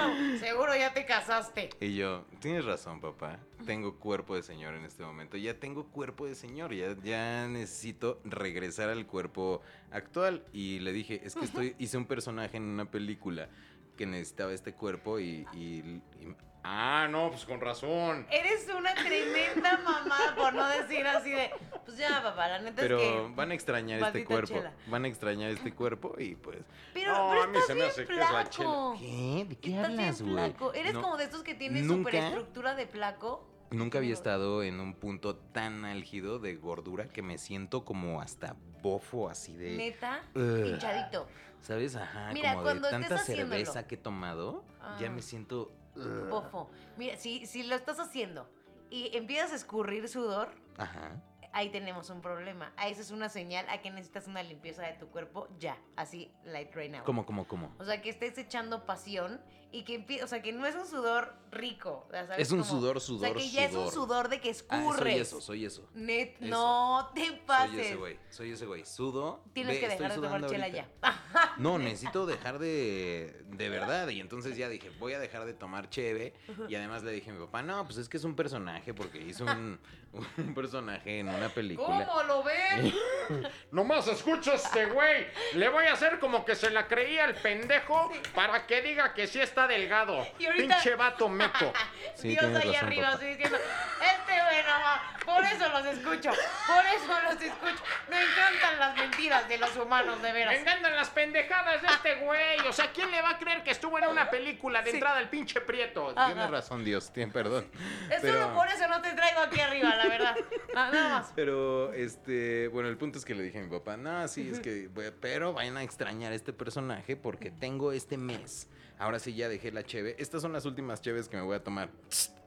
amo. 0.00 0.38
Seguro 0.38 0.74
ya 0.76 0.92
te 0.92 1.04
casaste. 1.06 1.70
Y 1.80 1.94
yo, 1.96 2.24
tienes 2.40 2.64
razón, 2.64 3.00
papá. 3.00 3.38
Tengo 3.66 3.98
cuerpo 3.98 4.34
de 4.36 4.42
señor 4.42 4.74
en 4.74 4.84
este 4.84 5.02
momento. 5.04 5.36
Ya 5.36 5.54
tengo 5.58 5.86
cuerpo 5.86 6.26
de 6.26 6.34
señor. 6.34 6.74
Ya, 6.74 6.94
ya 7.02 7.46
necesito 7.48 8.20
regresar 8.24 8.90
al 8.90 9.06
cuerpo 9.06 9.62
actual. 9.90 10.44
Y 10.52 10.80
le 10.80 10.92
dije, 10.92 11.20
es 11.24 11.34
que 11.34 11.44
estoy, 11.44 11.74
hice 11.78 11.96
un 11.96 12.06
personaje 12.06 12.56
en 12.56 12.64
una 12.64 12.90
película 12.90 13.48
que 13.96 14.06
necesitaba 14.06 14.52
este 14.52 14.74
cuerpo 14.74 15.18
y... 15.20 15.46
y- 15.54 16.00
y- 16.20 16.36
Ah, 16.66 17.06
no, 17.10 17.28
pues 17.30 17.44
con 17.44 17.60
razón. 17.60 18.26
Eres 18.30 18.66
una 18.74 18.94
tremenda 18.94 19.78
mamá, 19.84 20.16
por 20.34 20.54
no 20.54 20.66
decir 20.66 21.06
así 21.06 21.30
de, 21.30 21.50
pues 21.84 21.98
ya, 21.98 22.22
papá, 22.22 22.48
la 22.48 22.58
neta 22.60 22.80
pero 22.80 22.98
es 22.98 23.02
que... 23.28 23.34
van 23.34 23.50
a 23.50 23.54
extrañar 23.54 24.00
este 24.02 24.24
cuerpo. 24.24 24.54
chela. 24.54 24.72
Van 24.86 25.04
a 25.04 25.08
extrañar 25.08 25.50
este 25.50 25.74
cuerpo 25.74 26.14
y 26.18 26.36
pues... 26.36 26.58
Pero, 26.94 27.12
No, 27.12 27.28
pero 27.30 27.42
a 27.42 27.46
mí 27.48 27.58
estás 27.58 27.66
se 27.66 27.74
me 27.74 27.80
bien 27.80 27.90
hace 27.90 28.06
que 28.06 28.12
es 28.14 28.18
la 28.18 28.26
flaco. 28.28 28.96
¿Qué? 28.98 29.46
¿De 29.46 29.56
qué 29.58 29.70
Estás 29.76 29.90
hablas, 29.90 30.22
güey? 30.22 30.32
flaco. 30.34 30.72
Eres 30.72 30.94
No, 30.94 31.02
como 31.02 31.16
de 31.18 31.24
estos 31.24 31.42
que 31.42 31.54
tienen 31.54 31.86
nunca- 31.86 32.10
superestructura 32.10 32.74
de 32.74 32.86
flaco. 32.86 33.46
Nunca 33.70 33.98
había 33.98 34.14
estado 34.14 34.62
en 34.62 34.80
un 34.80 34.94
punto 34.94 35.36
tan 35.36 35.84
álgido 35.84 36.38
de 36.38 36.54
gordura 36.56 37.08
que 37.08 37.20
me 37.22 37.36
siento 37.36 37.84
como 37.84 38.22
hasta 38.22 38.56
bofo 38.80 39.28
así 39.28 39.54
de... 39.54 39.76
Neta, 39.76 40.22
hinchadito. 40.34 41.26
¿Sabes? 41.60 41.94
Ajá, 41.96 42.30
Mira, 42.32 42.54
como 42.54 42.72
de 42.72 42.80
tanta 42.90 43.18
cerveza 43.18 43.86
que 43.86 43.96
he 43.96 43.98
tomado, 43.98 44.64
ya 44.98 45.08
Ah. 45.08 45.10
me 45.10 45.20
siento... 45.20 45.70
Bofo. 45.94 46.70
Mira, 46.96 47.16
si, 47.16 47.46
si 47.46 47.62
lo 47.62 47.74
estás 47.76 47.98
haciendo 48.00 48.48
y 48.90 49.16
empiezas 49.16 49.52
a 49.52 49.56
escurrir 49.56 50.08
sudor, 50.08 50.50
Ajá. 50.78 51.20
ahí 51.52 51.70
tenemos 51.70 52.10
un 52.10 52.20
problema. 52.20 52.72
Ahí 52.76 52.92
esa 52.92 53.02
es 53.02 53.10
una 53.10 53.28
señal 53.28 53.68
a 53.68 53.80
que 53.80 53.90
necesitas 53.90 54.26
una 54.26 54.42
limpieza 54.42 54.82
de 54.82 54.94
tu 54.94 55.08
cuerpo 55.08 55.48
ya, 55.58 55.76
así, 55.96 56.32
like 56.44 56.72
right 56.74 56.92
now. 56.92 57.04
¿Cómo, 57.04 57.24
cómo, 57.26 57.46
cómo? 57.46 57.74
O 57.78 57.84
sea, 57.84 58.02
que 58.02 58.10
estés 58.10 58.36
echando 58.38 58.86
pasión 58.86 59.40
y 59.74 59.82
que 59.84 60.22
o 60.22 60.26
sea, 60.26 60.40
que 60.42 60.52
no 60.52 60.66
es 60.66 60.74
un 60.74 60.86
sudor 60.86 61.34
rico. 61.50 62.08
Es 62.36 62.50
un 62.50 62.60
Como- 62.60 62.70
sudor, 62.70 62.96
O 62.96 63.00
sea, 63.00 63.06
sudor, 63.06 63.36
que 63.36 63.48
ya 63.50 63.64
es 63.64 63.74
un 63.74 63.90
sudor. 63.90 63.92
sudor 63.92 64.28
de 64.28 64.40
que 64.40 64.48
Ah, 64.48 64.52
escurres. 64.52 64.98
soy 64.98 65.20
eso, 65.20 65.40
soy 65.40 65.64
eso. 65.64 65.88
Net, 65.94 66.36
Eso. 66.40 66.44
no 66.50 67.10
te 67.14 67.26
Soy 67.26 67.36
pases. 67.46 67.78
ese 67.86 67.96
güey, 67.96 68.18
soy 68.30 68.52
ese 68.52 68.66
güey. 68.66 68.84
Sudo. 68.84 69.42
Tienes 69.52 69.74
ve, 69.74 69.80
que 69.80 69.86
estoy 69.86 70.06
dejar 70.06 70.20
de 70.20 70.26
tomar 70.28 70.50
chela 70.50 70.64
ahorita. 70.66 70.88
ya. 71.02 71.20
No, 71.58 71.78
necesito 71.78 72.26
dejar 72.26 72.58
de, 72.58 73.42
de 73.48 73.68
verdad. 73.68 74.08
Y 74.08 74.20
entonces 74.20 74.56
ya 74.56 74.68
dije, 74.68 74.90
voy 74.98 75.12
a 75.14 75.18
dejar 75.18 75.44
de 75.44 75.54
tomar 75.54 75.88
cheve. 75.90 76.32
Y 76.68 76.74
además 76.74 77.02
le 77.02 77.12
dije 77.12 77.30
a 77.30 77.34
mi 77.34 77.40
papá, 77.44 77.62
no, 77.62 77.84
pues 77.84 77.98
es 77.98 78.08
que 78.08 78.16
es 78.16 78.24
un 78.24 78.34
personaje 78.36 78.92
porque 78.94 79.18
hizo 79.20 79.44
un, 79.44 79.78
un 80.38 80.54
personaje 80.54 81.18
en 81.20 81.28
una 81.28 81.48
película. 81.48 82.06
¿Cómo 82.06 82.22
lo 82.24 82.42
ven? 82.42 82.92
Nomás 83.70 84.06
escucho 84.08 84.52
a 84.52 84.54
este 84.54 84.86
güey. 84.86 85.26
Le 85.54 85.68
voy 85.68 85.86
a 85.86 85.92
hacer 85.92 86.18
como 86.18 86.44
que 86.44 86.54
se 86.56 86.70
la 86.70 86.86
creía 86.88 87.24
el 87.24 87.34
pendejo 87.36 88.10
para 88.34 88.66
que 88.66 88.82
diga 88.82 89.14
que 89.14 89.26
sí 89.26 89.40
está 89.40 89.63
delgado. 89.66 90.26
Y 90.38 90.46
ahorita- 90.46 90.74
Pinche 90.76 90.94
vato 90.96 91.28
meco. 91.28 91.72
Sí, 92.14 92.28
Dios 92.28 92.44
ahí 92.44 92.52
razón, 92.54 92.74
arriba 92.86 93.02
papá. 93.06 93.16
así 93.16 93.26
diciendo, 93.26 93.58
este 93.58 94.32
güey 94.32 94.62
nomás, 94.62 95.00
por 95.24 95.44
eso 95.44 95.68
los 95.68 95.84
escucho, 95.86 96.30
por 96.30 96.86
eso 96.86 97.20
los 97.24 97.42
escucho. 97.42 97.82
Me 98.08 98.16
encantan 98.22 98.78
las 98.78 98.96
mentiras 98.96 99.48
de 99.48 99.58
los 99.58 99.76
humanos, 99.76 100.22
de 100.22 100.28
Me 100.28 100.38
veras. 100.38 100.54
encantan 100.54 100.94
las 100.94 101.10
pendejadas 101.10 101.82
de 101.82 101.88
este 101.88 102.14
güey. 102.24 102.60
O 102.68 102.72
sea, 102.72 102.92
¿quién 102.92 103.10
le 103.10 103.20
va 103.20 103.30
a 103.30 103.38
creer 103.38 103.64
que 103.64 103.72
estuvo 103.72 103.98
en 103.98 104.06
una 104.06 104.30
película 104.30 104.80
de 104.82 104.90
Sí. 104.90 104.96
entrada 104.96 105.18
el 105.18 105.28
pinche 105.28 105.60
Prieto? 105.60 106.14
Tienes 106.14 106.50
razón, 106.50 106.84
Dios, 106.84 107.12
tiene 107.12 107.32
perdón. 107.32 107.66
Es 108.10 108.20
Pero- 108.22 108.42
solo 108.44 108.54
por 108.54 108.68
eso 108.68 108.86
no 108.86 109.02
te 109.02 109.12
traigo 109.12 109.40
aquí 109.40 109.60
arriba, 109.60 109.94
la 109.96 110.06
verdad. 110.06 110.36
Na- 110.72 110.90
Nada 110.92 111.08
más. 111.18 111.32
Pero, 111.34 111.92
este, 111.94 112.68
bueno, 112.68 112.88
el 112.88 112.96
punto 112.96 113.18
es 113.18 113.24
que 113.24 113.34
le 113.34 113.42
dije 113.42 113.58
a 113.58 113.62
mi 113.62 113.70
papá, 113.70 113.96
no, 113.96 114.28
sí, 114.28 114.50
es 114.52 114.60
que, 114.60 114.88
pero 115.20 115.52
vayan 115.52 115.76
a 115.78 115.82
extrañar 115.82 116.30
a 116.32 116.36
este 116.36 116.52
personaje 116.52 117.16
porque 117.16 117.50
tengo 117.50 117.90
este 117.92 118.16
mes. 118.16 118.68
Ahora 119.04 119.18
sí 119.18 119.34
ya 119.34 119.50
dejé 119.50 119.70
la 119.70 119.82
cheve. 119.84 120.16
Estas 120.18 120.40
son 120.40 120.54
las 120.54 120.64
últimas 120.64 121.02
cheves 121.02 121.28
que 121.28 121.36
me 121.36 121.42
voy 121.42 121.56
a 121.56 121.62
tomar. 121.62 121.90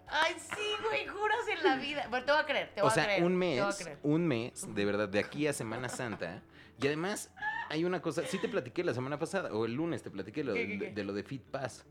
Ay, 0.08 0.36
sí, 0.40 0.76
güey, 0.84 1.06
juras 1.06 1.48
en 1.56 1.64
la 1.64 1.76
vida. 1.76 2.08
Pero 2.10 2.26
te 2.26 2.32
voy 2.32 2.42
a 2.42 2.46
creer, 2.48 2.72
te 2.74 2.82
voy 2.82 2.88
O 2.90 2.92
sea, 2.92 3.04
a 3.04 3.06
creer. 3.06 3.24
un 3.24 3.40
te 3.40 3.46
voy 3.46 3.60
a 3.60 3.66
mes, 3.68 3.76
creer. 3.78 4.00
un 4.02 4.28
mes, 4.28 4.74
de 4.76 4.86
verdad, 4.86 5.08
de 5.08 5.20
aquí 5.20 5.46
a 5.46 5.54
Semana 5.54 5.88
Santa. 5.88 6.42
Y 6.82 6.88
además, 6.88 7.32
hay 7.70 7.86
una 7.86 8.02
cosa, 8.02 8.26
sí 8.26 8.40
te 8.40 8.50
platiqué 8.50 8.84
la 8.84 8.96
semana 8.96 9.20
pasada, 9.20 9.54
o 9.54 9.66
el 9.66 9.74
lunes 9.74 10.02
te 10.02 10.10
platiqué 10.10 10.44
lo, 10.44 10.54
¿Qué, 10.56 10.62
de, 10.66 10.68
qué, 10.68 10.80
qué? 10.80 10.92
de 10.94 11.04
lo 11.04 11.14
de 11.14 11.22
Fit 11.22 11.44
Pass. 11.44 11.86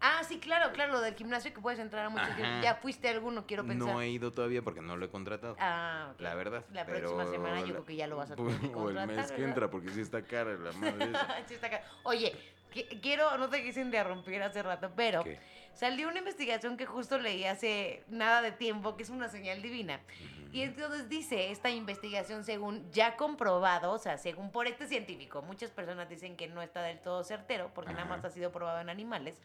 Ah, 0.00 0.22
sí, 0.26 0.38
claro, 0.38 0.72
claro, 0.72 0.92
lo 0.92 1.00
del 1.02 1.14
gimnasio 1.14 1.52
que 1.52 1.60
puedes 1.60 1.80
entrar 1.80 2.06
a 2.06 2.08
muchos. 2.08 2.28
Ajá. 2.30 2.60
Ya 2.62 2.76
fuiste 2.76 3.08
a 3.08 3.10
alguno, 3.10 3.46
quiero 3.46 3.66
pensar. 3.66 3.92
No 3.92 4.00
he 4.00 4.08
ido 4.08 4.32
todavía 4.32 4.62
porque 4.62 4.80
no 4.80 4.96
lo 4.96 5.04
he 5.04 5.10
contratado. 5.10 5.54
Ah, 5.58 6.12
ok. 6.14 6.20
La 6.22 6.34
verdad. 6.34 6.64
La 6.72 6.86
pero 6.86 7.14
próxima 7.14 7.26
semana 7.26 7.60
yo 7.60 7.72
creo 7.74 7.84
que 7.84 7.96
ya 7.96 8.06
lo 8.06 8.16
vas 8.16 8.30
a 8.30 8.34
O 8.38 8.46
tener 8.46 8.60
que 8.70 8.76
el 9.02 9.06
mes 9.08 9.32
que 9.32 9.44
entra, 9.44 9.68
porque 9.68 9.90
sí 9.90 10.00
está 10.00 10.22
cara 10.22 10.54
la 10.56 10.72
madre. 10.72 11.10
Sí 11.48 11.54
está 11.54 11.66
acá. 11.66 11.82
Oye, 12.04 12.32
quiero, 13.02 13.36
no 13.38 13.48
te 13.48 13.62
quise 13.62 13.80
interrumpir 13.80 14.42
hace 14.42 14.62
rato, 14.62 14.90
pero 14.94 15.24
¿Qué? 15.24 15.38
salió 15.74 16.08
una 16.08 16.18
investigación 16.18 16.76
que 16.76 16.86
justo 16.86 17.18
leí 17.18 17.44
hace 17.44 18.04
nada 18.08 18.42
de 18.42 18.52
tiempo, 18.52 18.96
que 18.96 19.02
es 19.02 19.10
una 19.10 19.28
señal 19.28 19.62
divina. 19.62 20.00
Y 20.52 20.62
entonces 20.62 21.08
dice 21.08 21.50
esta 21.50 21.68
investigación, 21.70 22.42
según 22.44 22.90
ya 22.90 23.16
comprobado, 23.16 23.92
o 23.92 23.98
sea, 23.98 24.16
según 24.16 24.50
por 24.50 24.66
este 24.66 24.86
científico, 24.86 25.42
muchas 25.42 25.70
personas 25.70 26.08
dicen 26.08 26.36
que 26.36 26.48
no 26.48 26.62
está 26.62 26.82
del 26.82 26.98
todo 27.00 27.22
certero, 27.22 27.70
porque 27.74 27.92
nada 27.92 28.06
más 28.06 28.24
ha 28.24 28.30
sido 28.30 28.50
probado 28.50 28.80
en 28.80 28.88
animales, 28.88 29.38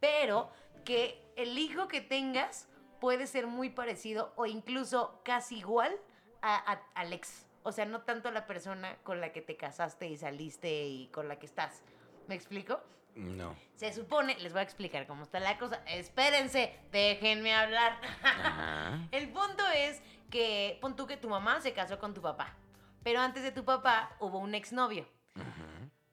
pero 0.00 0.50
que 0.84 1.22
el 1.36 1.56
hijo 1.58 1.86
que 1.88 2.00
tengas 2.00 2.66
puede 3.00 3.26
ser 3.26 3.46
muy 3.46 3.70
parecido 3.70 4.32
o 4.36 4.46
incluso 4.46 5.20
casi 5.24 5.58
igual 5.58 5.94
a, 6.42 6.56
a- 6.72 6.82
al 6.94 7.12
ex. 7.12 7.46
O 7.62 7.72
sea, 7.72 7.84
no 7.84 8.00
tanto 8.02 8.30
la 8.30 8.46
persona 8.46 8.96
con 9.02 9.20
la 9.20 9.32
que 9.32 9.42
te 9.42 9.56
casaste 9.56 10.08
y 10.08 10.16
saliste 10.16 10.84
y 10.86 11.08
con 11.08 11.28
la 11.28 11.38
que 11.38 11.46
estás. 11.46 11.82
¿Me 12.30 12.36
explico? 12.36 12.80
No. 13.16 13.56
Se 13.74 13.92
supone, 13.92 14.38
les 14.38 14.52
voy 14.52 14.60
a 14.60 14.62
explicar 14.62 15.04
cómo 15.08 15.24
está 15.24 15.40
la 15.40 15.58
cosa. 15.58 15.82
Espérense, 15.84 16.78
déjenme 16.92 17.52
hablar. 17.52 17.98
Ajá. 18.22 19.00
El 19.10 19.30
punto 19.30 19.64
es 19.74 20.00
que 20.30 20.78
pon 20.80 20.94
tú 20.94 21.08
que 21.08 21.16
tu 21.16 21.28
mamá 21.28 21.60
se 21.60 21.72
casó 21.72 21.98
con 21.98 22.14
tu 22.14 22.22
papá, 22.22 22.54
pero 23.02 23.18
antes 23.18 23.42
de 23.42 23.50
tu 23.50 23.64
papá 23.64 24.14
hubo 24.20 24.38
un 24.38 24.54
exnovio. 24.54 25.08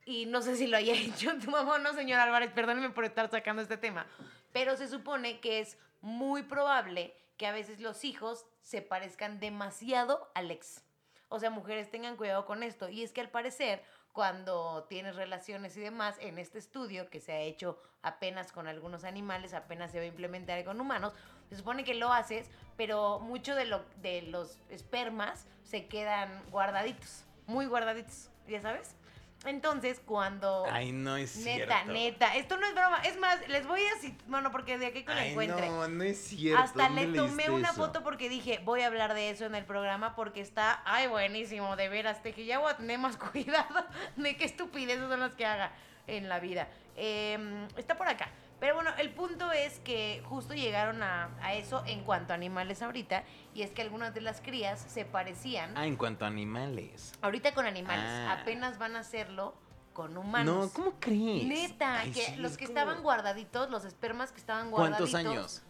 Y 0.06 0.26
no 0.26 0.42
sé 0.42 0.56
si 0.56 0.66
lo 0.66 0.78
haya 0.78 0.94
hecho 1.00 1.38
tu 1.38 1.52
mamá 1.52 1.76
o 1.76 1.78
no, 1.78 1.94
señor 1.94 2.20
Álvarez, 2.20 2.50
perdóneme 2.52 2.90
por 2.90 3.06
estar 3.06 3.30
sacando 3.30 3.62
este 3.62 3.78
tema. 3.78 4.08
Pero 4.52 4.76
se 4.76 4.88
supone 4.88 5.40
que 5.40 5.60
es 5.60 5.78
muy 6.02 6.42
probable 6.42 7.14
que 7.38 7.46
a 7.46 7.52
veces 7.52 7.80
los 7.80 8.04
hijos 8.04 8.48
se 8.62 8.82
parezcan 8.82 9.40
demasiado 9.40 10.32
al 10.34 10.50
ex. 10.50 10.84
O 11.30 11.40
sea, 11.40 11.52
mujeres 11.52 11.92
tengan 11.92 12.18
cuidado 12.18 12.48
con 12.48 12.64
esto. 12.64 12.90
Y 12.90 13.04
es 13.04 13.12
que 13.12 13.22
al 13.22 13.30
parecer, 13.30 13.84
cuando 14.18 14.88
tienes 14.90 15.16
relaciones 15.16 15.78
y 15.78 15.80
demás, 15.80 16.16
en 16.20 16.40
este 16.40 16.58
estudio 16.58 17.08
que 17.08 17.20
se 17.20 17.34
ha 17.34 17.42
hecho 17.42 17.80
apenas 18.02 18.52
con 18.52 18.68
algunos 18.68 19.04
animales, 19.04 19.54
apenas 19.54 19.92
se 19.92 20.00
va 20.00 20.06
a 20.06 20.08
implementar 20.08 20.66
con 20.66 20.82
humanos, 20.82 21.14
se 21.50 21.56
supone 21.56 21.84
que 21.84 21.94
lo 21.94 22.12
haces, 22.12 22.50
pero 22.78 23.20
mucho 23.20 23.54
de, 23.54 23.66
lo, 23.66 23.86
de 24.02 24.24
los 24.24 24.58
espermas 24.72 25.46
se 25.62 25.86
quedan 25.86 26.42
guardaditos, 26.50 27.26
muy 27.46 27.68
guardaditos, 27.68 28.32
¿ya 28.48 28.60
sabes? 28.60 28.96
Entonces, 29.46 30.02
cuando... 30.06 30.66
Ay, 30.70 30.92
no 30.92 31.16
es 31.16 31.38
Neta, 31.38 31.66
cierto. 31.84 31.94
neta. 31.94 32.36
Esto 32.36 32.58
no 32.58 32.66
es 32.66 32.74
broma. 32.74 32.98
Es 33.04 33.18
más, 33.18 33.48
les 33.48 33.68
voy 33.68 33.82
a 33.82 34.14
bueno, 34.28 34.52
porque 34.52 34.78
de 34.78 34.88
aquí 34.88 35.04
que 35.04 35.14
lo 35.14 35.20
encuentre. 35.20 35.70
no, 35.70 35.88
no 35.88 36.04
es 36.04 36.18
cierto. 36.18 36.62
Hasta 36.64 36.88
¿dónde 36.88 37.08
le 37.08 37.18
tomé 37.18 37.50
una 37.50 37.70
eso? 37.70 37.78
foto 37.78 38.04
porque 38.04 38.30
dije, 38.30 38.60
voy 38.64 38.82
a 38.82 38.88
hablar 38.88 39.14
de 39.14 39.30
eso 39.30 39.46
en 39.46 39.56
el 39.56 39.64
programa 39.64 40.16
porque 40.16 40.42
está, 40.42 40.82
ay, 40.86 41.08
buenísimo, 41.08 41.76
de 41.76 41.88
veras, 41.88 42.22
te 42.24 42.34
que 42.34 42.46
ya 42.46 42.60
voy 42.60 42.72
a 42.72 42.78
tener 42.78 43.00
más 43.00 43.18
cuidado 43.32 43.86
de 44.16 44.36
qué 44.36 44.46
estupideces 44.46 45.08
son 45.08 45.20
las 45.20 45.34
que 45.34 45.46
haga 45.46 45.72
en 46.08 46.30
la 46.30 46.40
vida. 46.40 46.68
Em, 46.96 47.68
está 47.78 47.96
por 47.96 48.08
acá. 48.08 48.30
Pero 48.60 48.74
bueno, 48.74 48.90
el 48.98 49.12
punto 49.12 49.52
es 49.52 49.80
que 49.82 50.24
justo 50.26 50.56
llegaron 50.56 51.04
a, 51.04 51.30
a 51.42 51.54
eso 51.54 51.84
en 51.86 52.04
cuanto 52.04 52.34
a 52.34 52.36
animales 52.36 52.82
ahorita, 52.82 53.24
y 53.54 53.62
es 53.62 53.72
que 53.72 53.84
algunas 53.84 54.14
de 54.16 54.22
las 54.22 54.42
crías 54.42 54.80
se 54.80 55.06
parecían. 55.06 55.78
Ah, 55.78 55.86
en 55.86 55.96
cuanto 55.96 56.26
a 56.26 56.28
animales. 56.28 57.14
Ahorita 57.22 57.54
con 57.54 57.66
animales, 57.68 58.06
Ah. 58.08 58.40
apenas 58.42 58.80
van 58.80 58.96
a 58.96 59.00
hacerlo 59.02 59.54
con 59.94 60.18
humanos. 60.18 60.56
No, 60.56 60.74
¿cómo 60.74 60.94
crees? 61.00 61.46
Neta, 61.46 62.00
Ay, 62.00 62.12
que 62.12 62.22
sí, 62.22 62.36
los 62.38 62.58
que 62.58 62.66
como- 62.66 62.80
estaban 62.80 63.04
guardaditos, 63.04 63.70
los 63.70 63.86
espermas 63.86 64.32
que 64.32 64.40
estaban 64.40 64.72
guardaditos. 64.72 65.12
¿Cuántos 65.12 65.32
años? 65.32 65.62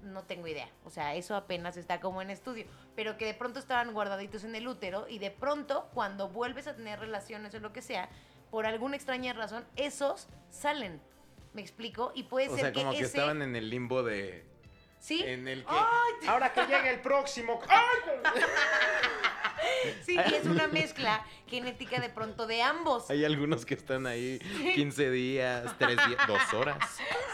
No 0.00 0.22
tengo 0.22 0.46
idea. 0.46 0.68
O 0.84 0.90
sea, 0.90 1.14
eso 1.14 1.34
apenas 1.34 1.76
está 1.78 1.98
como 2.00 2.20
en 2.22 2.28
estudio. 2.30 2.66
Pero 2.94 3.16
que 3.16 3.24
de 3.24 3.32
pronto 3.34 3.58
estaban 3.58 3.92
guardaditos 3.94 4.44
en 4.44 4.54
el 4.54 4.68
útero 4.68 5.08
y 5.08 5.18
de 5.18 5.30
pronto, 5.30 5.88
cuando 5.94 6.28
vuelves 6.28 6.66
a 6.66 6.74
tener 6.76 7.00
relaciones 7.00 7.54
o 7.54 7.58
lo 7.60 7.72
que 7.72 7.80
sea, 7.82 8.08
por 8.50 8.66
alguna 8.66 8.96
extraña 8.96 9.32
razón, 9.32 9.64
esos 9.76 10.28
salen. 10.50 11.00
¿Me 11.54 11.62
explico? 11.62 12.12
Y 12.14 12.24
puede 12.24 12.48
O 12.48 12.56
ser 12.56 12.60
sea, 12.60 12.72
como 12.72 12.90
que, 12.90 12.98
ese... 12.98 13.06
estaban 13.06 13.40
en 13.40 13.56
el 13.56 13.70
limbo 13.70 14.02
de... 14.02 14.44
Sí, 14.98 15.22
En 15.24 15.46
el 15.48 15.64
que... 15.64 15.70
¡Ay! 15.70 16.28
Ahora 16.28 16.52
que 16.52 16.66
llegue 16.66 16.90
el 16.90 17.00
próximo. 17.00 17.60
sí, 20.02 20.16
y 20.16 20.34
es 20.34 20.46
una 20.46 20.68
mezcla 20.68 21.24
genética 21.46 22.00
de 22.00 22.08
pronto 22.08 22.46
de 22.46 22.62
ambos. 22.62 23.10
Hay 23.10 23.24
algunos 23.24 23.64
que 23.66 23.74
están 23.74 24.06
ahí 24.06 24.38
15 24.74 25.10
días, 25.10 25.74
3 25.78 25.96
días, 26.08 26.18
2 26.26 26.54
horas. 26.54 26.78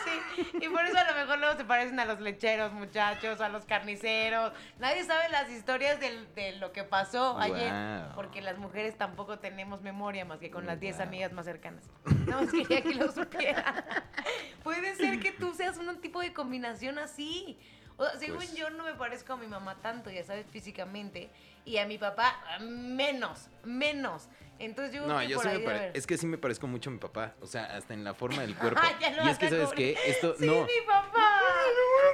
Sí, 0.05 0.51
y 0.61 0.69
por 0.69 0.85
eso 0.85 0.99
a 0.99 1.11
lo 1.11 1.15
mejor 1.19 1.39
luego 1.39 1.57
se 1.57 1.65
parecen 1.65 1.99
a 2.01 2.05
los 2.05 2.21
lecheros, 2.21 2.73
muchachos, 2.73 3.41
a 3.41 3.49
los 3.49 3.65
carniceros. 3.65 4.53
Nadie 4.79 5.05
sabe 5.05 5.29
las 5.31 5.51
historias 5.51 5.99
de 6.01 6.57
lo 6.59 6.73
que 6.73 6.85
pasó 6.85 7.39
ayer, 7.39 7.71
Guau. 7.71 8.15
porque 8.15 8.41
las 8.43 8.59
mujeres 8.59 8.97
tampoco 8.97 9.39
tenemos 9.39 9.83
memoria 9.83 10.25
más 10.25 10.39
que 10.39 10.51
con 10.51 10.67
las 10.67 10.81
10 10.81 10.97
Guau. 10.97 11.09
amigas 11.09 11.33
más 11.33 11.45
cercanas. 11.47 11.85
No, 12.27 12.43
más 12.43 12.51
quería 12.53 12.83
que 12.83 12.95
lo 12.95 13.11
supiera. 13.13 13.85
Puede 14.63 14.95
ser 14.97 15.21
que 15.21 15.33
tú 15.33 15.55
seas 15.55 15.77
un 15.79 16.01
tipo 16.01 16.21
de 16.21 16.33
combinación 16.33 16.99
así. 16.99 17.59
O 17.97 18.05
sea, 18.07 18.19
según 18.19 18.37
Pues- 18.39 18.55
yo 18.55 18.71
no 18.71 18.85
me 18.85 18.95
parezco 18.95 19.35
a 19.35 19.37
mi 19.37 19.47
mamá 19.47 19.77
tanto, 19.83 20.11
ya 20.11 20.25
sabes, 20.25 20.47
físicamente, 20.51 21.31
y 21.65 21.79
a 21.79 21.87
mi 21.87 21.99
papá 21.99 22.37
menos, 22.61 23.49
menos. 23.65 24.29
Entonces 24.59 24.95
yo 24.95 25.07
No, 25.07 25.23
yo 25.23 25.37
por 25.37 25.45
sí 25.45 25.49
me 25.49 25.55
ahí 25.55 25.61
debe 25.63 25.73
pare-. 25.79 25.91
Es 25.95 26.07
que 26.07 26.19
sí 26.19 26.27
me 26.27 26.37
parezco 26.37 26.67
mucho 26.67 26.91
a 26.91 26.93
mi 26.93 26.99
papá. 26.99 27.33
O 27.41 27.47
sea, 27.47 27.65
hasta 27.77 27.95
en 27.95 28.05
la 28.05 28.13
forma 28.13 28.43
del 28.43 28.55
cuerpo. 28.59 28.79
Ah, 28.83 28.93
ya 29.01 29.11
lo 29.11 29.25
y 29.25 29.29
es 29.31 29.39
que, 29.39 29.49
¿sabes 29.49 29.69
cubrir. 29.71 29.95
qué? 29.97 30.11
Esto, 30.11 30.35
Sí, 30.39 30.45
no. 30.47 30.65
mi 30.65 30.81
papá. 30.87 31.41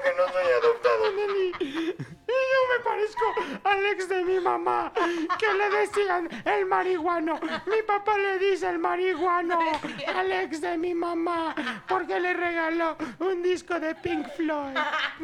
que 0.05 0.11
no 0.17 0.33
soy 0.33 0.53
adoptado, 0.63 1.13
Nelly. 1.13 1.53
Y 1.59 1.97
yo 2.29 2.79
me 2.79 2.85
parezco 2.85 3.25
al 3.65 3.87
ex 3.87 4.09
de 4.09 4.25
mi 4.25 4.39
mamá, 4.41 4.93
que 5.39 5.53
le 5.55 5.71
decían 5.71 6.29
el 6.45 6.67
marihuano. 6.67 7.41
Mi 7.67 7.83
papá 7.87 8.17
le 8.19 8.39
dice 8.39 8.69
el 8.69 8.79
marihuano 8.79 9.59
al 10.15 10.33
ex 10.33 10.61
de 10.61 10.77
mi 10.79 10.95
mamá, 10.95 11.55
porque 11.89 12.21
le 12.21 12.33
regaló 12.35 12.97
un 13.21 13.43
disco 13.43 13.81
de 13.81 13.95
Pink 13.97 14.29
Floyd. 14.37 14.75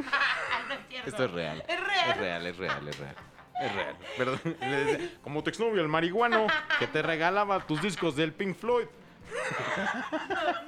no 0.68 0.74
es. 0.98 1.06
Esto 1.06 1.24
es 1.26 1.30
real. 1.30 1.64
Es 1.68 1.80
real. 1.80 2.10
Es 2.10 2.16
real, 2.16 2.46
es 2.46 2.56
real, 2.56 2.88
es 2.88 2.98
real. 2.98 3.16
Es 3.62 3.74
real. 3.74 3.96
Perdón. 4.16 4.40
le 4.60 4.84
decía, 4.84 5.10
Como 5.22 5.42
tu 5.42 5.50
exnovio, 5.50 5.80
el 5.82 5.88
marihuano, 5.88 6.46
que 6.78 6.86
te 6.86 7.02
regalaba 7.02 7.60
tus 7.66 7.80
discos 7.82 8.16
del 8.16 8.32
Pink 8.32 8.56
Floyd. 8.56 8.86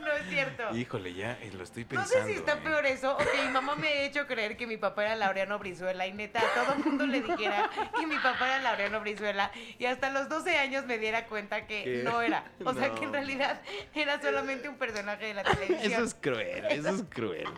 No 0.00 0.12
es 0.12 0.26
cierto. 0.30 0.74
Híjole, 0.74 1.12
ya 1.12 1.32
eh, 1.42 1.50
lo 1.54 1.64
estoy 1.64 1.82
No 1.82 1.88
pensando. 1.90 2.26
sé 2.26 2.32
si 2.32 2.38
está 2.38 2.54
eh. 2.54 2.60
peor 2.62 2.86
eso 2.86 3.14
o 3.14 3.18
que 3.18 3.42
mi 3.44 3.50
mamá 3.50 3.74
me 3.76 3.88
ha 3.88 4.02
hecho 4.04 4.26
creer 4.26 4.56
que 4.56 4.66
mi 4.66 4.76
papá 4.78 5.04
era 5.04 5.16
Laureano 5.16 5.58
Brizuela 5.58 6.06
y 6.06 6.12
neta 6.12 6.40
a 6.40 6.64
todo 6.64 6.74
el 6.74 6.84
mundo 6.84 7.06
le 7.06 7.20
dijera 7.20 7.70
que 7.98 8.06
mi 8.06 8.16
papá 8.16 8.46
era 8.46 8.60
Laureano 8.62 9.00
Brizuela 9.00 9.50
y 9.78 9.84
hasta 9.84 10.08
los 10.10 10.28
12 10.30 10.56
años 10.56 10.86
me 10.86 10.98
diera 10.98 11.26
cuenta 11.26 11.66
que 11.66 11.84
¿Qué? 11.84 12.02
no 12.04 12.22
era. 12.22 12.44
O 12.64 12.72
sea 12.72 12.88
No. 12.88 12.94
que 12.94 13.04
en 13.04 13.12
realidad 13.12 13.60
era 13.94 14.20
solamente 14.20 14.68
un 14.68 14.76
personaje 14.76 15.26
de 15.26 15.34
la 15.34 15.42
televisión. 15.44 15.92
Eso 15.92 16.04
es 16.04 16.14
cruel, 16.14 16.64
eso 16.70 16.88
es 16.88 17.02
cruel. 17.10 17.48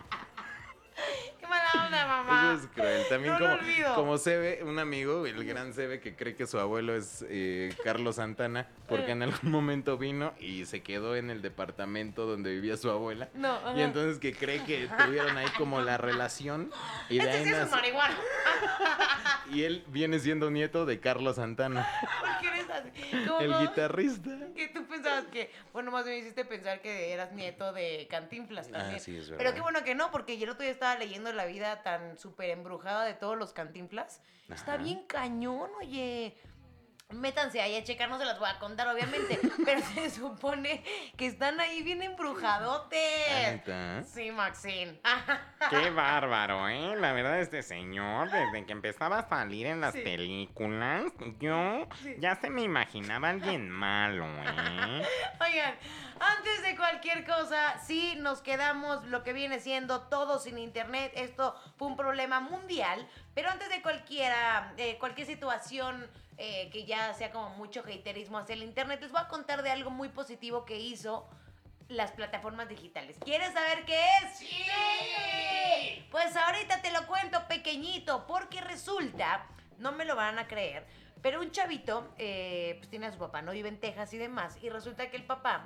Qué 1.47 1.49
mala 1.49 1.85
onda, 1.85 2.07
mamá. 2.07 2.53
Eso 2.53 2.63
es 2.65 2.69
cruel. 2.73 3.03
También 3.09 3.33
No 3.33 3.39
lo 3.39 3.45
como, 3.47 3.59
olvido. 3.61 3.95
como 3.95 4.17
Sebe, 4.17 4.63
un 4.63 4.79
amigo, 4.79 5.25
el 5.25 5.43
gran 5.45 5.73
Sebe, 5.73 5.99
que 5.99 6.15
cree 6.15 6.35
que 6.35 6.45
su 6.47 6.59
abuelo 6.59 6.95
es 6.95 7.25
eh, 7.29 7.73
Carlos 7.83 8.17
Santana, 8.17 8.67
porque 8.87 9.11
en 9.11 9.23
algún 9.23 9.51
momento 9.51 9.97
vino 9.97 10.33
y 10.39 10.65
se 10.65 10.81
quedó 10.83 11.15
en 11.15 11.29
el 11.29 11.41
departamento 11.41 12.25
donde 12.25 12.51
vivía 12.51 12.77
su 12.77 12.89
abuela. 12.89 13.29
No, 13.33 13.53
ajá. 13.55 13.73
Y 13.77 13.81
entonces 13.81 14.19
que 14.19 14.33
cree 14.33 14.63
que 14.65 14.89
tuvieron 15.05 15.37
ahí 15.37 15.47
como 15.57 15.81
la 15.81 15.97
relación. 15.97 16.71
Y 17.09 17.19
de 17.19 17.23
Este 17.25 17.37
ahí 17.37 17.43
sí 17.45 17.53
es 17.53 17.63
un 17.63 17.71
marihuana. 17.71 18.15
Y 19.49 19.63
él 19.63 19.85
viene 19.87 20.19
siendo 20.19 20.51
nieto 20.51 20.85
de 20.85 20.99
Carlos 20.99 21.37
Santana, 21.37 21.87
¿Por 22.19 22.39
qué 22.41 22.47
eres 22.49 22.69
así? 22.69 23.25
Como 23.27 23.39
el 23.39 23.57
guitarrista. 23.59 24.29
Que 24.53 24.67
tú 24.67 24.85
pensabas 24.87 25.23
que, 25.27 25.49
bueno, 25.71 25.89
más 25.89 26.05
me 26.05 26.17
hiciste 26.17 26.43
pensar 26.43 26.81
que 26.81 27.13
eras 27.13 27.31
nieto 27.31 27.71
de 27.71 28.07
Cantinflas 28.09 28.69
también. 28.69 28.95
Ah, 28.97 28.99
sí, 28.99 29.15
es 29.15 29.25
Pero 29.27 29.37
verdad. 29.37 29.53
qué 29.53 29.61
bueno 29.61 29.83
que 29.85 29.95
no, 29.95 30.11
porque 30.11 30.37
yo 30.37 30.43
el 30.43 30.49
otro 30.49 30.63
día 30.63 30.71
estaba 30.73 30.95
leyendo 30.97 31.31
la 31.37 31.45
vida 31.45 31.83
tan 31.83 32.17
súper 32.17 32.49
embrujada 32.49 33.05
de 33.05 33.13
todos 33.13 33.37
los 33.37 33.53
Cantinflas. 33.53 34.21
Está 34.49 34.77
bien 34.77 35.05
cañón, 35.07 35.69
oye. 35.79 36.35
Métanse 37.17 37.61
ahí 37.61 37.73
a 37.77 37.85
checar, 37.85 38.09
no 38.09 38.17
se 38.19 38.25
las 38.25 38.37
voy 38.37 38.49
a 38.49 38.59
contar, 38.59 38.85
obviamente. 38.89 39.39
pero 39.65 39.79
se 39.81 40.09
supone 40.09 40.83
que 41.15 41.27
están 41.27 41.57
ahí 41.61 41.81
bien 41.81 42.03
embrujadotes. 42.03 43.61
Sí, 44.13 44.29
Maxine. 44.31 44.99
Qué 45.69 45.89
bárbaro, 45.89 46.67
¿eh? 46.67 46.97
La 46.97 47.13
verdad, 47.13 47.39
este 47.39 47.63
señor, 47.63 48.29
desde 48.29 48.65
que 48.65 48.73
empezaba 48.73 49.19
a 49.19 49.29
salir 49.29 49.67
en 49.67 49.79
las 49.79 49.93
Sí. 49.93 50.01
películas, 50.01 51.05
yo 51.39 51.87
ya 52.19 52.35
se 52.35 52.49
me 52.49 52.63
imaginaba 52.63 53.29
alguien 53.29 53.69
malo, 53.69 54.25
¿eh? 54.25 55.01
Oigan, 55.39 55.75
antes 56.19 56.61
de 56.61 56.75
cualquier 56.75 57.25
cosa, 57.25 57.79
sí 57.79 58.15
nos 58.17 58.41
quedamos 58.41 59.05
lo 59.05 59.23
que 59.23 59.31
viene 59.31 59.61
siendo 59.61 60.01
todo 60.09 60.39
sin 60.39 60.57
internet. 60.57 61.13
Esto 61.15 61.55
fue 61.77 61.87
un 61.87 61.95
problema 61.95 62.41
mundial, 62.41 63.07
pero 63.33 63.49
antes 63.49 63.69
de 63.69 63.81
cualquiera, 63.81 64.73
eh, 64.75 64.97
cualquier 64.99 65.25
situación 65.25 66.05
eh, 66.37 66.69
que 66.71 66.85
ya 66.85 67.13
sea 67.13 67.31
como 67.31 67.49
mucho 67.51 67.81
haterismo 67.81 68.37
hacia 68.37 68.53
el 68.53 68.63
internet, 68.63 69.01
les 69.01 69.11
voy 69.11 69.21
a 69.21 69.27
contar 69.27 69.63
de 69.63 69.71
algo 69.71 69.89
muy 69.89 70.09
positivo 70.09 70.65
que 70.65 70.77
hizo 70.77 71.27
las 71.87 72.11
plataformas 72.11 72.67
digitales. 72.67 73.17
¿Quieres 73.23 73.53
saber 73.53 73.85
qué 73.85 73.99
es? 74.21 74.37
¡Sí! 74.37 76.07
Pues 76.11 76.35
ahorita 76.35 76.81
te 76.81 76.91
lo 76.91 77.07
cuento 77.07 77.47
pequeñito, 77.47 78.25
porque 78.27 78.61
resulta, 78.61 79.45
no 79.77 79.91
me 79.93 80.05
lo 80.05 80.15
van 80.15 80.37
a 80.37 80.47
creer, 80.47 80.85
pero 81.21 81.41
un 81.41 81.51
chavito, 81.51 82.13
eh, 82.17 82.75
pues 82.77 82.89
tiene 82.89 83.07
a 83.07 83.11
su 83.11 83.17
papá, 83.17 83.41
¿no? 83.41 83.51
Vive 83.51 83.69
en 83.69 83.79
Texas 83.79 84.13
y 84.13 84.17
demás, 84.17 84.57
y 84.61 84.69
resulta 84.69 85.09
que 85.09 85.17
el 85.17 85.25
papá 85.25 85.65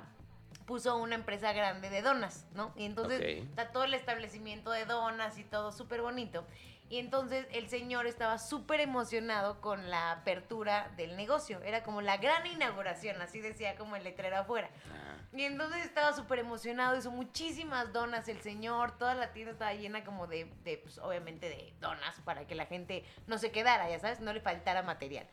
puso 0.66 0.96
una 0.96 1.16
empresa 1.16 1.52
grande 1.52 1.90
de 1.90 2.02
donas, 2.02 2.46
¿no? 2.54 2.72
Y 2.76 2.84
entonces 2.84 3.20
está 3.20 3.72
todo 3.72 3.84
el 3.84 3.94
establecimiento 3.94 4.70
de 4.70 4.86
donas 4.86 5.38
y 5.38 5.44
todo 5.44 5.72
súper 5.72 6.02
bonito. 6.02 6.46
Y 6.92 6.98
entonces 6.98 7.46
el 7.52 7.70
señor 7.70 8.06
estaba 8.06 8.36
súper 8.36 8.80
emocionado 8.80 9.62
con 9.62 9.88
la 9.88 10.10
apertura 10.10 10.92
del 10.98 11.16
negocio. 11.16 11.62
Era 11.62 11.82
como 11.82 12.02
la 12.02 12.18
gran 12.18 12.46
inauguración, 12.46 13.18
así 13.22 13.40
decía 13.40 13.76
como 13.76 13.96
el 13.96 14.04
letrero 14.04 14.36
afuera. 14.36 14.68
Ah, 14.92 15.16
Y 15.32 15.44
entonces 15.44 15.86
estaba 15.86 16.12
súper 16.12 16.40
emocionado, 16.40 16.94
hizo 16.94 17.10
muchísimas 17.10 17.94
donas 17.94 18.28
el 18.28 18.42
señor, 18.42 18.98
toda 18.98 19.14
la 19.14 19.32
tienda 19.32 19.52
estaba 19.52 19.72
llena 19.72 20.04
como 20.04 20.26
de, 20.26 20.52
de, 20.64 20.76
pues 20.76 20.98
obviamente 20.98 21.48
de 21.48 21.72
donas 21.80 22.20
para 22.26 22.46
que 22.46 22.54
la 22.54 22.66
gente 22.66 23.06
no 23.26 23.38
se 23.38 23.50
quedara, 23.50 23.88
ya 23.88 23.98
sabes, 23.98 24.20
no 24.20 24.34
le 24.34 24.42
faltara 24.42 24.82
material. 24.82 25.26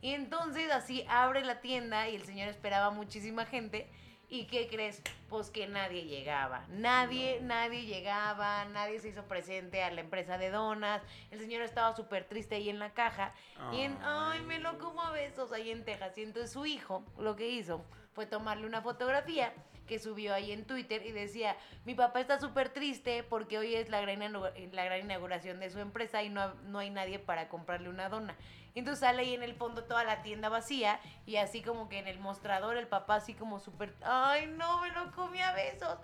Y 0.00 0.14
entonces 0.14 0.68
así 0.72 1.06
abre 1.08 1.44
la 1.44 1.60
tienda 1.60 2.08
y 2.08 2.16
el 2.16 2.24
señor 2.24 2.48
esperaba 2.48 2.90
muchísima 2.90 3.46
gente. 3.46 3.88
¿Y 4.28 4.46
qué 4.46 4.68
crees? 4.68 5.02
Pues 5.28 5.50
que 5.50 5.66
nadie 5.66 6.04
llegaba. 6.04 6.64
Nadie, 6.68 7.40
nadie 7.42 7.86
llegaba, 7.86 8.64
nadie 8.66 9.00
se 9.00 9.08
hizo 9.08 9.24
presente 9.24 9.82
a 9.82 9.90
la 9.90 10.00
empresa 10.00 10.38
de 10.38 10.50
donas. 10.50 11.02
El 11.30 11.40
señor 11.40 11.62
estaba 11.62 11.94
súper 11.94 12.24
triste 12.24 12.56
ahí 12.56 12.68
en 12.68 12.78
la 12.78 12.90
caja. 12.90 13.32
Y 13.72 13.80
en, 13.80 13.96
ay, 14.02 14.40
me 14.42 14.58
lo 14.58 14.78
como 14.78 15.02
a 15.02 15.12
besos 15.12 15.52
ahí 15.52 15.70
en 15.70 15.84
Texas. 15.84 16.16
Y 16.18 16.22
entonces 16.22 16.52
su 16.52 16.66
hijo 16.66 17.04
lo 17.18 17.36
que 17.36 17.48
hizo 17.48 17.84
fue 18.14 18.26
tomarle 18.26 18.66
una 18.66 18.82
fotografía 18.82 19.52
que 19.86 19.98
subió 19.98 20.34
ahí 20.34 20.52
en 20.52 20.64
Twitter 20.64 21.04
y 21.04 21.12
decía, 21.12 21.56
mi 21.84 21.94
papá 21.94 22.20
está 22.20 22.40
súper 22.40 22.70
triste 22.70 23.22
porque 23.22 23.58
hoy 23.58 23.74
es 23.74 23.88
la 23.90 24.00
gran, 24.00 24.32
la 24.32 24.84
gran 24.84 25.00
inauguración 25.00 25.60
de 25.60 25.70
su 25.70 25.78
empresa 25.78 26.22
y 26.22 26.30
no, 26.30 26.54
no 26.66 26.78
hay 26.78 26.90
nadie 26.90 27.18
para 27.18 27.48
comprarle 27.48 27.88
una 27.88 28.08
dona. 28.08 28.34
Y 28.74 28.80
entonces 28.80 29.00
sale 29.00 29.22
ahí 29.22 29.34
en 29.34 29.44
el 29.44 29.54
fondo 29.54 29.84
toda 29.84 30.02
la 30.02 30.22
tienda 30.22 30.48
vacía 30.48 31.00
y 31.26 31.36
así 31.36 31.62
como 31.62 31.88
que 31.88 31.98
en 31.98 32.08
el 32.08 32.18
mostrador 32.18 32.76
el 32.76 32.88
papá 32.88 33.16
así 33.16 33.32
como 33.32 33.60
súper, 33.60 33.94
ay 34.02 34.52
no, 34.58 34.80
me 34.80 34.90
lo 34.90 35.12
comí 35.12 35.40
a 35.40 35.52
besos. 35.52 35.96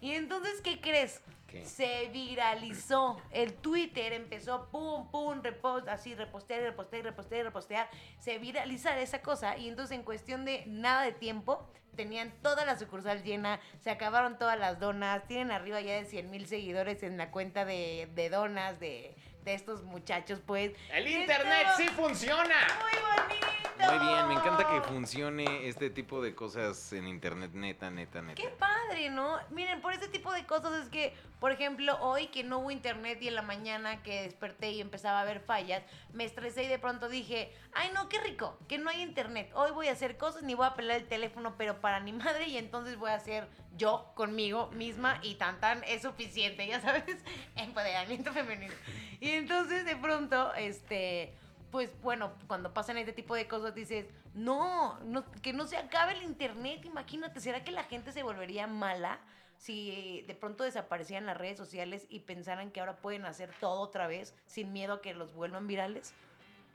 Y 0.00 0.12
entonces, 0.12 0.60
¿qué 0.60 0.80
crees? 0.80 1.22
¿Qué? 1.46 1.64
Se 1.64 2.08
viralizó. 2.08 3.22
El 3.30 3.54
Twitter 3.54 4.12
empezó 4.12 4.68
pum, 4.70 5.08
pum, 5.12 5.40
repost, 5.40 5.86
así 5.86 6.16
repostear, 6.16 6.62
y 6.62 6.64
repostear, 6.64 7.00
y 7.00 7.04
repostear, 7.04 7.44
repostear. 7.44 7.88
Se 8.18 8.38
viraliza 8.38 8.98
esa 8.98 9.22
cosa 9.22 9.56
y 9.56 9.68
entonces 9.68 9.96
en 9.96 10.02
cuestión 10.02 10.44
de 10.44 10.64
nada 10.66 11.02
de 11.02 11.12
tiempo 11.12 11.70
tenían 11.94 12.32
toda 12.42 12.64
la 12.64 12.76
sucursal 12.76 13.22
llena, 13.22 13.60
se 13.80 13.90
acabaron 13.90 14.36
todas 14.36 14.58
las 14.58 14.78
donas, 14.80 15.26
tienen 15.26 15.50
arriba 15.50 15.80
ya 15.80 15.94
de 15.94 16.04
100 16.04 16.30
mil 16.30 16.46
seguidores 16.46 17.02
en 17.02 17.16
la 17.16 17.30
cuenta 17.30 17.64
de, 17.64 18.10
de 18.14 18.28
donas 18.28 18.78
de, 18.78 19.16
de 19.46 19.54
estos 19.54 19.84
muchachos, 19.84 20.40
pues. 20.44 20.72
¡El 20.92 21.08
internet 21.08 21.68
sí 21.76 21.86
funciona! 21.88 22.54
Muy 22.82 23.00
bonito. 23.00 23.46
Muy 23.78 24.06
bien, 24.08 24.28
me 24.28 24.34
encanta 24.34 24.66
que 24.68 24.80
funcione 24.80 25.68
este 25.68 25.88
tipo 25.90 26.20
de 26.20 26.34
cosas 26.34 26.92
en 26.92 27.06
internet, 27.06 27.52
neta, 27.54 27.90
neta, 27.90 28.22
neta. 28.22 28.42
Qué 28.42 28.48
padre, 28.48 29.10
¿no? 29.10 29.38
Miren, 29.50 29.80
por 29.80 29.92
este 29.92 30.08
tipo 30.08 30.32
de 30.32 30.44
cosas 30.46 30.82
es 30.82 30.88
que, 30.88 31.14
por 31.38 31.52
ejemplo, 31.52 31.96
hoy 32.00 32.26
que 32.28 32.42
no 32.42 32.58
hubo 32.58 32.70
internet 32.70 33.18
y 33.20 33.28
en 33.28 33.36
la 33.36 33.42
mañana 33.42 34.02
que 34.02 34.22
desperté 34.22 34.70
y 34.72 34.80
empezaba 34.80 35.18
a 35.18 35.22
haber 35.22 35.40
fallas, 35.40 35.82
me 36.12 36.24
estresé 36.24 36.64
y 36.64 36.68
de 36.68 36.78
pronto 36.78 37.08
dije, 37.08 37.52
ay 37.74 37.90
no, 37.94 38.08
qué 38.08 38.18
rico, 38.18 38.58
que 38.66 38.78
no 38.78 38.90
hay 38.90 39.02
internet. 39.02 39.52
Hoy 39.54 39.70
voy 39.70 39.88
a 39.88 39.92
hacer 39.92 40.16
cosas 40.16 40.42
ni 40.42 40.54
voy 40.54 40.66
a 40.66 40.74
pelar 40.74 40.96
el 40.96 41.06
teléfono, 41.06 41.54
pero 41.56 41.80
para 41.80 42.00
mi 42.00 42.12
madre 42.12 42.48
y 42.48 42.56
entonces 42.56 42.96
voy 42.96 43.10
a 43.10 43.14
hacer 43.14 43.46
yo 43.76 44.12
conmigo 44.14 44.68
misma 44.72 45.20
y 45.22 45.34
tan 45.34 45.60
tan 45.60 45.82
es 45.84 46.02
suficiente, 46.02 46.66
ya 46.66 46.80
sabes, 46.80 47.04
empoderamiento 47.56 48.32
femenino. 48.32 48.74
Y 49.20 49.30
entonces 49.30 49.84
de 49.84 49.96
pronto, 49.96 50.54
este 50.54 51.34
pues 51.70 51.90
bueno, 52.00 52.32
cuando 52.46 52.72
pasan 52.72 52.96
este 52.96 53.12
tipo 53.12 53.34
de 53.34 53.46
cosas 53.46 53.74
dices, 53.74 54.06
no, 54.34 54.98
no, 55.00 55.30
que 55.42 55.52
no 55.52 55.66
se 55.66 55.76
acabe 55.76 56.12
el 56.12 56.22
internet, 56.22 56.84
imagínate, 56.84 57.40
¿será 57.40 57.64
que 57.64 57.70
la 57.70 57.84
gente 57.84 58.12
se 58.12 58.22
volvería 58.22 58.66
mala 58.66 59.20
si 59.58 60.22
de 60.26 60.34
pronto 60.34 60.64
desaparecieran 60.64 61.26
las 61.26 61.36
redes 61.36 61.56
sociales 61.56 62.06
y 62.08 62.20
pensaran 62.20 62.70
que 62.70 62.80
ahora 62.80 62.96
pueden 62.96 63.24
hacer 63.24 63.50
todo 63.60 63.80
otra 63.80 64.06
vez 64.06 64.34
sin 64.46 64.72
miedo 64.72 64.94
a 64.94 65.02
que 65.02 65.14
los 65.14 65.34
vuelvan 65.34 65.66
virales? 65.66 66.14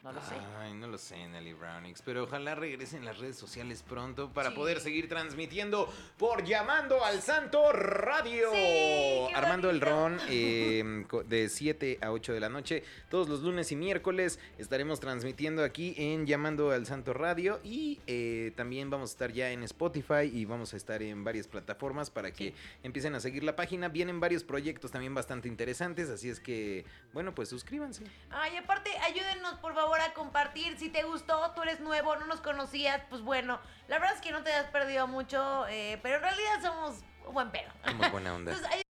No 0.03 0.11
lo 0.11 0.19
sé. 0.21 0.33
Ay, 0.59 0.73
no 0.73 0.87
lo 0.87 0.97
sé, 0.97 1.27
Nelly 1.27 1.53
Brownix, 1.53 2.01
pero 2.01 2.23
ojalá 2.23 2.55
regresen 2.55 3.05
las 3.05 3.19
redes 3.19 3.37
sociales 3.37 3.83
pronto 3.87 4.31
para 4.33 4.49
Sí. 4.49 4.55
poder 4.55 4.79
seguir 4.79 5.07
transmitiendo 5.07 5.87
por 6.17 6.43
Llamando 6.43 7.05
al 7.05 7.21
Santo 7.21 7.71
Radio. 7.71 8.49
Sí, 8.51 9.27
Armando 9.35 9.69
el. 9.69 9.79
Ron, 9.79 10.17
eh, 10.27 11.05
co- 11.07 11.21
de 11.23 11.49
7 11.49 11.99
a 12.01 12.11
8 12.11 12.33
de 12.33 12.39
la 12.39 12.49
noche, 12.49 12.83
todos 13.11 13.29
los 13.29 13.41
lunes 13.41 13.71
y 13.71 13.75
miércoles 13.75 14.39
estaremos 14.57 14.99
transmitiendo 14.99 15.63
aquí 15.63 15.93
en 15.95 16.25
Llamando 16.25 16.71
al 16.71 16.87
Santo 16.87 17.13
Radio 17.13 17.59
y 17.63 17.99
eh, 18.07 18.53
también 18.55 18.89
vamos 18.89 19.11
a 19.11 19.13
estar 19.13 19.31
ya 19.31 19.51
en 19.51 19.61
Spotify 19.61 20.23
y 20.33 20.45
vamos 20.45 20.73
a 20.73 20.77
estar 20.77 21.03
en 21.03 21.23
varias 21.23 21.47
plataformas 21.47 22.09
para 22.09 22.31
que 22.31 22.55
empiecen 22.81 23.13
a 23.13 23.19
seguir 23.19 23.43
la 23.43 23.55
página. 23.55 23.87
Vienen 23.87 24.19
varios 24.19 24.43
proyectos 24.43 24.89
también 24.89 25.13
bastante 25.13 25.47
interesantes, 25.47 26.09
así 26.09 26.27
es 26.27 26.39
que, 26.39 26.85
bueno, 27.13 27.35
pues 27.35 27.49
suscríbanse. 27.49 28.03
Ay, 28.31 28.57
aparte, 28.57 28.89
ayúdenos 28.97 29.59
por 29.59 29.75
favor 29.75 29.90
a 29.99 30.13
compartir. 30.13 30.77
Si 30.77 30.89
te 30.89 31.03
gustó, 31.03 31.51
tú 31.51 31.63
eres 31.63 31.81
nuevo, 31.81 32.15
no 32.15 32.25
nos 32.27 32.39
conocías, 32.39 33.01
pues 33.09 33.21
bueno, 33.21 33.59
la 33.87 33.99
verdad 33.99 34.15
es 34.15 34.21
que 34.21 34.31
no 34.31 34.43
te 34.43 34.53
has 34.53 34.67
perdido 34.67 35.07
mucho, 35.07 35.67
eh, 35.67 35.99
pero 36.01 36.15
en 36.15 36.21
realidad 36.21 36.61
somos 36.61 37.03
un 37.27 37.33
buen 37.33 37.51
pedo. 37.51 37.69
Buena 38.11 38.33
onda. 38.33 38.51
Entonces, 38.55 38.85